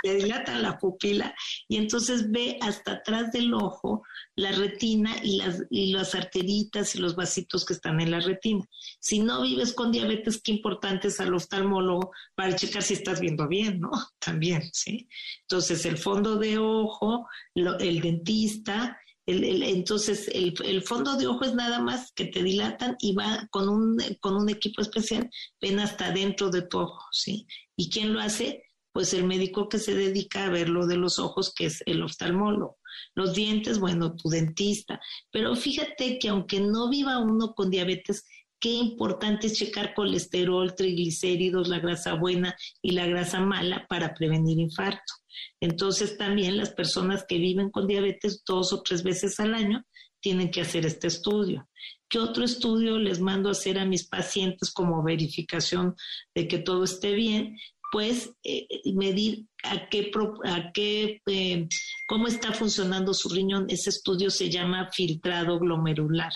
se 0.04 0.16
dilata 0.16 0.58
la 0.58 0.78
pupila 0.78 1.34
y 1.68 1.78
entonces 1.78 2.32
ve 2.32 2.58
hasta 2.62 2.94
atrás 2.94 3.32
del 3.32 3.54
ojo 3.54 4.04
la 4.36 4.52
retina 4.52 5.16
y 5.24 5.38
las, 5.38 5.64
y 5.70 5.92
las 5.94 6.16
arteritas 6.16 6.96
y 6.96 7.00
los 7.00 7.16
vasitos 7.16 7.66
que 7.66 7.74
están 7.74 8.00
en 8.02 8.12
la 8.12 8.20
retina. 8.20 8.64
Si 9.00 9.20
no 9.20 9.42
vives 9.42 9.74
con 9.74 9.92
diabetes, 9.92 10.42
qué 10.42 10.52
importante 10.52 11.10
es 11.10 11.20
al 11.20 11.34
oftalmólogo 11.34 12.12
para 12.36 12.56
checar 12.56 12.84
si 12.84 12.94
estás 12.94 13.20
viendo 13.20 13.48
bien, 13.48 13.80
¿no? 13.80 13.92
También, 14.20 14.70
¿sí? 14.74 15.08
Entonces, 15.42 15.86
el 15.86 15.98
fondo 15.98 16.38
de 16.38 16.58
ojo, 16.58 17.28
el 17.56 18.02
dentista, 18.02 19.00
entonces, 19.28 20.30
el, 20.34 20.82
fondo 20.84 21.18
de 21.18 21.28
ojo 21.28 21.44
es 21.44 21.54
nada 21.54 21.80
más 21.80 22.14
que 22.14 22.26
te 22.26 22.42
dilatan 22.42 22.96
y 23.00 23.14
va 23.14 23.46
con 23.52 23.68
un, 23.68 23.98
con 24.22 24.38
un 24.38 24.50
equipo 24.50 24.82
especial, 24.82 25.30
ven 25.62 25.80
hasta 25.80 26.12
dentro 26.12 26.50
de 26.50 26.62
tu 26.62 26.80
ojo, 26.80 27.06
¿sí? 27.12 27.46
¿Y 27.76 27.90
quién 27.90 28.14
lo 28.14 28.22
hace? 28.22 28.64
Pues 28.94 29.14
el 29.14 29.26
médico 29.26 29.68
que 29.68 29.80
se 29.80 29.94
dedica 29.94 30.46
a 30.46 30.50
ver 30.50 30.70
lo 30.70 30.88
de 30.88 30.96
los 30.96 31.20
ojos, 31.20 31.54
que 31.54 31.66
es 31.66 31.84
el 31.86 32.04
oftalmólogo. 32.04 32.78
Los 33.16 33.34
dientes, 33.34 33.80
bueno, 33.80 34.16
tu 34.16 34.30
dentista. 34.30 35.00
Pero 35.30 35.56
fíjate 35.56 36.20
que 36.20 36.30
aunque 36.30 36.62
no 36.62 36.90
viva 36.90 37.20
uno 37.20 37.54
con 37.54 37.70
diabetes, 37.70 38.24
qué 38.60 38.70
importante 38.70 39.48
es 39.48 39.54
checar 39.54 39.94
colesterol, 39.94 40.76
triglicéridos, 40.76 41.68
la 41.68 41.80
grasa 41.80 42.14
buena 42.16 42.56
y 42.82 42.92
la 42.92 43.06
grasa 43.06 43.40
mala 43.40 43.86
para 43.88 44.14
prevenir 44.14 44.60
infarto. 44.60 45.14
Entonces 45.60 46.18
también 46.18 46.58
las 46.58 46.72
personas 46.72 47.26
que 47.28 47.38
viven 47.38 47.70
con 47.70 47.88
diabetes 47.88 48.44
dos 48.46 48.74
o 48.74 48.82
tres 48.82 49.04
veces 49.04 49.40
al 49.40 49.54
año 49.54 49.84
tienen 50.20 50.52
que 50.52 50.62
hacer 50.62 50.86
este 50.86 51.08
estudio. 51.08 51.68
¿Qué 52.10 52.20
otro 52.20 52.46
estudio 52.46 52.98
les 52.98 53.20
mando 53.20 53.50
a 53.50 53.52
hacer 53.52 53.78
a 53.78 53.86
mis 53.86 54.08
pacientes 54.08 54.72
como 54.72 55.04
verificación 55.04 55.96
de 56.34 56.48
que 56.48 56.58
todo 56.58 56.86
esté 56.86 57.14
bien? 57.14 57.58
Pues 57.92 58.32
eh, 58.44 58.68
medir 58.94 59.46
a 59.64 59.88
qué, 59.90 60.12
a 60.44 60.72
qué 60.74 61.22
eh, 61.26 61.68
cómo 62.08 62.28
está 62.28 62.52
funcionando 62.52 63.14
su 63.14 63.30
riñón. 63.30 63.66
Ese 63.70 63.90
estudio 63.90 64.30
se 64.30 64.50
llama 64.50 64.90
filtrado 64.92 65.60
glomerular. 65.60 66.34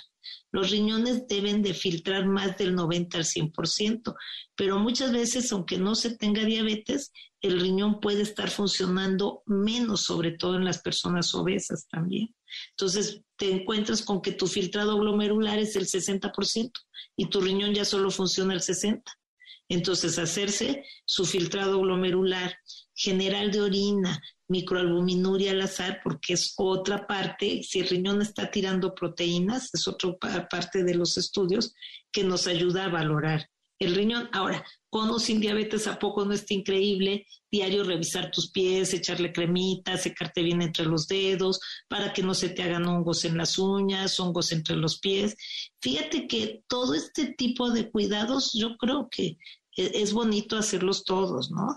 Los 0.52 0.70
riñones 0.70 1.28
deben 1.28 1.62
de 1.62 1.74
filtrar 1.74 2.26
más 2.26 2.58
del 2.58 2.76
90 2.76 3.18
al 3.18 3.24
100%, 3.24 4.16
pero 4.56 4.80
muchas 4.80 5.12
veces, 5.12 5.52
aunque 5.52 5.78
no 5.78 5.96
se 5.96 6.18
tenga 6.18 6.44
diabetes, 6.44 7.12
el 7.42 7.60
riñón 7.60 8.00
puede 8.00 8.22
estar 8.22 8.50
funcionando 8.50 9.44
menos, 9.46 10.04
sobre 10.04 10.32
todo 10.32 10.56
en 10.56 10.66
las 10.66 10.82
personas 10.82 11.34
obesas 11.34 11.88
también. 11.88 12.36
Entonces, 12.72 13.22
te 13.36 13.50
encuentras 13.50 14.04
con 14.04 14.22
que 14.22 14.34
tu 14.34 14.46
filtrado 14.46 14.98
glomerular 15.00 15.58
es 15.58 15.76
el 15.76 15.88
60% 15.88 16.72
y 17.16 17.30
tu 17.30 17.42
riñón 17.42 17.74
ya 17.74 17.86
solo 17.86 18.12
funciona 18.12 18.54
el 18.54 18.62
60%. 18.62 19.02
Entonces, 19.72 20.20
hacerse 20.20 20.84
su 21.06 21.26
filtrado 21.26 21.80
glomerular, 21.80 22.58
general 22.94 23.52
de 23.52 23.62
orina, 23.62 24.22
microalbuminuria 24.50 25.52
al 25.52 25.62
azar, 25.62 26.02
porque 26.04 26.34
es 26.34 26.54
otra 26.58 27.08
parte, 27.08 27.64
si 27.64 27.80
el 27.80 27.88
riñón 27.88 28.22
está 28.22 28.52
tirando 28.52 28.94
proteínas, 28.94 29.74
es 29.74 29.88
otra 29.88 30.18
parte 30.50 30.84
de 30.84 30.95
los 30.95 31.18
estudios 31.18 31.74
que 32.12 32.26
nos 32.26 32.48
ayuda 32.48 32.84
a 32.84 32.89
valorar 32.89 33.50
el 33.82 33.95
riñón. 33.95 34.30
Ahora, 34.32 34.64
con 34.89 35.10
o 35.10 35.20
sin 35.20 35.39
diabetes, 35.39 35.88
¿a 35.88 35.98
poco 35.98 36.24
no 36.24 36.34
está 36.34 36.54
increíble? 36.54 37.26
Diario 37.50 37.84
revisar 37.84 38.30
tus 38.30 38.52
pies, 38.52 38.93
echarle 38.93 39.34
cremita, 39.34 39.98
secarte 39.98 40.43
bien 40.43 40.62
entre 40.62 40.86
los 40.86 41.08
dedos, 41.08 41.60
para 41.88 42.14
que 42.14 42.22
no 42.22 42.34
se 42.34 42.50
te 42.50 42.62
hagan 42.62 42.86
hongos 42.86 43.26
en 43.26 43.38
las 43.38 43.58
uñas, 43.58 44.20
hongos 44.20 44.52
entre 44.52 44.76
los 44.76 45.00
pies. 45.00 45.36
Fíjate 45.82 46.28
que 46.28 46.64
todo 46.68 46.93
este 46.93 47.34
tipo 47.34 47.72
de 47.72 47.89
cuidados, 47.89 48.52
yo 48.54 48.78
creo 48.78 49.10
que 49.10 49.38
es 49.76 50.13
bonito 50.13 50.57
hacerlos 50.57 51.03
todos, 51.03 51.51
¿no? 51.51 51.76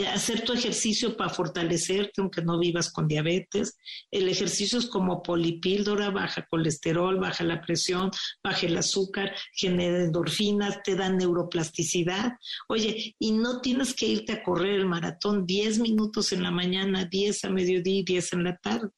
Eh, 0.00 0.06
hacer 0.06 0.44
tu 0.44 0.52
ejercicio 0.52 1.16
para 1.16 1.30
fortalecerte, 1.30 2.20
aunque 2.20 2.42
no 2.42 2.58
vivas 2.58 2.92
con 2.92 3.08
diabetes. 3.08 3.76
El 4.10 4.28
ejercicio 4.28 4.78
es 4.78 4.86
como 4.86 5.22
polipíldora, 5.22 6.10
baja 6.10 6.46
colesterol, 6.48 7.18
baja 7.18 7.44
la 7.44 7.60
presión, 7.60 8.10
baja 8.42 8.66
el 8.66 8.76
azúcar, 8.76 9.34
genera 9.52 10.04
endorfinas, 10.04 10.82
te 10.84 10.94
da 10.94 11.10
neuroplasticidad. 11.10 12.32
Oye, 12.68 13.14
y 13.18 13.32
no 13.32 13.60
tienes 13.60 13.92
que 13.94 14.06
irte 14.06 14.32
a 14.32 14.42
correr 14.42 14.74
el 14.74 14.86
maratón 14.86 15.44
10 15.44 15.80
minutos 15.80 16.32
en 16.32 16.44
la 16.44 16.50
mañana, 16.50 17.04
10 17.04 17.44
a 17.44 17.50
mediodía 17.50 18.00
y 18.00 18.04
10 18.04 18.32
en 18.34 18.44
la 18.44 18.56
tarde. 18.56 18.88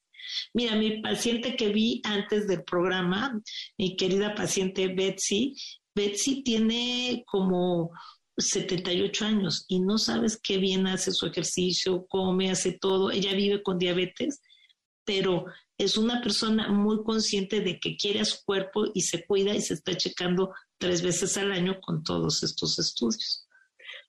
Mira, 0.54 0.76
mi 0.76 1.00
paciente 1.00 1.56
que 1.56 1.70
vi 1.70 2.00
antes 2.04 2.46
del 2.46 2.62
programa, 2.62 3.40
mi 3.76 3.96
querida 3.96 4.34
paciente 4.34 4.88
Betsy, 4.88 5.54
Betsy 5.94 6.42
tiene 6.42 7.24
como 7.26 7.90
78 8.36 9.24
años 9.24 9.64
y 9.68 9.80
no 9.80 9.98
sabes 9.98 10.38
qué 10.42 10.58
bien 10.58 10.86
hace 10.86 11.12
su 11.12 11.26
ejercicio, 11.26 12.06
come, 12.08 12.50
hace 12.50 12.72
todo. 12.72 13.10
Ella 13.10 13.34
vive 13.34 13.62
con 13.62 13.78
diabetes, 13.78 14.40
pero 15.04 15.44
es 15.78 15.96
una 15.96 16.22
persona 16.22 16.68
muy 16.68 17.02
consciente 17.02 17.60
de 17.60 17.78
que 17.78 17.96
quiere 17.96 18.20
a 18.20 18.24
su 18.24 18.38
cuerpo 18.44 18.86
y 18.94 19.02
se 19.02 19.24
cuida 19.26 19.54
y 19.54 19.60
se 19.60 19.74
está 19.74 19.96
checando 19.96 20.52
tres 20.78 21.02
veces 21.02 21.36
al 21.36 21.52
año 21.52 21.80
con 21.80 22.02
todos 22.02 22.42
estos 22.42 22.78
estudios. 22.78 23.46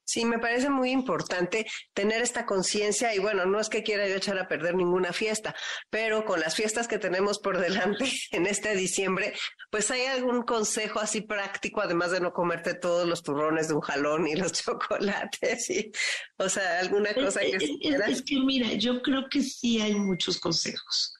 Sí, 0.05 0.25
me 0.25 0.39
parece 0.39 0.69
muy 0.69 0.91
importante 0.91 1.65
tener 1.93 2.21
esta 2.21 2.45
conciencia 2.45 3.15
y 3.15 3.19
bueno, 3.19 3.45
no 3.45 3.59
es 3.59 3.69
que 3.69 3.83
quiera 3.83 4.07
yo 4.07 4.15
echar 4.15 4.37
a 4.37 4.47
perder 4.47 4.75
ninguna 4.75 5.13
fiesta, 5.13 5.55
pero 5.89 6.25
con 6.25 6.41
las 6.41 6.55
fiestas 6.55 6.87
que 6.87 6.99
tenemos 6.99 7.39
por 7.39 7.57
delante 7.61 8.05
en 8.31 8.45
este 8.45 8.75
diciembre, 8.75 9.33
pues 9.71 9.89
hay 9.91 10.05
algún 10.05 10.43
consejo 10.43 10.99
así 10.99 11.21
práctico, 11.21 11.81
además 11.81 12.11
de 12.11 12.19
no 12.19 12.33
comerte 12.33 12.73
todos 12.73 13.07
los 13.07 13.23
turrones 13.23 13.69
de 13.69 13.75
un 13.75 13.81
jalón 13.81 14.27
y 14.27 14.35
los 14.35 14.51
chocolates 14.63 15.69
y, 15.69 15.91
o 16.37 16.49
sea, 16.49 16.79
alguna 16.79 17.13
cosa 17.13 17.39
que... 17.39 17.55
Es, 17.55 18.07
es 18.07 18.21
que 18.23 18.39
mira, 18.39 18.73
yo 18.73 19.01
creo 19.01 19.27
que 19.29 19.41
sí 19.41 19.79
hay 19.79 19.95
muchos 19.95 20.39
consejos. 20.39 21.13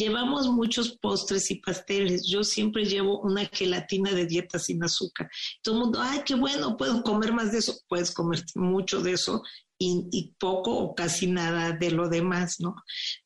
Llevamos 0.00 0.48
muchos 0.48 0.96
postres 0.96 1.50
y 1.50 1.56
pasteles. 1.56 2.26
Yo 2.26 2.42
siempre 2.42 2.86
llevo 2.86 3.20
una 3.20 3.44
gelatina 3.44 4.12
de 4.12 4.24
dieta 4.24 4.58
sin 4.58 4.82
azúcar. 4.82 5.28
Todo 5.62 5.74
el 5.74 5.80
mundo, 5.82 5.98
ay, 6.00 6.22
qué 6.24 6.34
bueno, 6.34 6.78
puedo 6.78 7.02
comer 7.02 7.34
más 7.34 7.52
de 7.52 7.58
eso. 7.58 7.74
Puedes 7.86 8.10
comer 8.10 8.42
mucho 8.54 9.02
de 9.02 9.12
eso 9.12 9.42
y, 9.78 10.34
poco 10.38 10.74
o 10.74 10.94
casi 10.94 11.26
nada 11.26 11.72
de 11.72 11.90
lo 11.90 12.08
demás, 12.08 12.60
¿no? 12.60 12.76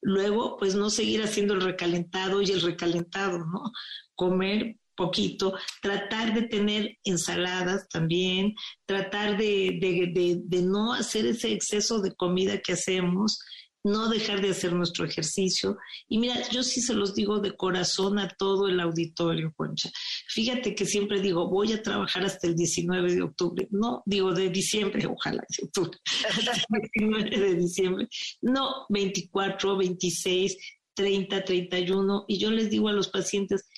Luego, 0.02 0.56
pues 0.56 0.74
no 0.74 0.90
seguir 0.90 1.22
haciendo 1.22 1.54
el 1.54 1.60
recalentado 1.60 2.42
y 2.42 2.46
el 2.46 2.60
recalentado, 2.60 3.38
¿no? 3.38 3.70
Comer 4.16 4.76
poquito, 4.96 5.56
tratar 5.80 6.34
de 6.34 6.42
tener 6.42 6.98
ensaladas 7.04 7.88
también, 7.88 8.52
tratar 8.84 9.36
de 9.36 10.60
no 10.64 10.92
hacer 10.92 11.26
ese 11.26 11.52
exceso 11.52 12.00
de 12.00 12.16
comida 12.16 12.58
que 12.58 12.72
hacemos 12.72 13.38
no 13.84 14.08
dejar 14.08 14.40
de 14.40 14.50
hacer 14.50 14.72
nuestro 14.72 15.04
ejercicio. 15.04 15.76
Y 16.08 16.18
mira, 16.18 16.36
yo 16.48 16.62
sí 16.62 16.80
se 16.80 16.94
los 16.94 17.14
digo 17.14 17.38
de 17.38 17.54
corazón 17.54 18.18
a 18.18 18.28
todo 18.28 18.66
el 18.66 18.80
auditorio, 18.80 19.52
Concha. 19.54 19.90
Fíjate 20.28 20.74
que 20.74 20.86
siempre 20.86 21.20
digo, 21.20 21.48
voy 21.48 21.72
a 21.72 21.82
trabajar 21.82 22.24
hasta 22.24 22.46
el 22.46 22.56
19 22.56 23.14
de 23.14 23.22
octubre. 23.22 23.68
No, 23.70 24.02
digo 24.06 24.32
de 24.32 24.48
diciembre, 24.48 25.06
ojalá 25.10 25.44
de 25.48 25.64
octubre. 25.66 25.98
Hasta 26.28 26.52
el 26.70 26.90
19 26.94 27.38
de 27.38 27.54
diciembre. 27.56 28.08
No, 28.40 28.86
24, 28.88 29.76
26, 29.76 30.56
30, 30.94 31.44
31. 31.44 32.24
Y 32.26 32.38
yo 32.38 32.50
les 32.50 32.70
digo 32.70 32.88
a 32.88 32.92
los 32.92 33.08
pacientes, 33.08 33.68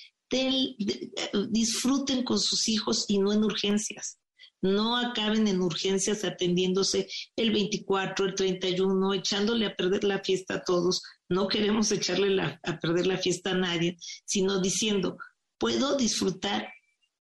disfruten 1.50 2.22
con 2.22 2.38
sus 2.38 2.68
hijos 2.68 3.07
y 3.09 3.18
no 3.18 3.32
en 3.32 3.44
urgencias 3.44 4.18
no 4.62 4.96
acaben 4.96 5.46
en 5.48 5.61
urgencias 5.61 6.24
atendiéndose 6.24 7.09
el 7.36 7.52
24, 7.52 8.26
el 8.26 8.34
31, 8.34 9.14
echándole 9.14 9.66
a 9.66 9.76
perder 9.76 10.04
la 10.04 10.20
fiesta 10.20 10.54
a 10.54 10.64
todos. 10.64 11.02
No 11.28 11.48
queremos 11.48 11.90
echarle 11.92 12.40
a 12.40 12.78
perder 12.80 13.07
la 13.07 13.18
fiesta 13.18 13.50
a 13.50 13.54
nadie, 13.54 13.96
sino 14.24 14.61
diciendo, 14.61 15.18
puedo 15.59 15.96
disfrutar 15.96 16.68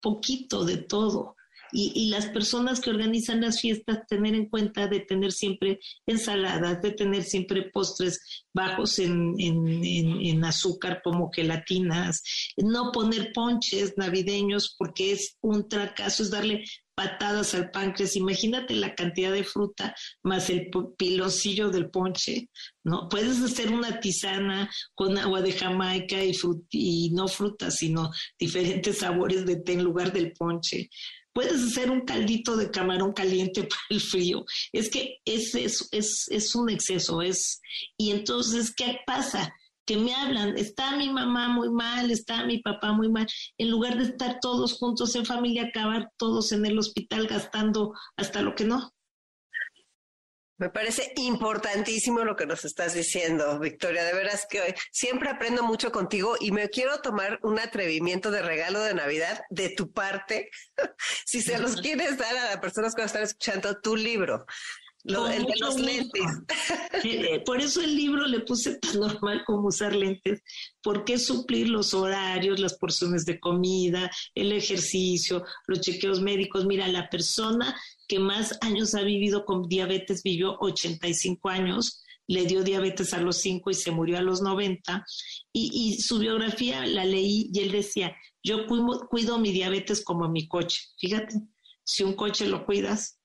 poquito 0.01 0.65
de 0.65 0.77
todo. 0.77 1.35
Y, 1.73 2.09
las 2.09 2.25
personas 2.25 2.81
que 2.81 2.89
organizan 2.89 3.39
las 3.39 3.61
fiestas 3.61 4.05
tener 4.07 4.35
en 4.35 4.49
cuenta 4.49 4.87
de 4.87 4.99
tener 4.99 5.31
siempre 5.31 5.79
ensaladas, 6.05 6.81
de 6.81 6.91
tener 6.91 7.23
siempre 7.23 7.69
postres 7.71 8.45
bajos 8.53 8.99
en, 8.99 10.43
azúcar 10.43 11.01
como 11.01 11.31
gelatinas, 11.31 12.23
no 12.57 12.91
poner 12.91 13.31
ponches 13.33 13.93
navideños 13.95 14.75
porque 14.77 15.13
es 15.13 15.37
un 15.39 15.65
fracaso, 15.69 16.23
es 16.23 16.29
darle 16.29 16.65
patadas 16.95 17.53
al 17.53 17.71
páncreas. 17.71 18.15
Imagínate 18.15 18.75
la 18.75 18.95
cantidad 18.95 19.31
de 19.31 19.43
fruta 19.43 19.95
más 20.23 20.49
el 20.49 20.69
piloncillo 20.97 21.69
del 21.69 21.89
ponche, 21.89 22.49
¿no? 22.83 23.07
Puedes 23.09 23.41
hacer 23.41 23.71
una 23.71 23.99
tisana 23.99 24.69
con 24.95 25.17
agua 25.17 25.41
de 25.41 25.53
Jamaica 25.53 26.23
y, 26.23 26.35
y 26.71 27.11
no 27.11 27.27
fruta, 27.27 27.71
sino 27.71 28.11
diferentes 28.39 28.99
sabores 28.99 29.45
de 29.45 29.57
té 29.57 29.73
en 29.73 29.83
lugar 29.83 30.11
del 30.11 30.33
ponche. 30.33 30.89
Puedes 31.33 31.63
hacer 31.63 31.89
un 31.89 32.01
caldito 32.01 32.57
de 32.57 32.71
camarón 32.71 33.13
caliente 33.13 33.63
para 33.69 33.81
el 33.89 34.01
frío. 34.01 34.45
Es 34.71 34.89
que 34.89 35.19
es, 35.25 35.55
es, 35.55 35.87
es, 35.91 36.27
es 36.29 36.55
un 36.55 36.69
exceso, 36.69 37.21
es... 37.21 37.61
Y 37.97 38.11
entonces, 38.11 38.73
¿qué 38.75 38.97
pasa? 39.05 39.53
Que 39.91 39.97
me 39.97 40.15
hablan, 40.15 40.57
está 40.57 40.95
mi 40.95 41.09
mamá 41.09 41.49
muy 41.49 41.69
mal, 41.69 42.11
está 42.11 42.45
mi 42.45 42.59
papá 42.59 42.93
muy 42.93 43.09
mal, 43.09 43.27
en 43.57 43.69
lugar 43.69 43.97
de 43.97 44.05
estar 44.05 44.39
todos 44.39 44.77
juntos 44.77 45.13
en 45.15 45.25
familia, 45.25 45.63
acabar 45.63 46.09
todos 46.15 46.53
en 46.53 46.65
el 46.65 46.79
hospital 46.79 47.27
gastando 47.27 47.93
hasta 48.15 48.41
lo 48.41 48.55
que 48.55 48.63
no. 48.63 48.93
Me 50.57 50.69
parece 50.69 51.11
importantísimo 51.17 52.23
lo 52.23 52.37
que 52.37 52.45
nos 52.45 52.63
estás 52.63 52.93
diciendo, 52.93 53.59
Victoria. 53.59 54.05
De 54.05 54.13
veras 54.13 54.45
que 54.49 54.75
siempre 54.91 55.29
aprendo 55.29 55.63
mucho 55.63 55.91
contigo 55.91 56.35
y 56.39 56.51
me 56.51 56.69
quiero 56.69 57.01
tomar 57.01 57.39
un 57.41 57.59
atrevimiento 57.59 58.31
de 58.31 58.43
regalo 58.43 58.79
de 58.79 58.93
Navidad 58.93 59.41
de 59.49 59.69
tu 59.69 59.91
parte. 59.91 60.51
si 61.25 61.41
se 61.41 61.57
los 61.57 61.75
quieres 61.81 62.17
dar 62.17 62.37
a 62.37 62.45
las 62.45 62.57
personas 62.59 62.95
que 62.95 63.03
están 63.03 63.23
escuchando 63.23 63.81
tu 63.81 63.97
libro. 63.97 64.45
Lo, 65.03 65.27
el 65.27 65.45
de 65.45 65.53
los 65.59 65.79
lentes. 65.79 66.21
Eh, 67.03 67.41
por 67.45 67.59
eso 67.59 67.81
el 67.81 67.95
libro 67.95 68.27
le 68.27 68.41
puse 68.41 68.77
tan 68.77 68.99
normal 68.99 69.43
como 69.47 69.69
usar 69.69 69.95
lentes, 69.95 70.43
porque 70.83 71.17
suplir 71.17 71.67
los 71.67 71.95
horarios, 71.95 72.59
las 72.59 72.77
porciones 72.77 73.25
de 73.25 73.39
comida, 73.39 74.11
el 74.35 74.51
ejercicio, 74.51 75.43
los 75.65 75.81
chequeos 75.81 76.21
médicos. 76.21 76.65
Mira, 76.65 76.87
la 76.87 77.09
persona 77.09 77.75
que 78.07 78.19
más 78.19 78.55
años 78.61 78.93
ha 78.93 79.01
vivido 79.01 79.45
con 79.45 79.67
diabetes 79.67 80.21
vivió 80.21 80.57
85 80.59 81.49
años, 81.49 82.03
le 82.27 82.45
dio 82.45 82.63
diabetes 82.63 83.13
a 83.15 83.21
los 83.21 83.37
5 83.37 83.71
y 83.71 83.73
se 83.73 83.89
murió 83.89 84.19
a 84.19 84.21
los 84.21 84.41
90. 84.41 85.03
Y, 85.51 85.71
y 85.73 86.01
su 86.01 86.19
biografía 86.19 86.85
la 86.85 87.05
leí 87.05 87.49
y 87.51 87.61
él 87.61 87.71
decía, 87.71 88.15
yo 88.43 88.67
cuido, 88.67 89.07
cuido 89.09 89.39
mi 89.39 89.51
diabetes 89.51 90.03
como 90.03 90.29
mi 90.29 90.47
coche. 90.47 90.81
Fíjate, 90.99 91.35
si 91.83 92.03
un 92.03 92.13
coche 92.13 92.47
lo 92.47 92.65
cuidas, 92.65 93.20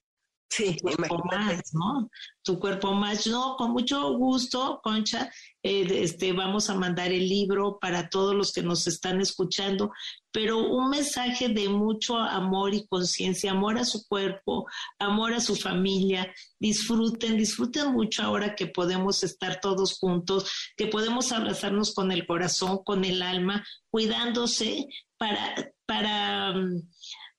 Sí, 0.49 0.77
cuerpo 0.81 1.23
más, 1.25 1.75
¿no? 1.75 2.09
Tu 2.43 2.59
cuerpo 2.59 2.93
más, 2.93 3.27
no, 3.27 3.57
con 3.57 3.73
mucho 3.73 4.17
gusto, 4.17 4.81
Concha, 4.83 5.31
eh, 5.63 5.87
este, 6.03 6.33
vamos 6.33 6.71
a 6.71 6.75
mandar 6.77 7.11
el 7.11 7.29
libro 7.29 7.79
para 7.81 8.09
todos 8.09 8.35
los 8.35 8.53
que 8.53 8.63
nos 8.63 8.87
están 8.87 9.21
escuchando, 9.21 9.91
pero 10.31 10.59
un 10.59 10.91
mensaje 10.91 11.49
de 11.49 11.69
mucho 11.69 12.17
amor 12.17 12.75
y 12.75 12.87
conciencia, 12.87 13.51
amor 13.51 13.77
a 13.79 13.85
su 13.85 14.07
cuerpo, 14.07 14.67
amor 15.01 15.35
a 15.35 15.41
su 15.41 15.57
familia, 15.57 16.33
disfruten, 16.61 17.37
disfruten 17.37 17.93
mucho 17.93 18.23
ahora 18.23 18.55
que 18.55 18.69
podemos 18.69 19.25
estar 19.25 19.61
todos 19.61 19.99
juntos, 19.99 20.51
que 20.77 20.87
podemos 20.87 21.33
abrazarnos 21.33 21.93
con 21.93 22.13
el 22.13 22.27
corazón, 22.27 22.85
con 22.85 23.05
el 23.05 23.21
alma, 23.21 23.67
cuidándose 23.91 24.87
para, 25.19 25.73
para, 25.87 26.53
mm, 26.53 26.83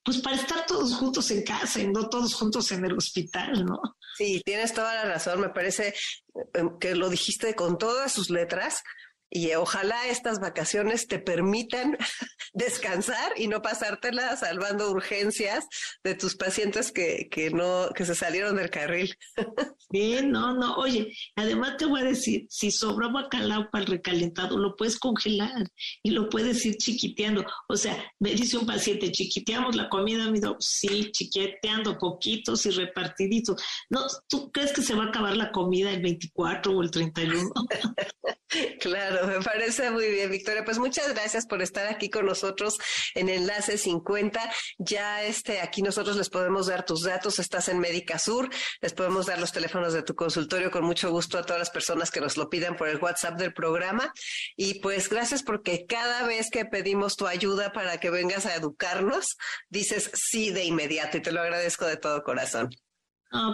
pues 0.07 0.19
para 0.19 0.37
estar 0.37 0.65
todos 0.65 0.95
juntos 0.95 1.29
en 1.31 1.43
casa 1.43 1.81
y 1.81 1.87
no 1.89 2.07
todos 2.07 2.33
juntos 2.33 2.71
en 2.71 2.85
el 2.85 2.93
hospital, 2.93 3.65
¿no? 3.65 3.81
Sí, 4.17 4.41
tienes 4.45 4.73
toda 4.73 4.95
la 4.95 5.03
razón. 5.03 5.41
Me 5.41 5.49
parece 5.49 5.93
eh, 6.53 6.63
que 6.79 6.95
lo 6.95 7.09
dijiste 7.09 7.53
con 7.55 7.77
todas 7.77 8.13
sus 8.13 8.29
letras. 8.29 8.81
Y 9.29 9.53
ojalá 9.53 10.07
estas 10.07 10.39
vacaciones 10.39 11.07
te 11.07 11.19
permitan 11.19 11.97
descansar 12.53 13.33
y 13.35 13.47
no 13.47 13.61
pasártela 13.61 14.35
salvando 14.37 14.89
urgencias 14.89 15.67
de 16.03 16.15
tus 16.15 16.35
pacientes 16.35 16.91
que, 16.91 17.27
que 17.29 17.49
no, 17.49 17.89
que 17.93 18.05
se 18.05 18.15
salieron 18.15 18.55
del 18.55 18.69
carril. 18.69 19.13
Bien, 19.89 20.31
no, 20.31 20.53
no. 20.53 20.75
Oye, 20.75 21.13
además 21.35 21.77
te 21.77 21.85
voy 21.85 22.01
a 22.01 22.05
decir, 22.05 22.45
si 22.49 22.71
sobra 22.71 23.07
bacalao 23.09 23.69
para 23.69 23.85
el 23.85 23.91
recalentado, 23.91 24.57
lo 24.57 24.75
puedes 24.75 24.97
congelar 24.99 25.69
y 26.03 26.11
lo 26.11 26.29
puedes 26.29 26.65
ir 26.65 26.77
chiquiteando. 26.77 27.45
O 27.69 27.75
sea, 27.75 28.11
me 28.19 28.33
dice 28.33 28.57
un 28.57 28.65
paciente, 28.65 29.11
chiquiteamos 29.11 29.75
la 29.75 29.89
comida, 29.89 30.29
mi 30.29 30.39
sí, 30.59 31.11
chiquiteando 31.11 31.97
poquitos 31.97 32.65
y 32.65 32.71
repartiditos. 32.71 33.61
No, 33.89 34.05
¿tú 34.27 34.51
crees 34.51 34.71
que 34.71 34.81
se 34.81 34.95
va 34.95 35.05
a 35.05 35.07
acabar 35.07 35.35
la 35.35 35.51
comida 35.51 35.91
el 35.91 36.01
24 36.01 36.75
o 36.75 36.83
el 36.83 36.91
31? 36.91 37.51
claro, 38.79 39.27
me 39.27 39.41
parece 39.41 39.91
muy 39.91 40.09
bien, 40.09 40.31
Victoria. 40.31 40.63
Pues 40.63 40.79
muchas 40.79 41.13
gracias 41.13 41.45
por 41.45 41.61
estar 41.61 41.87
aquí 41.87 42.09
con 42.09 42.25
nosotros 42.25 42.77
en 43.13 43.29
Enlace 43.29 43.77
50. 43.77 44.51
Ya 44.77 45.23
este, 45.23 45.59
aquí 45.59 45.81
nosotros 45.81 46.15
les 46.15 46.29
podemos 46.29 46.67
dar 46.67 46.85
tus 46.85 47.03
datos, 47.03 47.39
estás 47.39 47.67
en 47.67 47.79
Médica 47.79 48.19
Sur, 48.19 48.49
les 48.81 48.93
podemos 48.93 49.25
dar 49.25 49.39
los 49.39 49.51
teléfonos 49.51 49.93
de 49.93 50.03
tu 50.03 50.15
consultorio 50.15 50.71
con 50.71 50.85
mucho 50.85 51.11
gusto 51.11 51.37
a 51.37 51.43
todas 51.43 51.59
las 51.59 51.69
personas 51.69 52.11
que 52.11 52.21
nos 52.21 52.37
lo 52.37 52.49
pidan 52.49 52.77
por 52.77 52.87
el 52.87 52.97
WhatsApp 52.97 53.37
del 53.37 53.53
programa. 53.53 54.13
Y 54.55 54.79
pues 54.79 55.09
gracias 55.09 55.43
porque 55.43 55.85
cada 55.85 56.25
vez 56.25 56.49
que 56.49 56.65
pedimos 56.65 57.17
tu 57.17 57.27
ayuda 57.27 57.73
para 57.73 57.99
que 57.99 58.09
vengas 58.09 58.45
a 58.45 58.55
educarnos, 58.55 59.37
dices 59.69 60.09
sí 60.13 60.51
de 60.51 60.63
inmediato 60.63 61.17
y 61.17 61.21
te 61.21 61.31
lo 61.31 61.41
agradezco 61.41 61.85
de 61.85 61.97
todo 61.97 62.23
corazón. 62.23 62.69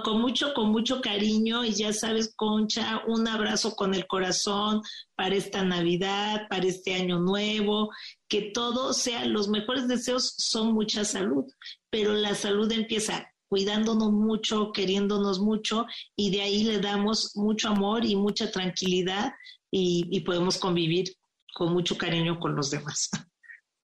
Con 0.04 0.22
mucho, 0.22 0.54
con 0.54 0.70
mucho 0.70 1.02
cariño 1.02 1.66
y 1.66 1.74
ya 1.74 1.94
sabes, 1.94 2.34
Concha, 2.36 3.02
un 3.08 3.28
abrazo 3.28 3.76
con 3.76 3.94
el 3.94 4.08
corazón 4.08 4.82
para 5.16 5.36
esta 5.36 5.64
Navidad, 5.64 6.48
para 6.50 6.68
este 6.68 6.94
año 6.94 7.20
nuevo, 7.20 7.90
que 8.28 8.52
todo 8.54 8.94
sea, 8.94 9.26
los 9.26 9.48
mejores 9.48 9.88
deseos 9.88 10.36
son 10.38 10.74
mucha 10.74 11.06
salud, 11.06 11.46
pero 11.90 12.14
la 12.14 12.36
salud 12.36 12.72
empieza 12.72 13.28
cuidándonos 13.48 14.12
mucho, 14.12 14.72
queriéndonos 14.72 15.40
mucho 15.40 15.86
y 16.16 16.32
de 16.32 16.42
ahí 16.42 16.64
le 16.64 16.80
damos 16.80 17.36
mucho 17.36 17.70
amor 17.70 18.04
y 18.04 18.16
mucha 18.16 18.50
tranquilidad 18.50 19.34
y, 19.70 20.20
podemos 20.22 20.58
convivir 20.58 21.16
con 21.54 21.74
mucho 21.74 21.98
cariño 21.98 22.40
con 22.40 22.56
los 22.56 22.72
demás. 22.72 23.10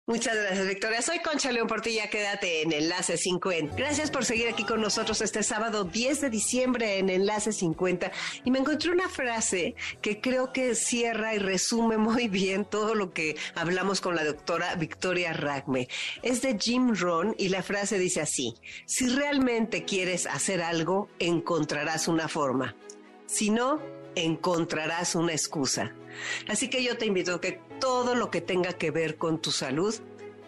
Muchas 0.10 0.36
gracias, 0.36 0.68
Victoria. 0.68 1.04
Soy 1.04 1.20
Concha 1.20 1.52
León 1.52 1.68
Portilla. 1.68 2.10
Quédate 2.10 2.64
en 2.64 2.74
Enlace 2.74 3.16
50. 3.16 3.76
Gracias 3.76 4.10
por 4.10 4.26
seguir 4.26 4.48
aquí 4.48 4.64
con 4.64 4.82
nosotros 4.82 5.22
este 5.22 5.44
sábado 5.44 5.84
10 5.84 6.22
de 6.22 6.30
diciembre 6.32 6.98
en 6.98 7.12
Enlace 7.12 7.54
50. 7.54 8.12
Y 8.44 8.50
me 8.50 8.58
encontré 8.58 8.90
una 8.90 9.08
frase 9.08 9.76
que 10.02 10.20
creo 10.20 10.52
que 10.52 10.74
cierra 10.74 11.36
y 11.36 11.38
resume 11.38 11.98
muy 11.98 12.28
bien 12.28 12.66
todo 12.66 12.96
lo 12.96 13.14
que 13.14 13.36
hablamos 13.54 14.02
con 14.02 14.16
la 14.16 14.24
doctora 14.24 14.74
Victoria 14.74 15.32
Ragme. 15.32 15.88
Es 16.24 16.42
de 16.42 16.58
Jim 16.58 16.96
Ron 16.96 17.36
y 17.38 17.50
la 17.50 17.62
frase 17.62 18.00
dice 18.00 18.22
así: 18.22 18.56
Si 18.88 19.06
realmente 19.10 19.86
quieres 19.86 20.26
hacer 20.26 20.64
algo, 20.64 21.08
encontrarás 21.20 22.08
una 22.08 22.28
forma. 22.28 22.76
Si 23.28 23.52
no, 23.52 23.80
encontrarás 24.16 25.16
una 25.16 25.34
excusa. 25.34 25.94
Así 26.48 26.70
que 26.70 26.84
yo 26.84 26.98
te 26.98 27.06
invito 27.06 27.36
a 27.36 27.42
que 27.42 27.62
todo 27.80 28.16
lo 28.16 28.30
que 28.30 28.42
tenga 28.42 28.74
que 28.74 28.92
ver 28.92 29.18
con 29.18 29.40
tu 29.40 29.52
salud, 29.52 29.96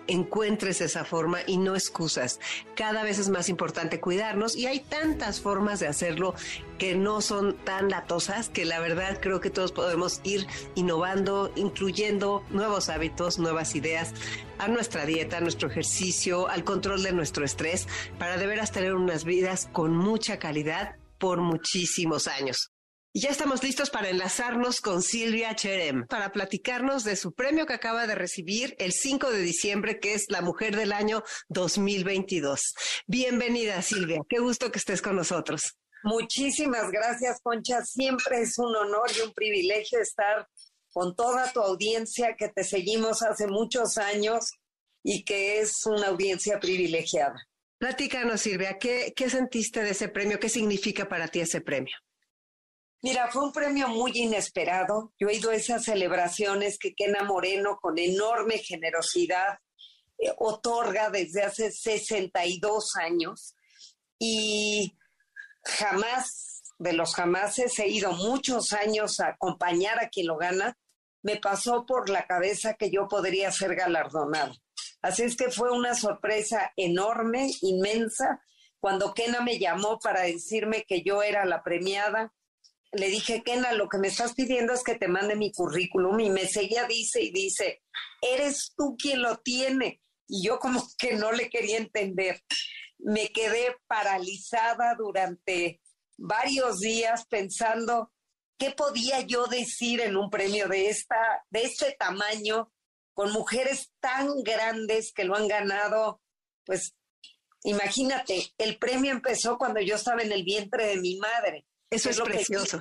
encuentres 0.08 0.82
esa 0.82 1.06
forma 1.06 1.40
y 1.46 1.58
no 1.58 1.76
excusas. 1.76 2.40
Cada 2.76 3.04
vez 3.04 3.20
es 3.20 3.30
más 3.30 3.50
importante 3.50 4.00
cuidarnos 4.00 4.56
y 4.56 4.68
hay 4.68 4.80
tantas 4.80 5.40
formas 5.40 5.80
de 5.80 5.88
hacerlo 5.88 6.36
que 6.78 6.96
no 6.96 7.22
son 7.22 7.56
tan 7.58 7.90
latosas 7.90 8.50
que 8.50 8.66
la 8.66 8.80
verdad 8.80 9.20
creo 9.22 9.40
que 9.40 9.50
todos 9.50 9.72
podemos 9.72 10.20
ir 10.24 10.48
innovando, 10.76 11.52
incluyendo 11.56 12.44
nuevos 12.50 12.90
hábitos, 12.90 13.40
nuevas 13.40 13.76
ideas 13.76 14.14
a 14.58 14.68
nuestra 14.68 15.06
dieta, 15.06 15.38
a 15.38 15.42
nuestro 15.42 15.70
ejercicio, 15.70 16.48
al 16.48 16.64
control 16.64 17.04
de 17.04 17.14
nuestro 17.14 17.46
estrés, 17.46 17.88
para 18.20 18.38
de 18.38 18.48
veras 18.48 18.72
tener 18.72 18.94
unas 18.94 19.24
vidas 19.24 19.70
con 19.72 19.96
mucha 19.96 20.40
calidad 20.40 20.96
por 21.18 21.40
muchísimos 21.40 22.28
años. 22.28 22.72
Ya 23.14 23.30
estamos 23.30 23.62
listos 23.62 23.90
para 23.90 24.08
enlazarnos 24.08 24.80
con 24.80 25.02
Silvia 25.02 25.54
Cherem 25.54 26.08
para 26.08 26.32
platicarnos 26.32 27.04
de 27.04 27.18
su 27.18 27.34
premio 27.34 27.66
que 27.66 27.74
acaba 27.74 28.08
de 28.08 28.16
recibir 28.16 28.74
el 28.80 28.94
5 28.94 29.32
de 29.32 29.42
diciembre, 29.42 30.00
que 30.00 30.14
es 30.14 30.28
la 30.30 30.42
Mujer 30.42 30.78
del 30.78 30.94
Año 30.94 31.22
2022. 31.50 32.74
Bienvenida, 33.08 33.82
Silvia. 33.82 34.22
Qué 34.30 34.40
gusto 34.40 34.72
que 34.72 34.80
estés 34.80 35.02
con 35.02 35.18
nosotros. 35.18 35.76
Muchísimas 36.04 36.90
gracias, 36.90 37.42
Concha. 37.44 37.84
Siempre 37.84 38.44
es 38.44 38.58
un 38.58 38.74
honor 38.74 39.12
y 39.18 39.20
un 39.28 39.34
privilegio 39.34 40.00
estar 40.00 40.48
con 40.94 41.14
toda 41.14 41.52
tu 41.52 41.60
audiencia 41.60 42.38
que 42.38 42.48
te 42.48 42.64
seguimos 42.64 43.24
hace 43.24 43.46
muchos 43.46 43.98
años 43.98 44.46
y 45.04 45.26
que 45.26 45.60
es 45.60 45.86
una 45.86 46.08
audiencia 46.08 46.62
privilegiada. 46.62 47.36
Platícanos, 47.78 48.40
Silvia, 48.40 48.78
¿qué, 48.80 49.12
qué 49.14 49.30
sentiste 49.30 49.84
de 49.84 49.90
ese 49.90 50.08
premio? 50.08 50.40
¿Qué 50.40 50.48
significa 50.48 51.10
para 51.10 51.28
ti 51.28 51.42
ese 51.42 51.60
premio? 51.60 51.98
Mira, 53.04 53.30
fue 53.32 53.44
un 53.44 53.52
premio 53.52 53.88
muy 53.88 54.12
inesperado. 54.14 55.12
Yo 55.20 55.28
he 55.28 55.36
ido 55.36 55.50
a 55.50 55.56
esas 55.56 55.84
celebraciones 55.84 56.78
que 56.78 56.94
Kena 56.94 57.24
Moreno, 57.24 57.80
con 57.82 57.98
enorme 57.98 58.60
generosidad, 58.60 59.58
eh, 60.20 60.32
otorga 60.38 61.10
desde 61.10 61.42
hace 61.42 61.72
62 61.72 62.96
años. 62.98 63.56
Y 64.20 64.96
jamás, 65.64 66.62
de 66.78 66.94
los 66.94 67.16
jamases, 67.16 67.80
he 67.80 67.88
ido 67.88 68.12
muchos 68.12 68.72
años 68.72 69.20
a 69.20 69.30
acompañar 69.30 69.98
a 70.00 70.10
quien 70.10 70.28
lo 70.28 70.38
gana. 70.38 70.78
Me 71.24 71.38
pasó 71.38 71.88
por 71.88 72.08
la 72.08 72.28
cabeza 72.28 72.76
que 72.76 72.92
yo 72.92 73.08
podría 73.08 73.52
ser 73.52 73.76
galardonado. 73.76 74.54
Así 75.02 75.24
es 75.24 75.36
que 75.36 75.50
fue 75.50 75.72
una 75.72 75.96
sorpresa 75.96 76.72
enorme, 76.76 77.50
inmensa, 77.62 78.44
cuando 78.80 79.16
Kena 79.16 79.42
me 79.42 79.58
llamó 79.58 80.00
para 80.00 80.22
decirme 80.22 80.86
que 80.88 81.02
yo 81.02 81.24
era 81.24 81.46
la 81.46 81.64
premiada 81.64 82.32
le 82.94 83.08
dije, 83.08 83.42
Kena, 83.44 83.74
lo 83.74 83.88
que 83.88 83.98
me 83.98 84.10
estás 84.10 84.34
pidiendo 84.34 84.74
es 84.74 84.84
que 84.84 84.96
te 84.96 85.08
mande 85.08 85.36
mi 85.36 85.52
currículum 85.52 86.20
y 86.20 86.30
me 86.30 86.48
seguía, 86.48 86.86
dice 86.86 87.22
y 87.22 87.32
dice, 87.32 87.84
eres 88.22 88.74
tú 88.76 88.96
quien 88.98 89.22
lo 89.22 89.38
tiene. 89.38 90.02
Y 90.28 90.46
yo 90.46 90.60
como 90.60 90.86
que 90.98 91.14
no 91.14 91.32
le 91.32 91.50
quería 91.50 91.78
entender. 91.78 92.44
Me 93.00 93.30
quedé 93.30 93.76
paralizada 93.88 94.96
durante 94.96 95.82
varios 96.18 96.80
días 96.80 97.26
pensando 97.28 98.12
qué 98.58 98.72
podía 98.72 99.22
yo 99.22 99.48
decir 99.48 100.02
en 100.02 100.18
un 100.18 100.30
premio 100.30 100.68
de, 100.68 100.90
esta, 100.90 101.46
de 101.50 101.64
este 101.64 101.96
tamaño, 101.98 102.72
con 103.14 103.32
mujeres 103.32 103.92
tan 104.00 104.44
grandes 104.44 105.14
que 105.14 105.24
lo 105.24 105.36
han 105.36 105.48
ganado, 105.48 106.22
pues 106.66 106.94
imagínate, 107.64 108.54
el 108.58 108.78
premio 108.78 109.12
empezó 109.12 109.58
cuando 109.58 109.80
yo 109.82 109.96
estaba 109.96 110.22
en 110.22 110.32
el 110.32 110.44
vientre 110.44 110.88
de 110.88 110.98
mi 110.98 111.18
madre 111.18 111.66
eso 111.92 112.10
es, 112.10 112.22
precioso. 112.22 112.80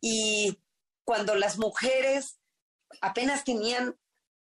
y 0.00 0.58
cuando 1.04 1.34
las 1.34 1.58
mujeres 1.58 2.38
apenas 3.00 3.44
tenían 3.44 3.96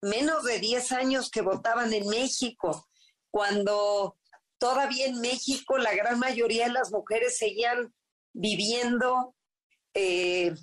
menos 0.02 0.44
de 0.44 0.60
10 0.60 0.92
años 0.94 1.30
que 1.30 1.42
votaban 1.42 1.94
en 1.94 2.08
México, 2.08 2.88
cuando 3.30 4.18
todavía 4.58 5.06
en 5.06 5.20
México 5.22 5.78
la 5.78 5.94
gran 5.94 6.20
mayoría 6.20 6.66
de 6.66 6.74
las 6.74 6.92
mujeres 6.92 7.38
seguían 7.38 7.94
viviendo 8.34 9.36
eh, 9.94 10.54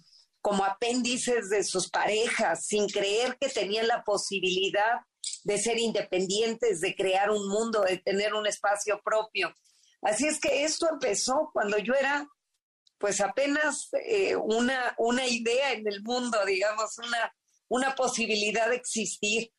como 0.40 0.64
apéndices 0.64 1.48
de 1.48 1.64
sus 1.64 1.88
parejas, 1.90 2.66
sin 2.66 2.88
creer 2.88 3.36
que 3.40 3.48
tenían 3.48 3.88
la 3.88 4.04
posibilidad 4.04 5.00
de 5.42 5.58
ser 5.58 5.78
independientes, 5.78 6.80
de 6.80 6.94
crear 6.94 7.30
un 7.30 7.48
mundo, 7.48 7.82
de 7.82 7.98
tener 7.98 8.34
un 8.34 8.46
espacio 8.46 9.00
propio. 9.02 9.54
Así 10.02 10.26
es 10.26 10.38
que 10.38 10.64
esto 10.64 10.86
empezó 10.90 11.50
cuando 11.52 11.78
yo 11.78 11.94
era 11.94 12.28
pues 13.04 13.20
apenas 13.20 13.90
eh, 14.02 14.34
una, 14.34 14.94
una 14.96 15.26
idea 15.26 15.72
en 15.72 15.86
el 15.86 16.02
mundo, 16.02 16.42
digamos, 16.46 16.96
una, 16.96 17.36
una 17.68 17.94
posibilidad 17.94 18.70
de 18.70 18.76
existir. 18.76 19.52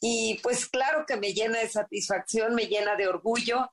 Y 0.00 0.40
pues 0.42 0.66
claro 0.66 1.04
que 1.06 1.16
me 1.16 1.32
llena 1.32 1.60
de 1.60 1.68
satisfacción, 1.68 2.56
me 2.56 2.66
llena 2.66 2.96
de 2.96 3.06
orgullo 3.06 3.70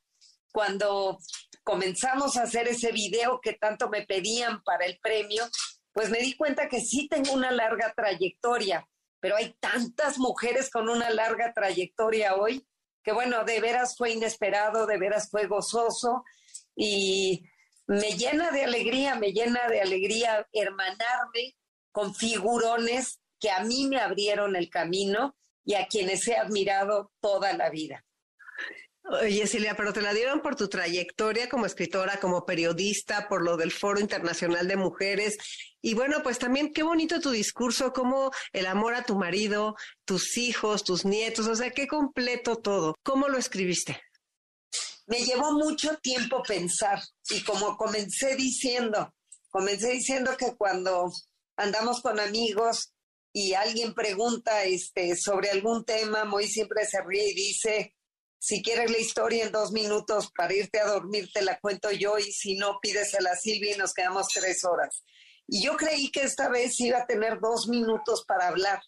cuando 0.53 1.17
comenzamos 1.63 2.37
a 2.37 2.43
hacer 2.43 2.67
ese 2.67 2.91
video 2.91 3.39
que 3.41 3.53
tanto 3.53 3.89
me 3.89 4.05
pedían 4.05 4.61
para 4.61 4.85
el 4.85 4.99
premio, 4.99 5.43
pues 5.91 6.11
me 6.11 6.19
di 6.19 6.35
cuenta 6.35 6.69
que 6.69 6.81
sí 6.81 7.07
tengo 7.09 7.33
una 7.33 7.49
larga 7.49 7.95
trayectoria, 7.95 8.87
pero 9.19 9.37
hay 9.37 9.55
tantas 9.59 10.19
mujeres 10.19 10.69
con 10.69 10.87
una 10.87 11.09
larga 11.09 11.51
trayectoria 11.51 12.35
hoy 12.35 12.63
que 13.01 13.11
bueno, 13.11 13.43
de 13.43 13.59
veras 13.59 13.97
fue 13.97 14.11
inesperado, 14.11 14.85
de 14.85 14.99
veras 14.99 15.31
fue 15.31 15.47
gozoso 15.47 16.23
y 16.75 17.43
me 17.87 18.17
llena 18.17 18.51
de 18.51 18.63
alegría, 18.63 19.15
me 19.15 19.31
llena 19.31 19.67
de 19.67 19.81
alegría 19.81 20.47
hermanarme 20.51 21.55
con 21.91 22.15
figurones 22.15 23.19
que 23.39 23.51
a 23.51 23.63
mí 23.63 23.87
me 23.87 23.99
abrieron 23.99 24.55
el 24.55 24.69
camino 24.69 25.35
y 25.63 25.75
a 25.75 25.87
quienes 25.87 26.27
he 26.27 26.35
admirado 26.35 27.11
toda 27.19 27.53
la 27.53 27.69
vida. 27.69 28.03
Oye, 29.07 29.45
Silvia, 29.45 29.75
pero 29.75 29.93
te 29.93 30.01
la 30.01 30.13
dieron 30.13 30.41
por 30.41 30.55
tu 30.55 30.67
trayectoria 30.67 31.47
como 31.47 31.67
escritora, 31.67 32.19
como 32.19 32.43
periodista, 32.43 33.27
por 33.27 33.43
lo 33.43 33.55
del 33.55 33.71
Foro 33.71 33.99
Internacional 33.99 34.67
de 34.67 34.77
Mujeres. 34.77 35.37
Y 35.79 35.93
bueno, 35.93 36.23
pues 36.23 36.39
también 36.39 36.73
qué 36.73 36.81
bonito 36.81 37.19
tu 37.19 37.29
discurso, 37.29 37.93
como 37.93 38.31
el 38.51 38.65
amor 38.65 38.95
a 38.95 39.03
tu 39.03 39.15
marido, 39.15 39.75
tus 40.05 40.37
hijos, 40.37 40.83
tus 40.83 41.05
nietos, 41.05 41.45
o 41.45 41.55
sea, 41.55 41.69
qué 41.69 41.85
completo 41.87 42.55
todo. 42.55 42.95
¿Cómo 43.03 43.27
lo 43.27 43.37
escribiste? 43.37 44.01
Me 45.07 45.23
llevó 45.23 45.51
mucho 45.53 45.97
tiempo 45.97 46.41
pensar 46.41 46.99
y 47.29 47.43
como 47.43 47.77
comencé 47.77 48.35
diciendo, 48.35 49.13
comencé 49.49 49.91
diciendo 49.91 50.35
que 50.37 50.55
cuando 50.55 51.11
andamos 51.57 52.01
con 52.01 52.19
amigos 52.19 52.93
y 53.31 53.53
alguien 53.53 53.93
pregunta 53.93 54.63
este, 54.63 55.15
sobre 55.15 55.49
algún 55.49 55.85
tema, 55.85 56.25
muy 56.25 56.47
siempre 56.47 56.85
se 56.85 57.01
ríe 57.01 57.31
y 57.31 57.35
dice, 57.35 57.95
si 58.39 58.61
quieres 58.61 58.91
la 58.91 58.97
historia 58.97 59.43
en 59.43 59.51
dos 59.51 59.71
minutos 59.71 60.31
para 60.35 60.53
irte 60.53 60.79
a 60.79 60.87
dormir, 60.87 61.29
te 61.33 61.41
la 61.41 61.59
cuento 61.59 61.91
yo 61.91 62.17
y 62.17 62.31
si 62.31 62.55
no, 62.55 62.79
pídesela 62.81 63.31
a 63.31 63.35
Silvia 63.35 63.75
y 63.75 63.77
nos 63.77 63.93
quedamos 63.93 64.27
tres 64.27 64.63
horas. 64.63 65.03
Y 65.47 65.63
yo 65.63 65.75
creí 65.77 66.11
que 66.11 66.21
esta 66.21 66.49
vez 66.49 66.79
iba 66.79 66.99
a 66.99 67.05
tener 67.05 67.39
dos 67.39 67.67
minutos 67.67 68.23
para 68.27 68.47
hablar, 68.47 68.81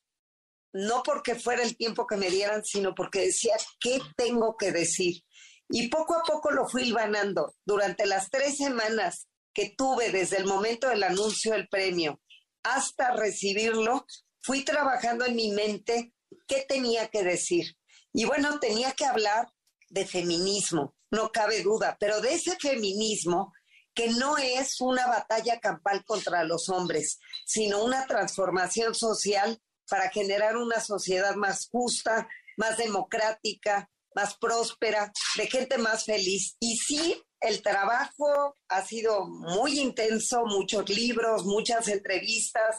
no 0.74 1.04
porque 1.04 1.36
fuera 1.36 1.64
el 1.64 1.76
tiempo 1.76 2.08
que 2.08 2.18
me 2.18 2.30
dieran, 2.30 2.64
sino 2.64 2.94
porque 2.96 3.22
decía, 3.22 3.56
¿qué 3.80 4.00
tengo 4.16 4.56
que 4.58 4.72
decir? 4.72 5.24
Y 5.70 5.90
poco 5.90 6.16
a 6.16 6.24
poco 6.24 6.52
lo 6.52 6.68
fui 6.68 6.92
ganando. 6.92 7.56
Durante 7.66 8.06
las 8.06 8.30
tres 8.30 8.58
semanas 8.58 9.28
que 9.54 9.74
tuve 9.78 10.12
desde 10.12 10.38
el 10.38 10.46
momento 10.46 10.88
del 10.88 11.04
anuncio 11.04 11.54
del 11.54 11.68
premio 11.68 12.22
hasta 12.64 13.14
recibirlo, 13.14 14.06
fui 14.42 14.64
trabajando 14.64 15.26
en 15.26 15.36
mi 15.36 15.52
mente 15.52 16.14
qué 16.48 16.66
tenía 16.68 17.08
que 17.08 17.24
decir. 17.24 17.78
Y 18.14 18.26
bueno, 18.26 18.60
tenía 18.60 18.92
que 18.94 19.06
hablar 19.06 19.48
de 19.90 20.06
feminismo, 20.06 20.96
no 21.12 21.32
cabe 21.32 21.64
duda, 21.64 21.98
pero 22.00 22.22
de 22.22 22.34
ese 22.34 22.58
feminismo 22.60 23.54
que 23.94 24.10
no 24.10 24.38
es 24.38 24.80
una 24.80 25.08
batalla 25.08 25.60
campal 25.60 26.06
contra 26.06 26.44
los 26.44 26.70
hombres, 26.70 27.20
sino 27.46 27.84
una 27.84 28.06
transformación 28.06 28.94
social 28.94 29.60
para 29.90 30.10
generar 30.10 30.56
una 30.58 30.80
sociedad 30.80 31.36
más 31.36 31.68
justa, 31.72 32.28
más 32.58 32.78
democrática, 32.78 33.90
más 34.18 34.36
próspera, 34.40 35.14
de 35.36 35.46
gente 35.46 35.78
más 35.78 36.06
feliz. 36.06 36.58
Y 36.60 36.76
sí, 36.76 37.24
el 37.40 37.62
trabajo 37.62 38.56
ha 38.68 38.84
sido 38.84 39.28
muy 39.28 39.80
intenso, 39.80 40.44
muchos 40.46 40.90
libros, 40.90 41.46
muchas 41.46 41.88
entrevistas, 41.88 42.78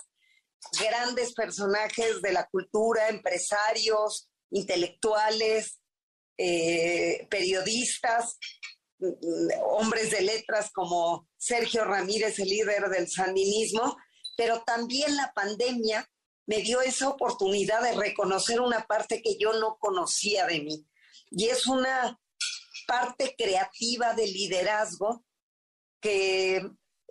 grandes 0.80 1.32
personajes 1.34 2.20
de 2.22 2.32
la 2.32 2.48
cultura, 2.48 3.08
empresarios, 3.08 4.28
intelectuales, 4.50 5.78
eh, 6.36 7.28
periodistas, 7.30 8.36
hombres 9.62 10.10
de 10.10 10.22
letras 10.22 10.72
como 10.72 11.28
Sergio 11.36 11.84
Ramírez, 11.84 12.40
el 12.40 12.48
líder 12.48 12.88
del 12.88 13.08
sandinismo, 13.08 13.96
pero 14.36 14.64
también 14.64 15.14
la 15.14 15.32
pandemia 15.32 16.04
me 16.46 16.62
dio 16.62 16.80
esa 16.80 17.08
oportunidad 17.08 17.80
de 17.82 17.92
reconocer 17.92 18.60
una 18.60 18.84
parte 18.86 19.22
que 19.22 19.36
yo 19.38 19.52
no 19.52 19.76
conocía 19.78 20.46
de 20.46 20.60
mí. 20.62 20.88
Y 21.30 21.46
es 21.48 21.66
una 21.66 22.18
parte 22.86 23.34
creativa 23.36 24.14
de 24.14 24.26
liderazgo 24.26 25.24
que 26.00 26.62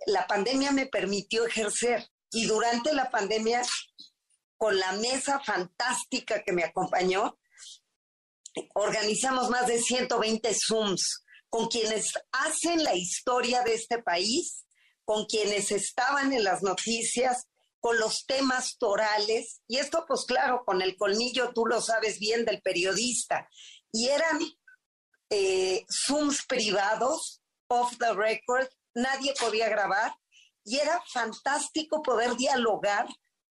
la 0.06 0.26
pandemia 0.26 0.72
me 0.72 0.86
permitió 0.86 1.46
ejercer. 1.46 2.08
Y 2.30 2.46
durante 2.46 2.92
la 2.92 3.10
pandemia 3.10 3.62
con 4.56 4.78
la 4.78 4.92
mesa 4.92 5.40
fantástica 5.40 6.42
que 6.42 6.52
me 6.52 6.64
acompañó, 6.64 7.38
organizamos 8.74 9.48
más 9.50 9.66
de 9.66 9.80
120 9.80 10.52
Zooms 10.54 11.24
con 11.48 11.68
quienes 11.68 12.12
hacen 12.32 12.82
la 12.82 12.94
historia 12.94 13.62
de 13.62 13.74
este 13.74 14.02
país, 14.02 14.64
con 15.04 15.24
quienes 15.26 15.70
estaban 15.72 16.32
en 16.32 16.44
las 16.44 16.62
noticias, 16.62 17.46
con 17.80 17.98
los 17.98 18.26
temas 18.26 18.76
torales, 18.78 19.60
y 19.68 19.78
esto 19.78 20.04
pues 20.06 20.24
claro, 20.26 20.64
con 20.66 20.82
el 20.82 20.96
colmillo, 20.96 21.52
tú 21.54 21.64
lo 21.64 21.80
sabes 21.80 22.18
bien, 22.18 22.44
del 22.44 22.60
periodista. 22.60 23.48
Y 23.92 24.08
eran 24.08 24.38
eh, 25.30 25.84
Zooms 25.88 26.44
privados, 26.46 27.40
off 27.68 27.96
the 27.98 28.12
record, 28.14 28.68
nadie 28.94 29.34
podía 29.38 29.68
grabar, 29.68 30.14
y 30.64 30.78
era 30.78 31.02
fantástico 31.12 32.02
poder 32.02 32.36
dialogar 32.36 33.06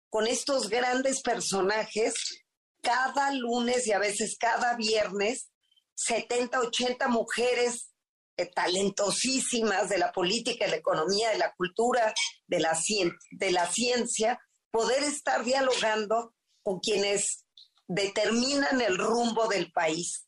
con 0.09 0.27
estos 0.27 0.69
grandes 0.69 1.21
personajes 1.21 2.13
cada 2.81 3.31
lunes 3.31 3.88
y 3.88 3.91
a 3.91 3.99
veces 3.99 4.38
cada 4.39 4.75
viernes, 4.75 5.49
70, 5.95 6.59
80 6.59 7.07
mujeres 7.07 7.91
eh, 8.38 8.45
talentosísimas 8.53 9.89
de 9.89 9.97
la 9.97 10.11
política, 10.11 10.65
de 10.65 10.71
la 10.71 10.77
economía, 10.77 11.31
de 11.31 11.39
la 11.39 11.53
cultura, 11.55 12.13
de 12.47 12.59
la, 12.59 12.77
de 13.31 13.51
la 13.51 13.65
ciencia, 13.65 14.39
poder 14.71 15.03
estar 15.03 15.43
dialogando 15.43 16.35
con 16.61 16.79
quienes 16.79 17.45
determinan 17.88 18.79
el 18.81 18.97
rumbo 18.97 19.47
del 19.47 19.71
país. 19.71 20.26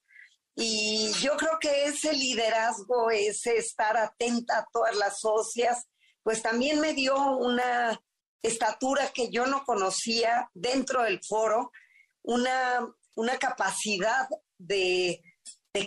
Y 0.61 1.13
yo 1.21 1.37
creo 1.37 1.57
que 1.57 1.85
ese 1.85 2.11
liderazgo, 2.11 3.09
ese 3.11 3.55
estar 3.55 3.95
atenta 3.95 4.57
a 4.57 4.67
todas 4.73 4.93
las 4.97 5.21
socias, 5.21 5.87
pues 6.21 6.41
también 6.41 6.81
me 6.81 6.93
dio 6.93 7.15
una 7.37 7.97
estatura 8.41 9.09
que 9.13 9.31
yo 9.31 9.45
no 9.45 9.63
conocía 9.63 10.49
dentro 10.53 11.03
del 11.03 11.21
foro, 11.25 11.71
una, 12.23 12.85
una 13.15 13.37
capacidad 13.37 14.27
de, 14.57 15.21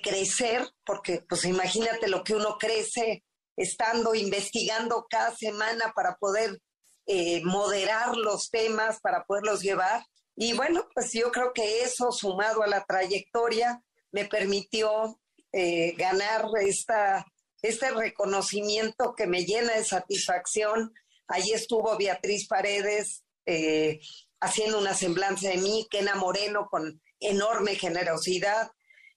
crecer, 0.02 0.66
porque 0.86 1.22
pues 1.28 1.44
imagínate 1.44 2.08
lo 2.08 2.24
que 2.24 2.34
uno 2.34 2.56
crece 2.58 3.24
estando 3.58 4.14
investigando 4.14 5.06
cada 5.10 5.36
semana 5.36 5.92
para 5.94 6.16
poder 6.16 6.62
eh, 7.04 7.42
moderar 7.44 8.16
los 8.16 8.48
temas, 8.48 9.00
para 9.02 9.24
poderlos 9.24 9.60
llevar. 9.60 10.02
Y 10.34 10.54
bueno, 10.54 10.88
pues 10.94 11.12
yo 11.12 11.30
creo 11.30 11.52
que 11.52 11.82
eso 11.82 12.10
sumado 12.10 12.62
a 12.62 12.68
la 12.68 12.82
trayectoria 12.86 13.82
me 14.12 14.26
permitió 14.26 15.20
eh, 15.52 15.94
ganar 15.96 16.46
esta, 16.60 17.26
este 17.60 17.90
reconocimiento 17.90 19.14
que 19.16 19.26
me 19.26 19.44
llena 19.44 19.74
de 19.74 19.84
satisfacción 19.84 20.92
Allí 21.32 21.52
estuvo 21.52 21.96
Beatriz 21.96 22.46
Paredes 22.46 23.24
eh, 23.46 24.00
haciendo 24.40 24.78
una 24.78 24.92
semblanza 24.92 25.48
de 25.48 25.56
mí, 25.56 25.86
Kena 25.90 26.14
Moreno 26.14 26.68
con 26.70 27.00
enorme 27.20 27.74
generosidad. 27.76 28.70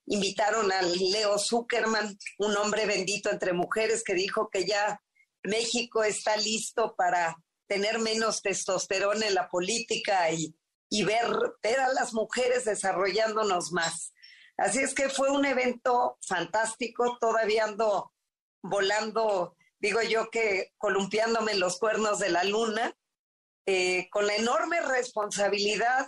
Invitaron 0.05 0.71
a 0.71 0.81
Leo 0.81 1.37
Zuckerman, 1.37 2.17
un 2.37 2.55
hombre 2.55 2.85
bendito 2.85 3.29
entre 3.29 3.51
mujeres, 3.51 4.01
que 4.01 4.13
dijo 4.13 4.49
que 4.49 4.65
ya 4.65 5.01
México 5.43 6.03
está 6.03 6.37
listo 6.37 6.95
para 6.95 7.35
tener 7.67 7.99
menos 7.99 8.41
testosterona 8.41 9.27
en 9.27 9.33
la 9.33 9.49
política 9.49 10.29
y, 10.31 11.03
ver, 11.03 11.27
ver 11.61 11.79
a 11.81 11.91
las 11.91 12.13
mujeres 12.13 12.63
desarrollándonos 12.63 13.73
más. 13.73 14.13
Así 14.57 14.79
es 14.79 14.93
que 14.93 15.09
fue 15.09 15.31
un 15.31 15.45
evento 15.45 16.17
fantástico, 16.21 17.17
todavía 17.19 17.65
ando 17.65 18.11
volando 18.61 19.55
digo 19.85 20.01
yo 20.01 20.29
que 20.31 20.73
columpiándome 20.77 21.51
en 21.51 21.59
los 21.59 21.77
cuernos 21.77 22.17
de 22.17 22.29
la 22.29 22.43
luna, 22.43 22.97
eh, 23.67 24.07
con 24.09 24.25
la 24.25 24.35
enorme 24.35 24.81
responsabilidad 24.81 26.07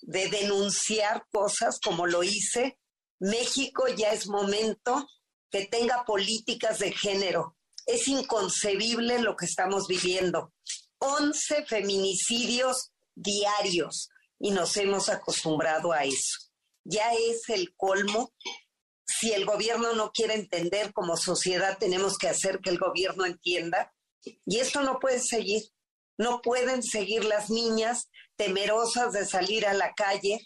de 0.00 0.28
denunciar 0.28 1.26
cosas 1.30 1.78
como 1.78 2.06
lo 2.06 2.24
hice, 2.24 2.78
México 3.20 3.86
ya 3.88 4.10
es 4.10 4.26
momento 4.26 5.06
que 5.50 5.66
tenga 5.66 6.04
políticas 6.04 6.80
de 6.80 6.92
género. 6.92 7.56
Es 7.86 8.08
inconcebible 8.08 9.20
lo 9.20 9.36
que 9.36 9.46
estamos 9.46 9.86
viviendo. 9.86 10.52
11 10.98 11.64
feminicidios 11.66 12.90
diarios 13.14 14.08
y 14.40 14.50
nos 14.50 14.76
hemos 14.76 15.08
acostumbrado 15.08 15.92
a 15.92 16.04
eso. 16.04 16.41
Ya 16.84 17.12
es 17.12 17.48
el 17.48 17.74
colmo 17.76 18.32
si 19.22 19.32
el 19.32 19.44
gobierno 19.44 19.92
no 19.92 20.10
quiere 20.10 20.34
entender, 20.34 20.92
como 20.92 21.16
sociedad 21.16 21.78
tenemos 21.78 22.18
que 22.18 22.28
hacer 22.28 22.60
que 22.60 22.70
el 22.70 22.78
gobierno 22.78 23.24
entienda. 23.24 23.92
Y 24.46 24.58
esto 24.58 24.82
no 24.82 24.98
puede 24.98 25.20
seguir. 25.20 25.62
No 26.18 26.40
pueden 26.42 26.82
seguir 26.82 27.24
las 27.24 27.50
niñas 27.50 28.10
temerosas 28.36 29.12
de 29.12 29.26
salir 29.26 29.66
a 29.66 29.74
la 29.74 29.92
calle 29.94 30.40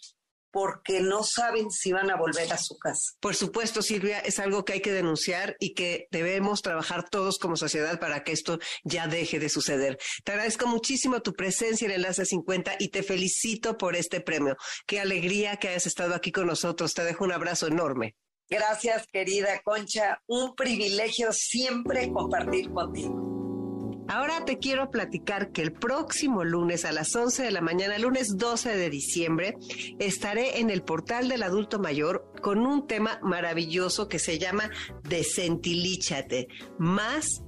porque 0.51 1.01
no 1.01 1.23
saben 1.23 1.71
si 1.71 1.93
van 1.93 2.11
a 2.11 2.17
volver 2.17 2.53
a 2.53 2.59
su 2.59 2.77
casa. 2.79 3.13
Por 3.21 3.35
supuesto, 3.35 3.83
Silvia, 3.83 4.21
es 4.21 4.39
algo 4.39 4.65
que 4.65 4.75
hay 4.75 4.81
que 4.81 4.93
denunciar 4.93 5.57
y 5.59 5.75
que 5.75 6.07
debemos 6.11 6.63
trabajar 6.63 7.09
todos 7.09 7.39
como 7.39 7.57
sociedad 7.57 7.99
para 8.01 8.25
que 8.25 8.33
esto 8.33 8.59
ya 8.85 9.07
deje 9.07 9.39
de 9.39 9.49
suceder. 9.49 9.99
Te 10.25 10.33
agradezco 10.33 10.67
muchísimo 10.67 11.21
tu 11.21 11.33
presencia 11.33 11.87
en 11.87 11.93
Enlace 11.93 12.25
50 12.25 12.77
y 12.79 12.89
te 12.89 13.03
felicito 13.03 13.77
por 13.77 13.97
este 13.97 14.21
premio. 14.21 14.57
Qué 14.87 15.01
alegría 15.01 15.57
que 15.57 15.69
hayas 15.69 15.87
estado 15.87 16.15
aquí 16.15 16.33
con 16.33 16.47
nosotros. 16.47 16.95
Te 16.95 17.05
dejo 17.05 17.25
un 17.25 17.33
abrazo 17.33 17.67
enorme. 17.67 18.17
Gracias, 18.49 19.07
querida 19.09 19.61
Concha. 19.65 20.23
Un 20.27 20.55
privilegio 20.55 21.33
siempre 21.33 22.13
compartir 22.13 22.71
contigo. 22.71 23.26
Ahora 24.09 24.45
te 24.45 24.59
quiero 24.59 24.91
platicar 24.91 25.51
que 25.51 25.63
el 25.63 25.73
próximo 25.73 26.45
lunes 26.45 26.85
a 26.85 26.93
las 26.93 27.15
11 27.15 27.43
de 27.43 27.51
la 27.51 27.61
mañana, 27.61 27.99
lunes 27.99 28.37
12 28.37 28.77
de 28.77 28.91
diciembre, 28.91 29.57
estaré 29.99 30.61
en 30.61 30.71
el 30.71 30.83
portal 30.83 31.29
del 31.29 31.43
adulto 31.43 31.79
mayor 31.79 32.31
con 32.41 32.67
un 32.67 32.87
tema 32.87 33.19
maravilloso 33.23 34.09
que 34.09 34.19
se 34.19 34.39
llama 34.39 34.71
Desentilíchate, 35.03 36.49
más 36.79 37.43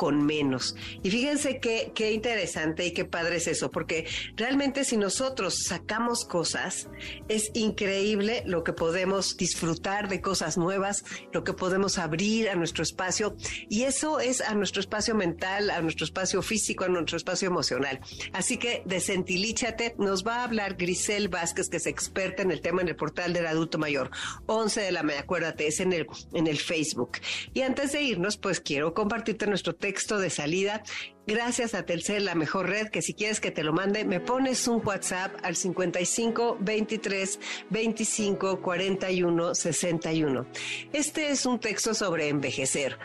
con 0.00 0.24
menos. 0.24 0.74
Y 1.02 1.10
fíjense 1.10 1.58
qué, 1.58 1.92
qué 1.94 2.12
interesante 2.12 2.86
y 2.86 2.94
qué 2.94 3.04
padre 3.04 3.36
es 3.36 3.46
eso, 3.46 3.70
porque 3.70 4.06
realmente 4.34 4.84
si 4.84 4.96
nosotros 4.96 5.64
sacamos 5.66 6.24
cosas, 6.24 6.88
es 7.28 7.50
increíble 7.52 8.42
lo 8.46 8.64
que 8.64 8.72
podemos 8.72 9.36
disfrutar 9.36 10.08
de 10.08 10.22
cosas 10.22 10.56
nuevas, 10.56 11.04
lo 11.34 11.44
que 11.44 11.52
podemos 11.52 11.98
abrir 11.98 12.48
a 12.48 12.54
nuestro 12.54 12.82
espacio, 12.82 13.36
y 13.68 13.82
eso 13.82 14.20
es 14.20 14.40
a 14.40 14.54
nuestro 14.54 14.80
espacio 14.80 15.14
mental, 15.14 15.68
a 15.68 15.82
nuestro 15.82 16.06
espacio 16.06 16.40
físico, 16.40 16.84
a 16.84 16.88
nuestro 16.88 17.18
espacio 17.18 17.48
emocional. 17.48 18.00
Así 18.32 18.56
que 18.56 18.82
desentilíchate, 18.86 19.96
nos 19.98 20.26
va 20.26 20.36
a 20.36 20.44
hablar 20.44 20.76
Grisel 20.78 21.28
Vázquez, 21.28 21.68
que 21.68 21.76
es 21.76 21.84
experta 21.84 22.40
en 22.40 22.52
el 22.52 22.62
tema 22.62 22.80
en 22.80 22.88
el 22.88 22.96
portal 22.96 23.34
del 23.34 23.46
adulto 23.46 23.76
mayor. 23.76 24.10
11 24.46 24.80
de 24.80 24.92
la 24.92 25.02
mañana, 25.02 25.24
acuérdate, 25.24 25.66
es 25.66 25.78
en 25.80 25.92
el, 25.92 26.06
en 26.32 26.46
el 26.46 26.56
Facebook. 26.56 27.18
Y 27.52 27.60
antes 27.60 27.92
de 27.92 28.00
irnos, 28.00 28.38
pues 28.38 28.60
quiero 28.60 28.94
compartirte 28.94 29.46
nuestro 29.46 29.74
texto 29.74 29.89
texto 29.90 30.20
de 30.20 30.30
salida. 30.30 30.84
Gracias 31.26 31.74
a 31.74 31.84
Telcel, 31.84 32.24
la 32.24 32.36
mejor 32.36 32.68
red, 32.68 32.90
que 32.90 33.02
si 33.02 33.12
quieres 33.12 33.40
que 33.40 33.50
te 33.50 33.64
lo 33.64 33.72
mande, 33.72 34.04
me 34.04 34.20
pones 34.20 34.68
un 34.68 34.80
WhatsApp 34.86 35.34
al 35.42 35.56
55 35.56 36.58
23 36.60 37.40
25 37.70 38.60
41 38.62 39.54
61. 39.56 40.46
Este 40.92 41.30
es 41.30 41.44
un 41.44 41.58
texto 41.58 41.92
sobre 41.92 42.28
envejecer. 42.28 43.00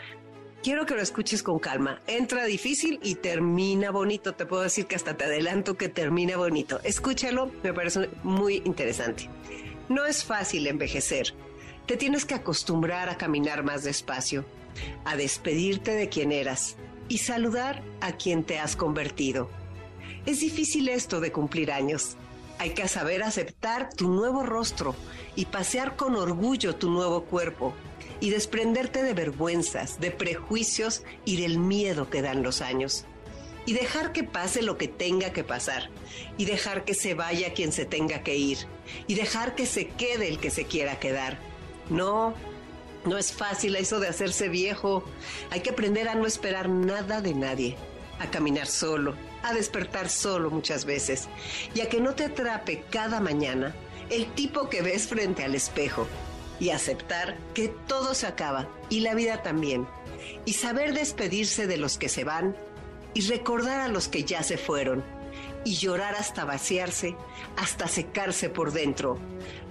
Quiero 0.62 0.86
que 0.86 0.94
lo 0.94 1.02
escuches 1.02 1.42
con 1.42 1.58
calma. 1.58 2.00
Entra 2.06 2.44
difícil 2.44 3.00
y 3.02 3.16
termina 3.16 3.90
bonito. 3.90 4.34
Te 4.34 4.46
puedo 4.46 4.62
decir 4.62 4.86
que 4.86 4.94
hasta 4.94 5.16
te 5.16 5.24
adelanto 5.24 5.76
que 5.76 5.88
termina 5.88 6.36
bonito. 6.36 6.78
Escúchalo, 6.84 7.50
me 7.64 7.72
parece 7.72 8.10
muy 8.22 8.62
interesante. 8.64 9.28
No 9.88 10.06
es 10.06 10.22
fácil 10.22 10.68
envejecer. 10.68 11.34
Te 11.86 11.96
tienes 11.96 12.24
que 12.24 12.34
acostumbrar 12.34 13.08
a 13.08 13.18
caminar 13.18 13.64
más 13.64 13.82
despacio 13.82 14.44
a 15.04 15.16
despedirte 15.16 15.92
de 15.92 16.08
quien 16.08 16.32
eras 16.32 16.76
y 17.08 17.18
saludar 17.18 17.82
a 18.00 18.12
quien 18.12 18.44
te 18.44 18.58
has 18.58 18.76
convertido. 18.76 19.50
Es 20.24 20.40
difícil 20.40 20.88
esto 20.88 21.20
de 21.20 21.32
cumplir 21.32 21.70
años. 21.70 22.16
Hay 22.58 22.70
que 22.70 22.88
saber 22.88 23.22
aceptar 23.22 23.90
tu 23.92 24.08
nuevo 24.08 24.42
rostro 24.42 24.94
y 25.34 25.44
pasear 25.44 25.96
con 25.96 26.16
orgullo 26.16 26.76
tu 26.76 26.90
nuevo 26.90 27.24
cuerpo 27.24 27.74
y 28.20 28.30
desprenderte 28.30 29.02
de 29.02 29.14
vergüenzas, 29.14 30.00
de 30.00 30.10
prejuicios 30.10 31.02
y 31.24 31.40
del 31.40 31.58
miedo 31.58 32.08
que 32.08 32.22
dan 32.22 32.42
los 32.42 32.62
años. 32.62 33.04
Y 33.66 33.72
dejar 33.72 34.12
que 34.12 34.22
pase 34.22 34.62
lo 34.62 34.78
que 34.78 34.88
tenga 34.88 35.32
que 35.32 35.42
pasar. 35.42 35.90
Y 36.38 36.44
dejar 36.44 36.84
que 36.84 36.94
se 36.94 37.14
vaya 37.14 37.52
quien 37.52 37.72
se 37.72 37.84
tenga 37.84 38.22
que 38.22 38.36
ir. 38.36 38.58
Y 39.08 39.16
dejar 39.16 39.56
que 39.56 39.66
se 39.66 39.88
quede 39.88 40.28
el 40.28 40.38
que 40.38 40.50
se 40.50 40.64
quiera 40.64 41.00
quedar. 41.00 41.38
No, 41.90 42.34
no 43.06 43.16
es 43.16 43.32
fácil 43.32 43.76
eso 43.76 44.00
de 44.00 44.08
hacerse 44.08 44.48
viejo. 44.48 45.04
Hay 45.50 45.60
que 45.60 45.70
aprender 45.70 46.08
a 46.08 46.14
no 46.14 46.26
esperar 46.26 46.68
nada 46.68 47.20
de 47.20 47.34
nadie, 47.34 47.76
a 48.18 48.30
caminar 48.30 48.66
solo, 48.66 49.14
a 49.42 49.54
despertar 49.54 50.08
solo 50.08 50.50
muchas 50.50 50.84
veces 50.84 51.28
y 51.74 51.80
a 51.80 51.88
que 51.88 52.00
no 52.00 52.14
te 52.14 52.24
atrape 52.24 52.84
cada 52.90 53.20
mañana 53.20 53.74
el 54.10 54.26
tipo 54.34 54.68
que 54.68 54.82
ves 54.82 55.06
frente 55.06 55.44
al 55.44 55.54
espejo 55.54 56.06
y 56.58 56.70
aceptar 56.70 57.36
que 57.54 57.68
todo 57.86 58.14
se 58.14 58.26
acaba 58.26 58.68
y 58.88 59.00
la 59.00 59.14
vida 59.14 59.42
también 59.42 59.86
y 60.44 60.54
saber 60.54 60.94
despedirse 60.94 61.66
de 61.66 61.76
los 61.76 61.98
que 61.98 62.08
se 62.08 62.24
van 62.24 62.56
y 63.14 63.20
recordar 63.22 63.80
a 63.80 63.88
los 63.88 64.08
que 64.08 64.24
ya 64.24 64.42
se 64.42 64.58
fueron 64.58 65.04
y 65.64 65.74
llorar 65.74 66.14
hasta 66.14 66.44
vaciarse, 66.44 67.16
hasta 67.56 67.88
secarse 67.88 68.48
por 68.48 68.72
dentro, 68.72 69.18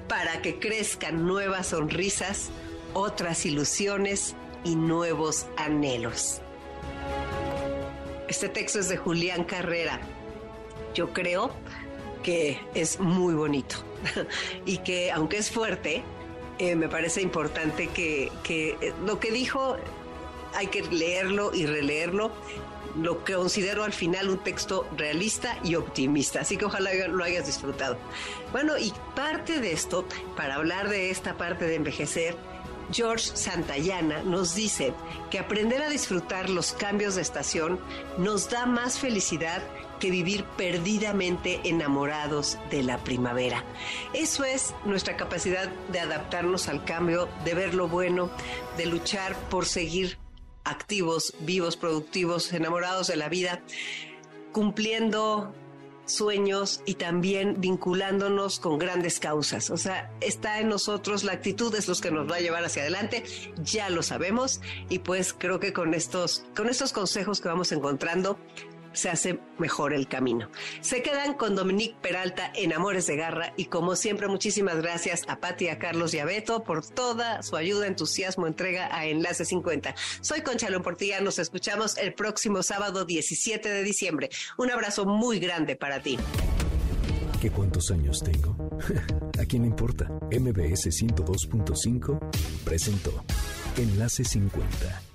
para 0.07 0.41
que 0.41 0.59
crezcan 0.59 1.25
nuevas 1.25 1.67
sonrisas 1.67 2.49
otras 2.95 3.45
ilusiones 3.45 4.35
y 4.63 4.75
nuevos 4.75 5.47
anhelos. 5.57 6.41
Este 8.29 8.49
texto 8.49 8.79
es 8.79 8.89
de 8.89 8.97
Julián 8.97 9.43
Carrera. 9.43 9.99
Yo 10.95 11.11
creo 11.11 11.51
que 12.23 12.57
es 12.73 12.99
muy 12.99 13.35
bonito 13.35 13.75
y 14.65 14.77
que 14.79 15.11
aunque 15.11 15.37
es 15.37 15.51
fuerte, 15.51 16.03
eh, 16.57 16.75
me 16.75 16.87
parece 16.87 17.21
importante 17.21 17.87
que, 17.89 18.31
eh, 18.49 18.93
lo 19.05 19.19
que 19.19 19.29
dijo 19.29 19.75
hay 20.55 20.67
que 20.67 20.81
leerlo 20.83 21.53
y 21.53 21.65
releerlo. 21.65 22.31
Lo 22.95 23.25
que 23.25 23.33
considero 23.33 23.83
al 23.83 23.91
final 23.91 24.29
un 24.29 24.37
texto 24.37 24.87
realista 24.95 25.59
y 25.65 25.75
optimista. 25.75 26.39
Así 26.39 26.55
que 26.55 26.63
ojalá 26.63 26.91
lo 27.09 27.25
hayas 27.25 27.45
disfrutado. 27.45 27.97
Bueno, 28.53 28.77
y 28.77 28.93
parte 29.13 29.59
de 29.59 29.73
esto, 29.73 30.05
para 30.37 30.55
hablar 30.55 30.87
de 30.87 31.11
esta 31.11 31.35
parte 31.35 31.67
de 31.67 31.75
envejecer, 31.75 32.37
George 32.91 33.31
Santayana 33.35 34.23
nos 34.23 34.55
dice 34.55 34.93
que 35.29 35.39
aprender 35.39 35.81
a 35.81 35.89
disfrutar 35.89 36.49
los 36.49 36.73
cambios 36.73 37.15
de 37.15 37.21
estación 37.21 37.79
nos 38.17 38.49
da 38.49 38.65
más 38.65 38.99
felicidad 38.99 39.61
que 39.99 40.11
vivir 40.11 40.43
perdidamente 40.57 41.61
enamorados 41.63 42.57
de 42.69 42.83
la 42.83 42.97
primavera. 42.99 43.63
Eso 44.13 44.43
es 44.43 44.73
nuestra 44.85 45.17
capacidad 45.17 45.69
de 45.91 45.99
adaptarnos 45.99 46.67
al 46.67 46.83
cambio, 46.83 47.29
de 47.43 47.53
ver 47.53 47.73
lo 47.73 47.87
bueno, 47.87 48.29
de 48.77 48.85
luchar 48.85 49.35
por 49.49 49.65
seguir 49.65 50.17
activos, 50.63 51.33
vivos, 51.39 51.77
productivos, 51.77 52.51
enamorados 52.51 53.07
de 53.07 53.15
la 53.15 53.29
vida, 53.29 53.61
cumpliendo 54.51 55.53
sueños 56.05 56.81
y 56.85 56.95
también 56.95 57.55
vinculándonos 57.59 58.59
con 58.59 58.77
grandes 58.77 59.19
causas. 59.19 59.69
O 59.69 59.77
sea, 59.77 60.11
está 60.21 60.59
en 60.59 60.69
nosotros, 60.69 61.23
la 61.23 61.33
actitud 61.33 61.73
es 61.75 61.87
lo 61.87 61.95
que 61.95 62.11
nos 62.11 62.29
va 62.29 62.37
a 62.37 62.39
llevar 62.39 62.63
hacia 62.65 62.81
adelante, 62.81 63.23
ya 63.63 63.89
lo 63.89 64.03
sabemos 64.03 64.61
y 64.89 64.99
pues 64.99 65.33
creo 65.33 65.59
que 65.59 65.73
con 65.73 65.93
estos, 65.93 66.45
con 66.55 66.67
estos 66.67 66.91
consejos 66.91 67.41
que 67.41 67.47
vamos 67.47 67.71
encontrando, 67.71 68.37
se 68.95 69.09
hace 69.09 69.39
mejor 69.57 69.93
el 69.93 70.07
camino. 70.07 70.49
Se 70.81 71.01
quedan 71.01 71.33
con 71.35 71.55
Dominique 71.55 71.95
Peralta 72.01 72.51
en 72.55 72.73
Amores 72.73 73.07
de 73.07 73.15
Garra 73.15 73.53
y 73.57 73.65
como 73.65 73.95
siempre 73.95 74.27
muchísimas 74.27 74.77
gracias 74.77 75.23
a 75.27 75.39
Pati, 75.39 75.67
a 75.67 75.79
Carlos 75.79 76.13
y 76.13 76.19
a 76.19 76.25
Beto 76.25 76.63
por 76.63 76.85
toda 76.85 77.43
su 77.43 77.55
ayuda, 77.55 77.87
entusiasmo, 77.87 78.47
entrega 78.47 78.95
a 78.95 79.05
Enlace 79.05 79.45
50. 79.45 79.95
Soy 80.21 80.41
Conchalón 80.41 80.83
Portilla, 80.83 81.21
nos 81.21 81.39
escuchamos 81.39 81.97
el 81.97 82.13
próximo 82.13 82.63
sábado 82.63 83.05
17 83.05 83.69
de 83.69 83.83
diciembre. 83.83 84.29
Un 84.57 84.71
abrazo 84.71 85.05
muy 85.05 85.39
grande 85.39 85.75
para 85.75 86.01
ti. 86.01 86.17
¿Qué 87.41 87.51
cuántos 87.51 87.91
años 87.91 88.23
tengo? 88.23 88.55
¿A 89.39 89.45
quién 89.45 89.63
le 89.63 89.67
importa? 89.67 90.05
MBS 90.31 90.87
102.5 90.87 92.19
presentó 92.63 93.23
Enlace 93.77 94.23
50 94.23 95.14